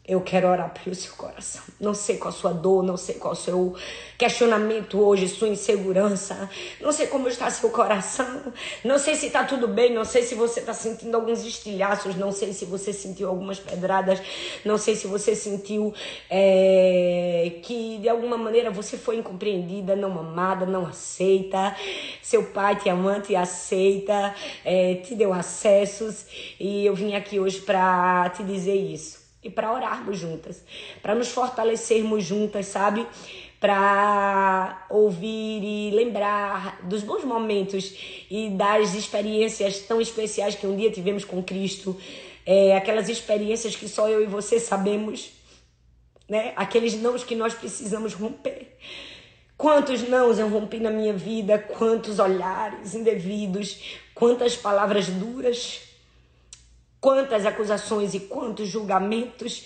Eu 0.07 0.21
quero 0.21 0.47
orar 0.47 0.71
pelo 0.71 0.95
seu 0.95 1.13
coração. 1.13 1.63
Não 1.79 1.95
sei 1.95 2.17
qual 2.17 2.31
a 2.31 2.37
sua 2.37 2.53
dor, 2.53 2.83
não 2.83 2.95
sei 2.95 3.15
qual 3.15 3.33
o 3.33 3.35
seu 3.35 3.75
questionamento 4.19 4.99
hoje, 4.99 5.27
sua 5.27 5.47
insegurança. 5.47 6.47
Não 6.79 6.91
sei 6.91 7.07
como 7.07 7.27
está 7.27 7.49
seu 7.49 7.71
coração. 7.71 8.53
Não 8.83 8.99
sei 8.99 9.15
se 9.15 9.25
está 9.25 9.43
tudo 9.43 9.67
bem. 9.67 9.91
Não 9.91 10.05
sei 10.05 10.21
se 10.21 10.35
você 10.35 10.59
está 10.59 10.75
sentindo 10.75 11.15
alguns 11.15 11.43
estilhaços. 11.43 12.15
Não 12.17 12.31
sei 12.31 12.53
se 12.53 12.65
você 12.65 12.93
sentiu 12.93 13.27
algumas 13.27 13.57
pedradas. 13.57 14.21
Não 14.63 14.77
sei 14.77 14.95
se 14.95 15.07
você 15.07 15.35
sentiu 15.35 15.91
é, 16.29 17.53
que 17.63 17.97
de 17.97 18.07
alguma 18.07 18.37
maneira 18.37 18.69
você 18.69 18.97
foi 18.97 19.17
incompreendida, 19.17 19.95
não 19.95 20.19
amada, 20.19 20.67
não 20.67 20.85
aceita. 20.85 21.75
Seu 22.21 22.43
pai 22.43 22.75
te 22.75 22.89
ama, 22.89 23.19
te 23.21 23.35
aceita, 23.35 24.35
é, 24.63 24.95
te 24.95 25.15
deu 25.15 25.33
acessos. 25.33 26.27
E 26.59 26.85
eu 26.85 26.93
vim 26.93 27.15
aqui 27.15 27.39
hoje 27.39 27.59
para 27.61 28.29
te 28.29 28.43
dizer 28.43 28.75
isso 28.75 29.24
e 29.45 29.49
para 29.51 29.71
orarmos 29.71 30.17
juntas, 30.17 30.63
para 31.03 31.13
nos 31.13 31.29
fortalecermos 31.29 32.23
juntas, 32.23 32.65
sabe? 32.65 33.05
Para 33.59 34.87
ouvir 34.89 35.63
e 35.63 35.91
lembrar 35.91 36.81
dos 36.83 37.03
bons 37.03 37.23
momentos 37.23 37.93
e 38.29 38.49
das 38.49 38.95
experiências 38.95 39.81
tão 39.81 40.01
especiais 40.01 40.55
que 40.55 40.65
um 40.65 40.75
dia 40.75 40.91
tivemos 40.91 41.23
com 41.23 41.43
Cristo, 41.43 41.95
é, 42.43 42.75
aquelas 42.75 43.07
experiências 43.07 43.75
que 43.75 43.87
só 43.87 44.09
eu 44.09 44.23
e 44.23 44.25
você 44.25 44.59
sabemos, 44.59 45.29
né? 46.27 46.53
Aqueles 46.55 46.99
nãos 46.99 47.23
que 47.23 47.35
nós 47.35 47.53
precisamos 47.53 48.13
romper. 48.13 48.75
Quantos 49.55 50.09
nãos 50.09 50.39
eu 50.39 50.49
rompi 50.49 50.79
na 50.79 50.89
minha 50.89 51.13
vida, 51.13 51.59
quantos 51.59 52.17
olhares 52.17 52.95
indevidos, 52.95 53.99
quantas 54.15 54.55
palavras 54.55 55.07
duras 55.07 55.81
quantas 57.05 57.45
acusações 57.45 58.15
e 58.15 58.21
quantos 58.21 58.67
julgamentos, 58.67 59.63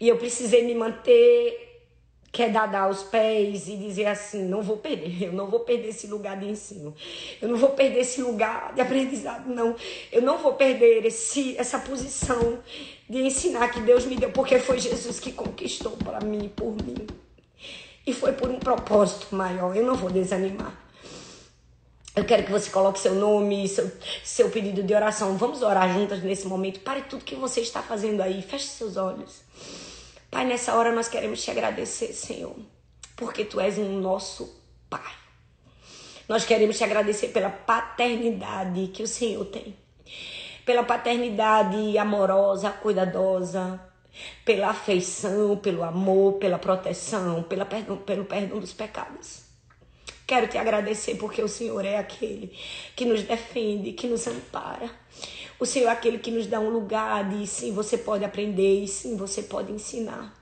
e 0.00 0.08
eu 0.08 0.16
precisei 0.18 0.62
me 0.64 0.72
manter 0.72 1.82
quedada 2.30 2.78
aos 2.78 3.02
pés 3.02 3.66
e 3.66 3.76
dizer 3.76 4.06
assim: 4.06 4.44
não 4.44 4.62
vou 4.62 4.76
perder, 4.76 5.24
eu 5.24 5.32
não 5.32 5.48
vou 5.48 5.60
perder 5.60 5.88
esse 5.88 6.06
lugar 6.06 6.38
de 6.38 6.48
ensino, 6.48 6.94
eu 7.42 7.48
não 7.48 7.56
vou 7.56 7.70
perder 7.70 8.02
esse 8.02 8.22
lugar 8.22 8.72
de 8.72 8.80
aprendizado, 8.80 9.52
não, 9.52 9.74
eu 10.12 10.22
não 10.22 10.38
vou 10.38 10.54
perder 10.54 11.04
esse, 11.04 11.58
essa 11.58 11.80
posição 11.80 12.60
de 13.10 13.18
ensinar 13.18 13.66
que 13.72 13.80
Deus 13.80 14.04
me 14.04 14.14
deu, 14.14 14.30
porque 14.30 14.60
foi 14.60 14.78
Jesus 14.78 15.18
que 15.18 15.32
conquistou 15.32 15.96
para 15.96 16.20
mim, 16.20 16.48
por 16.54 16.70
mim, 16.70 17.04
e 18.06 18.12
foi 18.12 18.32
por 18.32 18.48
um 18.48 18.60
propósito 18.60 19.34
maior, 19.34 19.76
eu 19.76 19.84
não 19.84 19.96
vou 19.96 20.08
desanimar. 20.08 20.85
Eu 22.16 22.24
quero 22.24 22.44
que 22.44 22.50
você 22.50 22.70
coloque 22.70 22.98
seu 22.98 23.14
nome, 23.14 23.68
seu, 23.68 23.92
seu 24.24 24.50
pedido 24.50 24.82
de 24.82 24.94
oração. 24.94 25.36
Vamos 25.36 25.60
orar 25.60 25.92
juntas 25.92 26.22
nesse 26.22 26.46
momento. 26.46 26.80
Pare 26.80 27.02
tudo 27.02 27.22
que 27.22 27.34
você 27.34 27.60
está 27.60 27.82
fazendo 27.82 28.22
aí. 28.22 28.40
Feche 28.40 28.68
seus 28.68 28.96
olhos. 28.96 29.42
Pai, 30.30 30.46
nessa 30.46 30.74
hora 30.74 30.92
nós 30.92 31.08
queremos 31.08 31.44
te 31.44 31.50
agradecer, 31.50 32.14
Senhor, 32.14 32.56
porque 33.16 33.44
tu 33.44 33.60
és 33.60 33.76
um 33.76 34.00
nosso 34.00 34.50
Pai. 34.88 35.12
Nós 36.26 36.46
queremos 36.46 36.78
te 36.78 36.84
agradecer 36.84 37.28
pela 37.28 37.50
paternidade 37.50 38.86
que 38.88 39.02
o 39.02 39.06
Senhor 39.06 39.44
tem. 39.44 39.76
Pela 40.64 40.82
paternidade 40.82 41.98
amorosa, 41.98 42.70
cuidadosa, 42.70 43.78
pela 44.42 44.70
afeição, 44.70 45.58
pelo 45.58 45.84
amor, 45.84 46.38
pela 46.38 46.58
proteção, 46.58 47.42
pela 47.42 47.66
perdão, 47.66 47.98
pelo 47.98 48.24
perdão 48.24 48.58
dos 48.58 48.72
pecados. 48.72 49.45
Quero 50.26 50.48
te 50.48 50.58
agradecer 50.58 51.14
porque 51.14 51.40
o 51.40 51.48
Senhor 51.48 51.84
é 51.84 51.98
aquele 51.98 52.52
que 52.96 53.04
nos 53.04 53.22
defende, 53.22 53.92
que 53.92 54.08
nos 54.08 54.26
ampara. 54.26 54.90
O 55.58 55.64
Senhor 55.64 55.88
é 55.88 55.92
aquele 55.92 56.18
que 56.18 56.30
nos 56.30 56.46
dá 56.46 56.58
um 56.58 56.68
lugar 56.68 57.28
de 57.28 57.46
sim, 57.46 57.72
você 57.72 57.96
pode 57.96 58.24
aprender 58.24 58.82
e 58.82 58.88
sim, 58.88 59.16
você 59.16 59.42
pode 59.42 59.72
ensinar. 59.72 60.34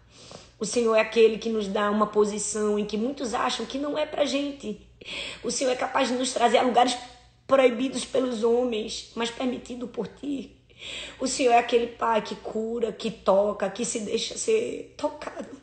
O 0.58 0.64
Senhor 0.64 0.94
é 0.94 1.00
aquele 1.00 1.36
que 1.36 1.50
nos 1.50 1.68
dá 1.68 1.90
uma 1.90 2.06
posição 2.06 2.78
em 2.78 2.84
que 2.86 2.96
muitos 2.96 3.34
acham 3.34 3.66
que 3.66 3.76
não 3.76 3.98
é 3.98 4.06
pra 4.06 4.24
gente. 4.24 4.80
O 5.42 5.50
Senhor 5.50 5.70
é 5.70 5.76
capaz 5.76 6.08
de 6.08 6.14
nos 6.14 6.32
trazer 6.32 6.58
a 6.58 6.62
lugares 6.62 6.96
proibidos 7.46 8.04
pelos 8.04 8.42
homens, 8.42 9.12
mas 9.14 9.30
permitido 9.30 9.86
por 9.86 10.08
ti. 10.08 10.56
O 11.20 11.26
Senhor 11.26 11.52
é 11.52 11.58
aquele 11.58 11.88
pai 11.88 12.22
que 12.22 12.34
cura, 12.36 12.92
que 12.92 13.10
toca, 13.10 13.68
que 13.70 13.84
se 13.84 14.00
deixa 14.00 14.36
ser 14.38 14.94
tocado. 14.96 15.60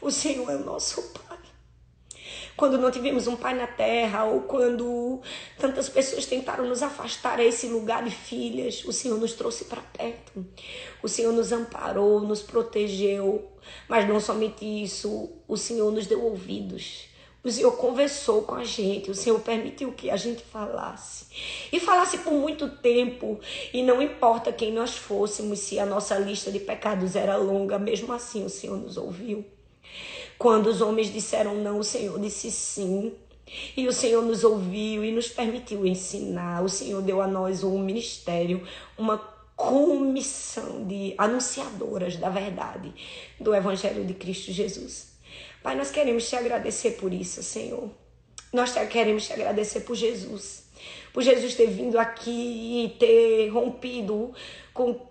O 0.00 0.10
Senhor 0.10 0.48
é 0.50 0.56
o 0.56 0.64
nosso 0.64 1.02
pai. 1.12 1.29
Quando 2.60 2.76
não 2.76 2.90
tivemos 2.90 3.26
um 3.26 3.36
pai 3.36 3.54
na 3.54 3.66
terra, 3.66 4.24
ou 4.24 4.42
quando 4.42 5.22
tantas 5.58 5.88
pessoas 5.88 6.26
tentaram 6.26 6.68
nos 6.68 6.82
afastar 6.82 7.38
a 7.38 7.42
esse 7.42 7.68
lugar 7.68 8.04
de 8.04 8.10
filhas, 8.10 8.84
o 8.84 8.92
Senhor 8.92 9.18
nos 9.18 9.32
trouxe 9.32 9.64
para 9.64 9.80
perto. 9.80 10.44
O 11.02 11.08
Senhor 11.08 11.32
nos 11.32 11.52
amparou, 11.52 12.20
nos 12.20 12.42
protegeu. 12.42 13.50
Mas 13.88 14.06
não 14.06 14.20
somente 14.20 14.66
isso, 14.66 15.30
o 15.48 15.56
Senhor 15.56 15.90
nos 15.90 16.06
deu 16.06 16.22
ouvidos. 16.22 17.06
O 17.42 17.50
Senhor 17.50 17.72
conversou 17.78 18.42
com 18.42 18.56
a 18.56 18.62
gente, 18.64 19.10
o 19.10 19.14
Senhor 19.14 19.40
permitiu 19.40 19.92
que 19.92 20.10
a 20.10 20.16
gente 20.18 20.42
falasse. 20.42 21.28
E 21.72 21.80
falasse 21.80 22.18
por 22.18 22.34
muito 22.34 22.68
tempo, 22.68 23.40
e 23.72 23.82
não 23.82 24.02
importa 24.02 24.52
quem 24.52 24.70
nós 24.70 24.94
fôssemos, 24.94 25.60
se 25.60 25.78
a 25.78 25.86
nossa 25.86 26.18
lista 26.18 26.52
de 26.52 26.60
pecados 26.60 27.16
era 27.16 27.38
longa, 27.38 27.78
mesmo 27.78 28.12
assim 28.12 28.44
o 28.44 28.50
Senhor 28.50 28.76
nos 28.76 28.98
ouviu. 28.98 29.46
Quando 30.40 30.68
os 30.68 30.80
homens 30.80 31.12
disseram 31.12 31.56
não, 31.56 31.80
o 31.80 31.84
Senhor 31.84 32.18
disse 32.18 32.50
sim. 32.50 33.12
E 33.76 33.86
o 33.86 33.92
Senhor 33.92 34.22
nos 34.22 34.42
ouviu 34.42 35.04
e 35.04 35.12
nos 35.12 35.28
permitiu 35.28 35.84
ensinar. 35.84 36.64
O 36.64 36.68
Senhor 36.68 37.02
deu 37.02 37.20
a 37.20 37.26
nós 37.26 37.62
um 37.62 37.78
ministério, 37.78 38.66
uma 38.96 39.18
comissão 39.54 40.86
de 40.86 41.14
anunciadoras 41.18 42.16
da 42.16 42.30
verdade 42.30 42.90
do 43.38 43.54
Evangelho 43.54 44.02
de 44.06 44.14
Cristo 44.14 44.50
Jesus. 44.50 45.08
Pai, 45.62 45.76
nós 45.76 45.90
queremos 45.90 46.26
te 46.26 46.34
agradecer 46.34 46.92
por 46.92 47.12
isso, 47.12 47.42
Senhor. 47.42 47.90
Nós 48.50 48.72
queremos 48.88 49.26
te 49.26 49.34
agradecer 49.34 49.80
por 49.80 49.94
Jesus. 49.94 50.64
Por 51.12 51.22
Jesus 51.22 51.54
ter 51.54 51.66
vindo 51.66 51.98
aqui 51.98 52.86
e 52.86 52.88
ter 52.98 53.50
rompido 53.50 54.32
com 54.72 55.09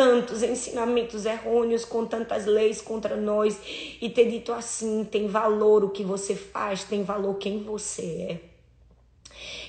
tantos 0.00 0.42
ensinamentos 0.42 1.26
errôneos, 1.26 1.84
com 1.84 2.06
tantas 2.06 2.46
leis 2.46 2.80
contra 2.80 3.16
nós 3.16 3.60
e 4.00 4.08
ter 4.08 4.30
dito 4.30 4.50
assim: 4.50 5.04
tem 5.04 5.28
valor 5.28 5.84
o 5.84 5.90
que 5.90 6.02
você 6.02 6.34
faz, 6.34 6.84
tem 6.84 7.02
valor 7.02 7.34
quem 7.34 7.62
você 7.62 8.02
é. 8.30 8.40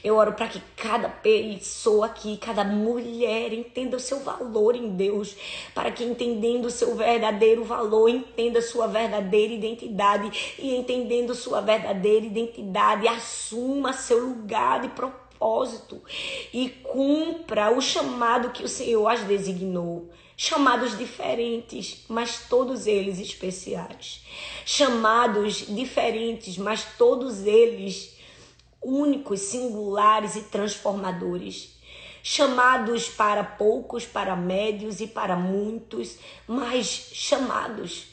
Eu 0.02 0.16
oro 0.16 0.32
para 0.32 0.48
que 0.48 0.62
cada 0.78 1.10
pessoa 1.10 2.06
aqui, 2.06 2.38
cada 2.38 2.64
mulher 2.64 3.52
entenda 3.52 3.98
o 3.98 4.00
seu 4.00 4.22
valor 4.22 4.74
em 4.74 4.92
Deus, 4.96 5.36
para 5.76 5.92
que 5.92 6.06
entendendo 6.06 6.68
o 6.68 6.72
seu 6.72 6.96
verdadeiro 6.96 7.66
valor, 7.66 8.08
entenda 8.08 8.62
sua 8.62 8.88
verdadeira 8.88 9.52
identidade 9.52 10.56
e 10.58 10.74
entendendo 10.78 11.36
sua 11.36 11.60
verdadeira 11.60 12.26
identidade, 12.26 13.06
assuma 13.06 13.92
seu 13.92 14.28
lugar 14.28 14.80
de 14.80 14.88
propósito 14.88 16.02
e 16.54 16.70
cumpra 16.70 17.70
o 17.70 17.82
chamado 17.82 18.52
que 18.52 18.64
o 18.64 18.70
Senhor 18.70 19.08
as 19.08 19.24
designou 19.24 20.10
chamados 20.44 20.98
diferentes, 20.98 22.04
mas 22.10 22.48
todos 22.50 22.88
eles 22.88 23.20
especiais. 23.20 24.26
Chamados 24.66 25.68
diferentes, 25.68 26.58
mas 26.58 26.84
todos 26.98 27.46
eles 27.46 28.18
únicos, 28.82 29.39
singulares 29.42 30.36
e 30.36 30.42
transformadores. 30.46 31.76
Chamados 32.24 33.08
para 33.08 33.44
poucos, 33.44 34.04
para 34.04 34.36
médios 34.36 35.00
e 35.00 35.06
para 35.06 35.36
muitos, 35.36 36.18
mas 36.48 36.88
chamados, 37.14 38.08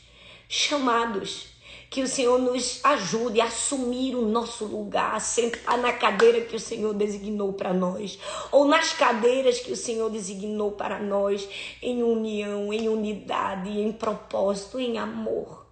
chamados. 0.50 1.46
Que 1.90 2.02
o 2.02 2.08
Senhor 2.08 2.38
nos 2.38 2.80
ajude 2.84 3.40
a 3.40 3.46
assumir 3.46 4.14
o 4.14 4.26
nosso 4.26 4.64
lugar, 4.66 5.18
sentar 5.20 5.78
na 5.78 5.92
cadeira 5.92 6.42
que 6.42 6.54
o 6.54 6.60
Senhor 6.60 6.92
designou 6.92 7.54
para 7.54 7.72
nós, 7.72 8.18
ou 8.52 8.66
nas 8.66 8.92
cadeiras 8.92 9.58
que 9.58 9.72
o 9.72 9.76
Senhor 9.76 10.10
designou 10.10 10.72
para 10.72 10.98
nós, 10.98 11.48
em 11.80 12.02
união, 12.02 12.72
em 12.72 12.88
unidade, 12.88 13.70
em 13.70 13.90
propósito, 13.90 14.78
em 14.78 14.98
amor. 14.98 15.66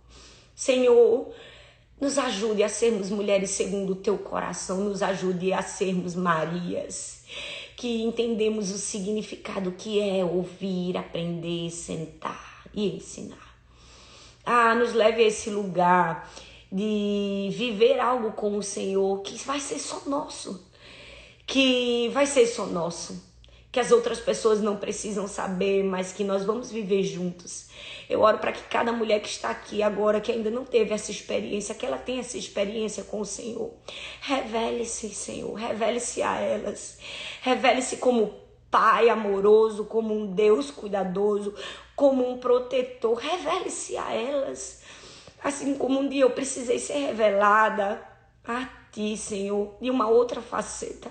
Senhor, 0.54 1.32
nos 2.00 2.18
ajude 2.18 2.62
a 2.62 2.68
sermos 2.68 3.10
mulheres 3.10 3.50
segundo 3.50 3.92
o 3.92 3.96
teu 3.96 4.18
coração, 4.18 4.80
nos 4.80 5.02
ajude 5.02 5.52
a 5.52 5.62
sermos 5.62 6.14
Marias, 6.14 7.24
que 7.76 8.02
entendemos 8.02 8.70
o 8.70 8.78
significado 8.78 9.72
que 9.72 10.00
é 10.00 10.24
ouvir, 10.24 10.96
aprender, 10.96 11.70
sentar 11.70 12.64
e 12.74 12.96
ensinar. 12.96 13.45
Ah, 14.46 14.74
nos 14.74 14.94
leve 14.94 15.22
a 15.22 15.26
esse 15.26 15.50
lugar 15.50 16.30
de 16.72 17.50
viver 17.52 18.00
algo 18.00 18.32
com 18.32 18.56
o 18.56 18.62
Senhor 18.62 19.20
que 19.22 19.36
vai 19.44 19.60
ser 19.60 19.78
só 19.78 20.02
nosso, 20.06 20.70
que 21.46 22.08
vai 22.14 22.26
ser 22.26 22.46
só 22.46 22.64
nosso, 22.64 23.22
que 23.70 23.80
as 23.80 23.90
outras 23.90 24.20
pessoas 24.20 24.62
não 24.62 24.76
precisam 24.76 25.28
saber, 25.28 25.82
mas 25.82 26.12
que 26.12 26.24
nós 26.24 26.44
vamos 26.44 26.70
viver 26.70 27.02
juntos 27.02 27.66
eu 28.08 28.20
oro 28.20 28.38
para 28.38 28.52
que 28.52 28.62
cada 28.62 28.92
mulher 28.92 29.20
que 29.20 29.28
está 29.28 29.50
aqui 29.50 29.82
agora, 29.82 30.20
que 30.20 30.30
ainda 30.30 30.50
não 30.50 30.64
teve 30.64 30.94
essa 30.94 31.10
experiência, 31.10 31.74
que 31.74 31.84
ela 31.84 31.98
tenha 31.98 32.20
essa 32.20 32.38
experiência 32.38 33.02
com 33.02 33.20
o 33.20 33.24
Senhor. 33.24 33.72
Revele-se, 34.20 35.10
Senhor, 35.10 35.52
revele-se 35.54 36.22
a 36.22 36.38
elas. 36.38 36.98
Revele-se 37.42 37.96
como 37.96 38.32
Pai 38.76 39.08
amoroso, 39.08 39.86
como 39.86 40.12
um 40.12 40.26
Deus 40.26 40.70
cuidadoso, 40.70 41.54
como 41.94 42.30
um 42.30 42.36
protetor. 42.36 43.14
Revele-se 43.14 43.96
a 43.96 44.12
elas. 44.12 44.82
Assim 45.42 45.74
como 45.76 45.98
um 45.98 46.06
dia 46.06 46.24
eu 46.24 46.30
precisei 46.30 46.78
ser 46.78 46.98
revelada 46.98 48.06
a 48.44 48.68
Ti, 48.92 49.16
Senhor, 49.16 49.74
de 49.80 49.90
uma 49.90 50.08
outra 50.08 50.42
faceta 50.42 51.10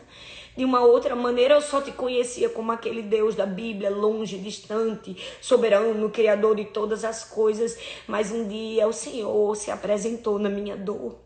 de 0.56 0.64
uma 0.64 0.82
outra 0.82 1.16
maneira, 1.16 1.56
eu 1.56 1.62
só 1.62 1.82
te 1.82 1.92
conhecia 1.92 2.48
como 2.48 2.72
aquele 2.72 3.02
Deus 3.02 3.36
da 3.36 3.46
Bíblia, 3.46 3.90
longe, 3.90 4.38
distante, 4.38 5.18
soberano, 5.42 6.10
criador 6.10 6.56
de 6.56 6.66
todas 6.66 7.04
as 7.04 7.26
coisas. 7.26 7.78
Mas 8.08 8.32
um 8.32 8.48
dia 8.48 8.88
o 8.88 8.94
Senhor 8.94 9.54
se 9.56 9.70
apresentou 9.70 10.40
na 10.40 10.48
minha 10.48 10.78
dor. 10.78 11.18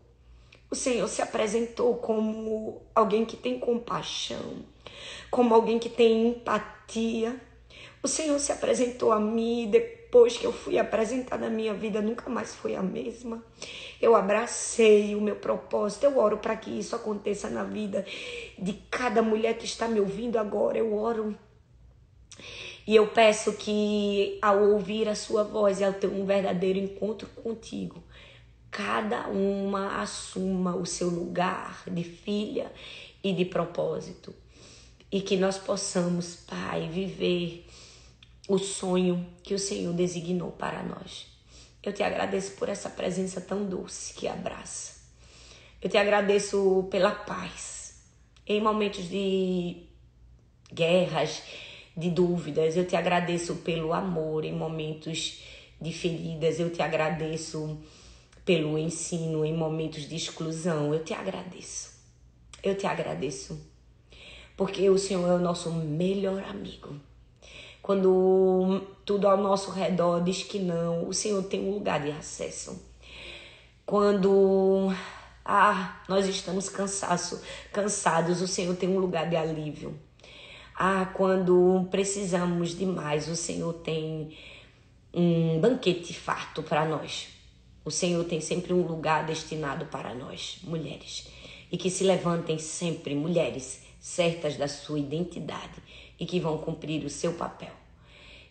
O 0.68 0.74
Senhor 0.74 1.06
se 1.06 1.22
apresentou 1.22 1.96
como 1.96 2.82
alguém 2.92 3.24
que 3.24 3.36
tem 3.36 3.58
compaixão, 3.58 4.64
como 5.30 5.54
alguém 5.54 5.78
que 5.78 5.88
tem 5.88 6.28
empatia. 6.28 7.40
O 8.02 8.08
Senhor 8.08 8.38
se 8.38 8.50
apresentou 8.52 9.12
a 9.12 9.20
mim 9.20 9.68
depois 9.70 10.36
que 10.36 10.44
eu 10.44 10.52
fui 10.52 10.78
apresentada 10.78 11.48
na 11.48 11.54
minha 11.54 11.72
vida, 11.72 12.02
nunca 12.02 12.28
mais 12.28 12.54
foi 12.54 12.74
a 12.74 12.82
mesma. 12.82 13.44
Eu 14.00 14.16
abracei 14.16 15.14
o 15.14 15.20
meu 15.20 15.36
propósito. 15.36 16.04
Eu 16.04 16.18
oro 16.18 16.38
para 16.38 16.56
que 16.56 16.70
isso 16.70 16.96
aconteça 16.96 17.48
na 17.48 17.62
vida 17.62 18.04
de 18.58 18.72
cada 18.90 19.22
mulher 19.22 19.56
que 19.56 19.66
está 19.66 19.86
me 19.86 20.00
ouvindo 20.00 20.38
agora. 20.38 20.78
Eu 20.78 20.94
oro. 20.94 21.36
E 22.86 22.96
eu 22.96 23.06
peço 23.06 23.52
que, 23.52 24.38
ao 24.42 24.70
ouvir 24.70 25.08
a 25.08 25.14
sua 25.14 25.44
voz 25.44 25.80
e 25.80 25.84
ao 25.84 25.92
ter 25.92 26.08
um 26.08 26.24
verdadeiro 26.24 26.78
encontro 26.78 27.28
contigo, 27.28 28.02
cada 28.70 29.28
uma 29.28 30.00
assuma 30.00 30.74
o 30.74 30.86
seu 30.86 31.08
lugar 31.08 31.84
de 31.86 32.02
filha 32.02 32.72
e 33.22 33.32
de 33.32 33.44
propósito. 33.44 34.34
E 35.12 35.20
que 35.20 35.36
nós 35.36 35.58
possamos, 35.58 36.36
Pai, 36.36 36.88
viver 36.88 37.66
o 38.48 38.58
sonho 38.58 39.26
que 39.42 39.54
o 39.54 39.58
Senhor 39.58 39.92
designou 39.92 40.52
para 40.52 40.82
nós. 40.82 41.26
Eu 41.82 41.92
te 41.92 42.02
agradeço 42.02 42.52
por 42.52 42.68
essa 42.68 42.90
presença 42.90 43.40
tão 43.40 43.64
doce 43.64 44.12
que 44.14 44.28
abraça. 44.28 45.00
Eu 45.80 45.88
te 45.88 45.96
agradeço 45.96 46.86
pela 46.90 47.10
paz. 47.10 48.02
Em 48.46 48.60
momentos 48.60 49.08
de 49.08 49.86
guerras, 50.72 51.42
de 51.96 52.10
dúvidas, 52.10 52.76
eu 52.76 52.86
te 52.86 52.96
agradeço 52.96 53.56
pelo 53.56 53.92
amor 53.92 54.44
em 54.44 54.52
momentos 54.52 55.40
de 55.80 55.92
feridas. 55.92 56.60
Eu 56.60 56.70
te 56.70 56.82
agradeço 56.82 57.80
pelo 58.44 58.76
ensino 58.76 59.44
em 59.44 59.56
momentos 59.56 60.08
de 60.08 60.16
exclusão. 60.16 60.92
Eu 60.92 61.02
te 61.02 61.14
agradeço. 61.14 61.98
Eu 62.62 62.76
te 62.76 62.86
agradeço. 62.86 63.69
Porque 64.60 64.90
o 64.90 64.98
Senhor 64.98 65.26
é 65.26 65.32
o 65.32 65.38
nosso 65.38 65.72
melhor 65.72 66.44
amigo. 66.44 66.94
Quando 67.80 68.82
tudo 69.06 69.26
ao 69.26 69.38
nosso 69.38 69.70
redor 69.70 70.22
diz 70.22 70.42
que 70.42 70.58
não, 70.58 71.08
o 71.08 71.14
Senhor 71.14 71.42
tem 71.44 71.66
um 71.66 71.70
lugar 71.70 71.98
de 72.02 72.10
acesso. 72.10 72.78
Quando 73.86 74.92
Ah, 75.42 76.02
nós 76.06 76.26
estamos 76.26 76.68
cansaço, 76.68 77.40
cansados, 77.72 78.42
o 78.42 78.46
Senhor 78.46 78.76
tem 78.76 78.90
um 78.90 78.98
lugar 78.98 79.30
de 79.30 79.34
alívio. 79.34 79.98
Ah, 80.76 81.06
quando 81.14 81.88
precisamos 81.90 82.76
demais, 82.76 83.28
o 83.28 83.36
Senhor 83.36 83.72
tem 83.72 84.36
um 85.14 85.58
banquete 85.58 86.12
farto 86.12 86.62
para 86.62 86.84
nós. 86.84 87.28
O 87.82 87.90
Senhor 87.90 88.22
tem 88.26 88.42
sempre 88.42 88.74
um 88.74 88.82
lugar 88.82 89.24
destinado 89.24 89.86
para 89.86 90.14
nós, 90.14 90.58
mulheres. 90.64 91.28
E 91.72 91.78
que 91.78 91.88
se 91.88 92.04
levantem 92.04 92.58
sempre 92.58 93.14
mulheres 93.14 93.88
certas 94.00 94.56
da 94.56 94.66
sua 94.66 94.98
identidade 94.98 95.80
e 96.18 96.26
que 96.26 96.40
vão 96.40 96.58
cumprir 96.58 97.04
o 97.04 97.10
seu 97.10 97.34
papel. 97.34 97.72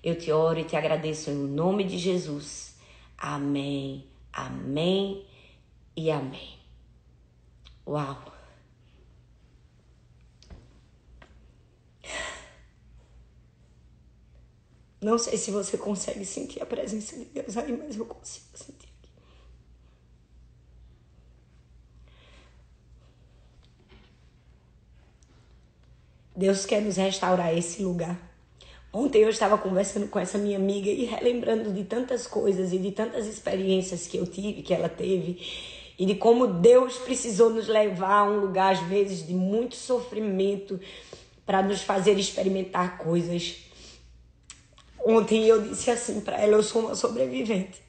Eu 0.01 0.17
te 0.17 0.31
oro 0.31 0.59
e 0.59 0.63
te 0.63 0.75
agradeço 0.75 1.29
em 1.29 1.35
nome 1.35 1.83
de 1.83 1.97
Jesus. 1.97 2.77
Amém, 3.17 4.05
amém 4.31 5.25
e 5.97 6.09
amém. 6.09 6.57
Uau! 7.85 8.39
Não 15.01 15.17
sei 15.17 15.37
se 15.37 15.49
você 15.49 15.77
consegue 15.77 16.25
sentir 16.25 16.61
a 16.61 16.65
presença 16.65 17.17
de 17.17 17.25
Deus 17.25 17.55
aí, 17.55 17.75
mas 17.75 17.95
eu 17.95 18.05
consigo 18.05 18.57
sentir 18.57 18.89
aqui. 18.99 19.09
Deus 26.39 26.65
quer 26.65 26.81
nos 26.81 26.95
restaurar 26.97 27.55
esse 27.55 27.83
lugar. 27.83 28.17
Ontem 28.91 29.21
eu 29.21 29.29
estava 29.29 29.57
conversando 29.57 30.07
com 30.07 30.17
essa 30.17 30.37
minha 30.37 30.57
amiga 30.57 30.89
e 30.89 31.05
relembrando 31.05 31.71
de 31.71 31.83
tantas 31.83 32.25
coisas 32.25 32.73
e 32.73 32.79
de 32.79 32.91
tantas 32.91 33.27
experiências 33.27 34.07
que 34.07 34.17
eu 34.17 34.25
tive, 34.25 34.63
que 34.63 34.73
ela 34.73 34.89
teve, 34.89 35.39
e 35.97 36.05
de 36.05 36.15
como 36.15 36.47
Deus 36.47 36.97
precisou 36.97 37.49
nos 37.49 37.67
levar 37.67 38.19
a 38.19 38.23
um 38.23 38.39
lugar, 38.39 38.73
às 38.73 38.79
vezes, 38.79 39.27
de 39.27 39.33
muito 39.33 39.75
sofrimento 39.75 40.79
para 41.45 41.61
nos 41.61 41.81
fazer 41.81 42.17
experimentar 42.17 42.97
coisas 42.97 43.69
Ontem 45.03 45.45
eu 45.45 45.61
disse 45.61 45.89
assim 45.89 46.19
para 46.21 46.39
ela: 46.41 46.53
eu 46.53 46.63
sou 46.63 46.81
uma 46.83 46.95
sobrevivente. 46.95 47.81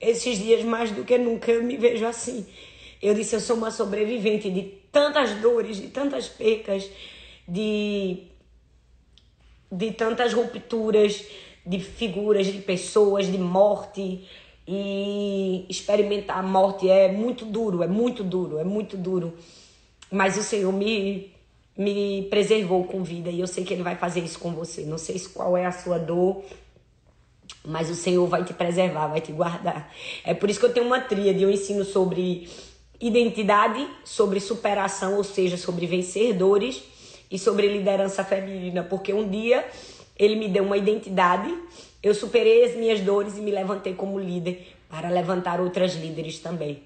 Esses 0.00 0.38
dias, 0.38 0.62
mais 0.64 0.90
do 0.90 1.04
que 1.04 1.16
nunca, 1.16 1.50
eu 1.50 1.62
me 1.62 1.76
vejo 1.76 2.04
assim. 2.04 2.46
Eu 3.00 3.14
disse: 3.14 3.34
eu 3.34 3.40
sou 3.40 3.56
uma 3.56 3.70
sobrevivente 3.70 4.50
de 4.50 4.62
tantas 4.96 5.34
dores, 5.42 5.76
de 5.76 5.88
tantas 5.88 6.26
percas, 6.26 6.90
de, 7.46 8.22
de 9.70 9.92
tantas 9.92 10.32
rupturas 10.32 11.22
de 11.66 11.80
figuras, 11.80 12.46
de 12.46 12.58
pessoas, 12.62 13.30
de 13.30 13.36
morte. 13.36 14.26
E 14.68 15.64
experimentar 15.68 16.38
a 16.38 16.42
morte 16.42 16.88
é 16.88 17.12
muito 17.12 17.44
duro, 17.44 17.82
é 17.82 17.86
muito 17.86 18.24
duro, 18.24 18.58
é 18.58 18.64
muito 18.64 18.96
duro. 18.96 19.34
Mas 20.10 20.36
o 20.36 20.42
Senhor 20.42 20.72
me 20.72 21.34
me 21.76 22.22
preservou 22.30 22.84
com 22.84 23.02
vida 23.02 23.28
e 23.28 23.38
eu 23.38 23.46
sei 23.46 23.62
que 23.62 23.74
ele 23.74 23.82
vai 23.82 23.96
fazer 23.96 24.20
isso 24.20 24.38
com 24.38 24.50
você. 24.52 24.82
Não 24.82 24.96
sei 24.96 25.20
qual 25.34 25.54
é 25.58 25.66
a 25.66 25.72
sua 25.72 25.98
dor, 25.98 26.42
mas 27.62 27.90
o 27.90 27.94
Senhor 27.94 28.26
vai 28.26 28.44
te 28.44 28.54
preservar, 28.54 29.08
vai 29.08 29.20
te 29.20 29.30
guardar. 29.30 29.92
É 30.24 30.32
por 30.32 30.48
isso 30.48 30.58
que 30.58 30.64
eu 30.64 30.72
tenho 30.72 30.86
uma 30.86 31.00
tríade, 31.00 31.42
eu 31.42 31.50
ensino 31.50 31.84
sobre 31.84 32.48
identidade, 33.00 33.86
sobre 34.04 34.40
superação, 34.40 35.16
ou 35.16 35.24
seja, 35.24 35.56
sobre 35.56 35.86
vencer 35.86 36.34
dores 36.34 36.82
e 37.30 37.38
sobre 37.38 37.68
liderança 37.68 38.24
feminina, 38.24 38.82
porque 38.82 39.12
um 39.12 39.28
dia 39.28 39.66
ele 40.18 40.36
me 40.36 40.48
deu 40.48 40.64
uma 40.64 40.76
identidade, 40.76 41.52
eu 42.02 42.14
superei 42.14 42.64
as 42.64 42.74
minhas 42.74 43.00
dores 43.00 43.36
e 43.36 43.40
me 43.40 43.50
levantei 43.50 43.94
como 43.94 44.18
líder 44.18 44.74
para 44.88 45.08
levantar 45.10 45.60
outras 45.60 45.94
líderes 45.94 46.38
também. 46.38 46.82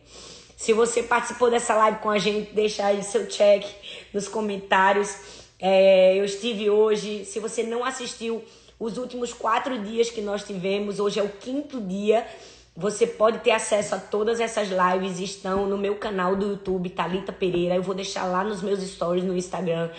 Se 0.57 0.73
você 0.73 1.03
participou 1.03 1.51
dessa 1.51 1.75
live 1.75 1.99
com 1.99 2.11
a 2.11 2.19
gente, 2.19 2.53
deixa 2.53 2.85
aí 2.85 3.03
seu 3.03 3.27
check 3.27 3.65
nos 4.13 4.29
comentários. 4.29 5.17
É, 5.59 6.19
eu 6.19 6.25
estive 6.25 6.69
hoje. 6.69 7.25
Se 7.25 7.41
você 7.41 7.63
não 7.63 7.83
assistiu 7.83 8.43
os 8.79 8.99
últimos 8.99 9.33
quatro 9.33 9.79
dias 9.79 10.11
que 10.11 10.21
nós 10.21 10.45
tivemos, 10.45 11.01
hoje 11.01 11.19
é 11.19 11.23
o 11.23 11.29
quinto 11.29 11.81
dia. 11.81 12.27
Você 12.81 13.07
pode 13.07 13.41
ter 13.41 13.51
acesso 13.51 13.95
a 13.95 13.99
todas 13.99 14.41
essas 14.41 14.71
lives, 14.71 15.21
estão 15.21 15.67
no 15.67 15.77
meu 15.77 15.97
canal 15.97 16.35
do 16.35 16.47
YouTube, 16.47 16.89
Talita 16.89 17.31
Pereira. 17.31 17.75
Eu 17.75 17.83
vou 17.83 17.95
deixar 17.95 18.25
lá 18.25 18.43
nos 18.43 18.63
meus 18.63 18.81
stories 18.81 19.23
no 19.23 19.37
Instagram 19.37 19.91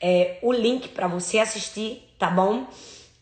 é, 0.00 0.36
o 0.42 0.52
link 0.52 0.88
para 0.88 1.06
você 1.06 1.38
assistir, 1.38 2.02
tá 2.18 2.28
bom? 2.28 2.66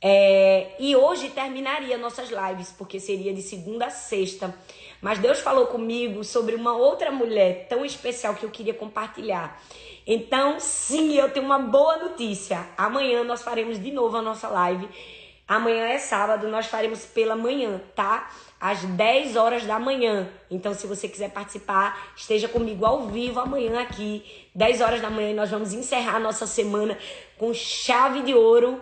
É, 0.01 0.71
e 0.79 0.97
hoje 0.97 1.29
terminaria 1.29 1.99
nossas 1.99 2.31
lives, 2.31 2.73
porque 2.79 2.99
seria 2.99 3.35
de 3.35 3.43
segunda 3.43 3.85
a 3.85 3.91
sexta. 3.91 4.55
Mas 5.03 5.19
Deus 5.19 5.39
falou 5.41 5.67
comigo 5.67 6.25
sobre 6.25 6.55
uma 6.55 6.75
outra 6.75 7.11
mulher 7.11 7.67
tão 7.69 7.85
especial 7.85 8.35
que 8.35 8.45
eu 8.45 8.51
queria 8.51 8.73
compartilhar. 8.73 9.61
Então, 10.07 10.59
sim, 10.59 11.13
eu 11.13 11.29
tenho 11.29 11.45
uma 11.45 11.59
boa 11.59 11.99
notícia. 11.99 12.67
Amanhã 12.75 13.23
nós 13.23 13.43
faremos 13.43 13.79
de 13.79 13.91
novo 13.91 14.17
a 14.17 14.23
nossa 14.23 14.49
live. 14.49 14.89
Amanhã 15.47 15.89
é 15.89 15.99
sábado, 15.99 16.49
nós 16.49 16.67
faremos 16.67 17.05
pela 17.05 17.37
manhã, 17.37 17.79
tá? 17.95 18.31
Às 18.65 18.83
10 18.83 19.37
horas 19.37 19.67
da 19.67 19.79
manhã. 19.79 20.27
Então, 20.51 20.73
se 20.73 20.87
você 20.87 21.07
quiser 21.07 21.31
participar, 21.31 22.15
esteja 22.17 22.49
comigo 22.49 22.87
ao 22.87 23.09
vivo 23.09 23.39
amanhã 23.39 23.83
aqui, 23.83 24.25
10 24.55 24.81
horas 24.81 25.03
da 25.03 25.11
manhã, 25.11 25.33
e 25.33 25.35
nós 25.35 25.51
vamos 25.51 25.75
encerrar 25.75 26.17
a 26.17 26.19
nossa 26.19 26.47
semana 26.47 26.97
com 27.37 27.53
chave 27.53 28.23
de 28.23 28.33
ouro, 28.33 28.81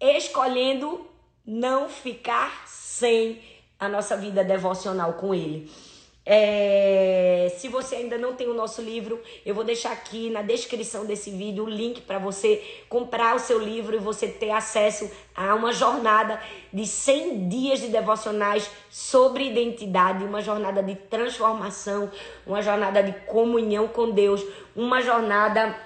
escolhendo 0.00 1.04
não 1.44 1.88
ficar 1.88 2.62
sem 2.68 3.42
a 3.76 3.88
nossa 3.88 4.16
vida 4.16 4.44
devocional 4.44 5.14
com 5.14 5.34
Ele. 5.34 5.68
É, 6.26 7.52
se 7.58 7.68
você 7.68 7.96
ainda 7.96 8.16
não 8.16 8.34
tem 8.34 8.48
o 8.48 8.54
nosso 8.54 8.80
livro, 8.80 9.20
eu 9.44 9.54
vou 9.54 9.62
deixar 9.62 9.92
aqui 9.92 10.30
na 10.30 10.40
descrição 10.40 11.04
desse 11.04 11.30
vídeo 11.30 11.64
o 11.64 11.68
link 11.68 12.00
para 12.00 12.18
você 12.18 12.62
comprar 12.88 13.36
o 13.36 13.38
seu 13.38 13.58
livro 13.58 13.94
e 13.94 13.98
você 13.98 14.26
ter 14.26 14.50
acesso 14.50 15.10
a 15.34 15.54
uma 15.54 15.70
jornada 15.72 16.40
de 16.72 16.86
100 16.86 17.48
dias 17.48 17.80
de 17.80 17.88
devocionais 17.88 18.70
sobre 18.88 19.44
identidade, 19.44 20.24
uma 20.24 20.40
jornada 20.40 20.82
de 20.82 20.94
transformação, 20.94 22.10
uma 22.46 22.62
jornada 22.62 23.02
de 23.02 23.12
comunhão 23.26 23.86
com 23.86 24.10
Deus, 24.10 24.42
uma 24.74 25.02
jornada 25.02 25.78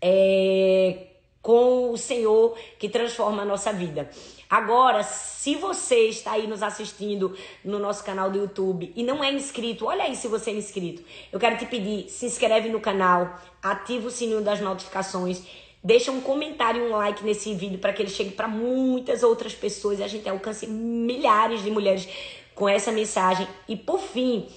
é, 0.00 1.06
com 1.42 1.90
o 1.90 1.96
Senhor 1.96 2.56
que 2.78 2.88
transforma 2.88 3.42
a 3.42 3.44
nossa 3.44 3.72
vida. 3.72 4.08
Agora, 4.48 5.02
se 5.02 5.56
você 5.56 6.08
está 6.08 6.32
aí 6.32 6.46
nos 6.46 6.62
assistindo 6.62 7.36
no 7.64 7.78
nosso 7.78 8.04
canal 8.04 8.30
do 8.30 8.38
YouTube 8.38 8.92
e 8.94 9.02
não 9.02 9.22
é 9.22 9.32
inscrito, 9.32 9.86
olha 9.86 10.04
aí 10.04 10.14
se 10.14 10.28
você 10.28 10.50
é 10.50 10.54
inscrito. 10.54 11.02
Eu 11.32 11.40
quero 11.40 11.58
te 11.58 11.66
pedir, 11.66 12.08
se 12.08 12.26
inscreve 12.26 12.68
no 12.68 12.80
canal, 12.80 13.40
ativa 13.60 14.06
o 14.06 14.10
sininho 14.10 14.42
das 14.42 14.60
notificações, 14.60 15.42
deixa 15.82 16.12
um 16.12 16.20
comentário 16.20 16.84
um 16.84 16.90
like 16.90 17.24
nesse 17.24 17.54
vídeo 17.54 17.78
para 17.78 17.92
que 17.92 18.02
ele 18.02 18.10
chegue 18.10 18.30
para 18.30 18.46
muitas 18.46 19.24
outras 19.24 19.52
pessoas 19.52 19.98
e 19.98 20.04
a 20.04 20.08
gente 20.08 20.28
alcance 20.28 20.66
milhares 20.66 21.62
de 21.62 21.70
mulheres 21.70 22.08
com 22.54 22.68
essa 22.68 22.92
mensagem. 22.92 23.48
E 23.68 23.76
por 23.76 24.00
fim, 24.00 24.48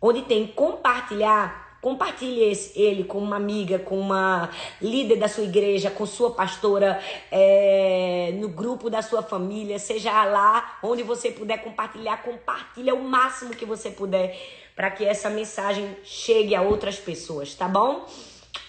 onde 0.00 0.22
tem 0.22 0.46
compartilhar, 0.46 1.63
Compartilhe 1.84 2.42
esse, 2.44 2.80
ele 2.80 3.04
com 3.04 3.18
uma 3.18 3.36
amiga, 3.36 3.78
com 3.78 4.00
uma 4.00 4.48
líder 4.80 5.16
da 5.16 5.28
sua 5.28 5.44
igreja, 5.44 5.90
com 5.90 6.06
sua 6.06 6.30
pastora, 6.30 6.98
é, 7.30 8.32
no 8.40 8.48
grupo 8.48 8.88
da 8.88 9.02
sua 9.02 9.22
família, 9.22 9.78
seja 9.78 10.24
lá 10.24 10.78
onde 10.82 11.02
você 11.02 11.30
puder 11.30 11.58
compartilhar, 11.58 12.22
compartilha 12.22 12.94
o 12.94 13.04
máximo 13.04 13.50
que 13.50 13.66
você 13.66 13.90
puder 13.90 14.34
para 14.74 14.90
que 14.90 15.04
essa 15.04 15.28
mensagem 15.28 15.94
chegue 16.02 16.54
a 16.54 16.62
outras 16.62 16.96
pessoas, 16.98 17.54
tá 17.54 17.68
bom? 17.68 18.06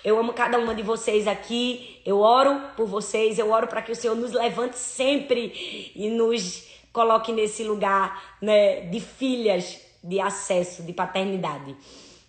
Eu 0.03 0.19
amo 0.19 0.33
cada 0.33 0.59
uma 0.59 0.75
de 0.75 0.83
vocês 0.83 1.25
aqui. 1.25 2.01
Eu 2.05 2.19
oro 2.19 2.59
por 2.75 2.85
vocês. 2.85 3.39
Eu 3.39 3.49
oro 3.49 3.67
para 3.67 3.81
que 3.81 3.93
o 3.93 3.95
Senhor 3.95 4.15
nos 4.15 4.33
levante 4.33 4.77
sempre 4.77 5.93
e 5.95 6.09
nos 6.09 6.67
coloque 6.91 7.31
nesse 7.31 7.63
lugar 7.63 8.37
né, 8.41 8.81
de 8.81 8.99
filhas 8.99 9.79
de 10.03 10.19
acesso, 10.19 10.83
de 10.83 10.91
paternidade. 10.91 11.77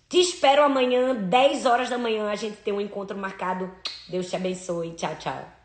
Te 0.08 0.20
espero 0.20 0.62
amanhã, 0.62 1.14
10 1.14 1.66
horas 1.66 1.90
da 1.90 1.98
manhã, 1.98 2.30
a 2.30 2.36
gente 2.36 2.58
tem 2.58 2.72
um 2.72 2.80
encontro 2.80 3.18
marcado. 3.18 3.70
Deus 4.08 4.30
te 4.30 4.36
abençoe. 4.36 4.92
Tchau, 4.92 5.16
tchau. 5.16 5.55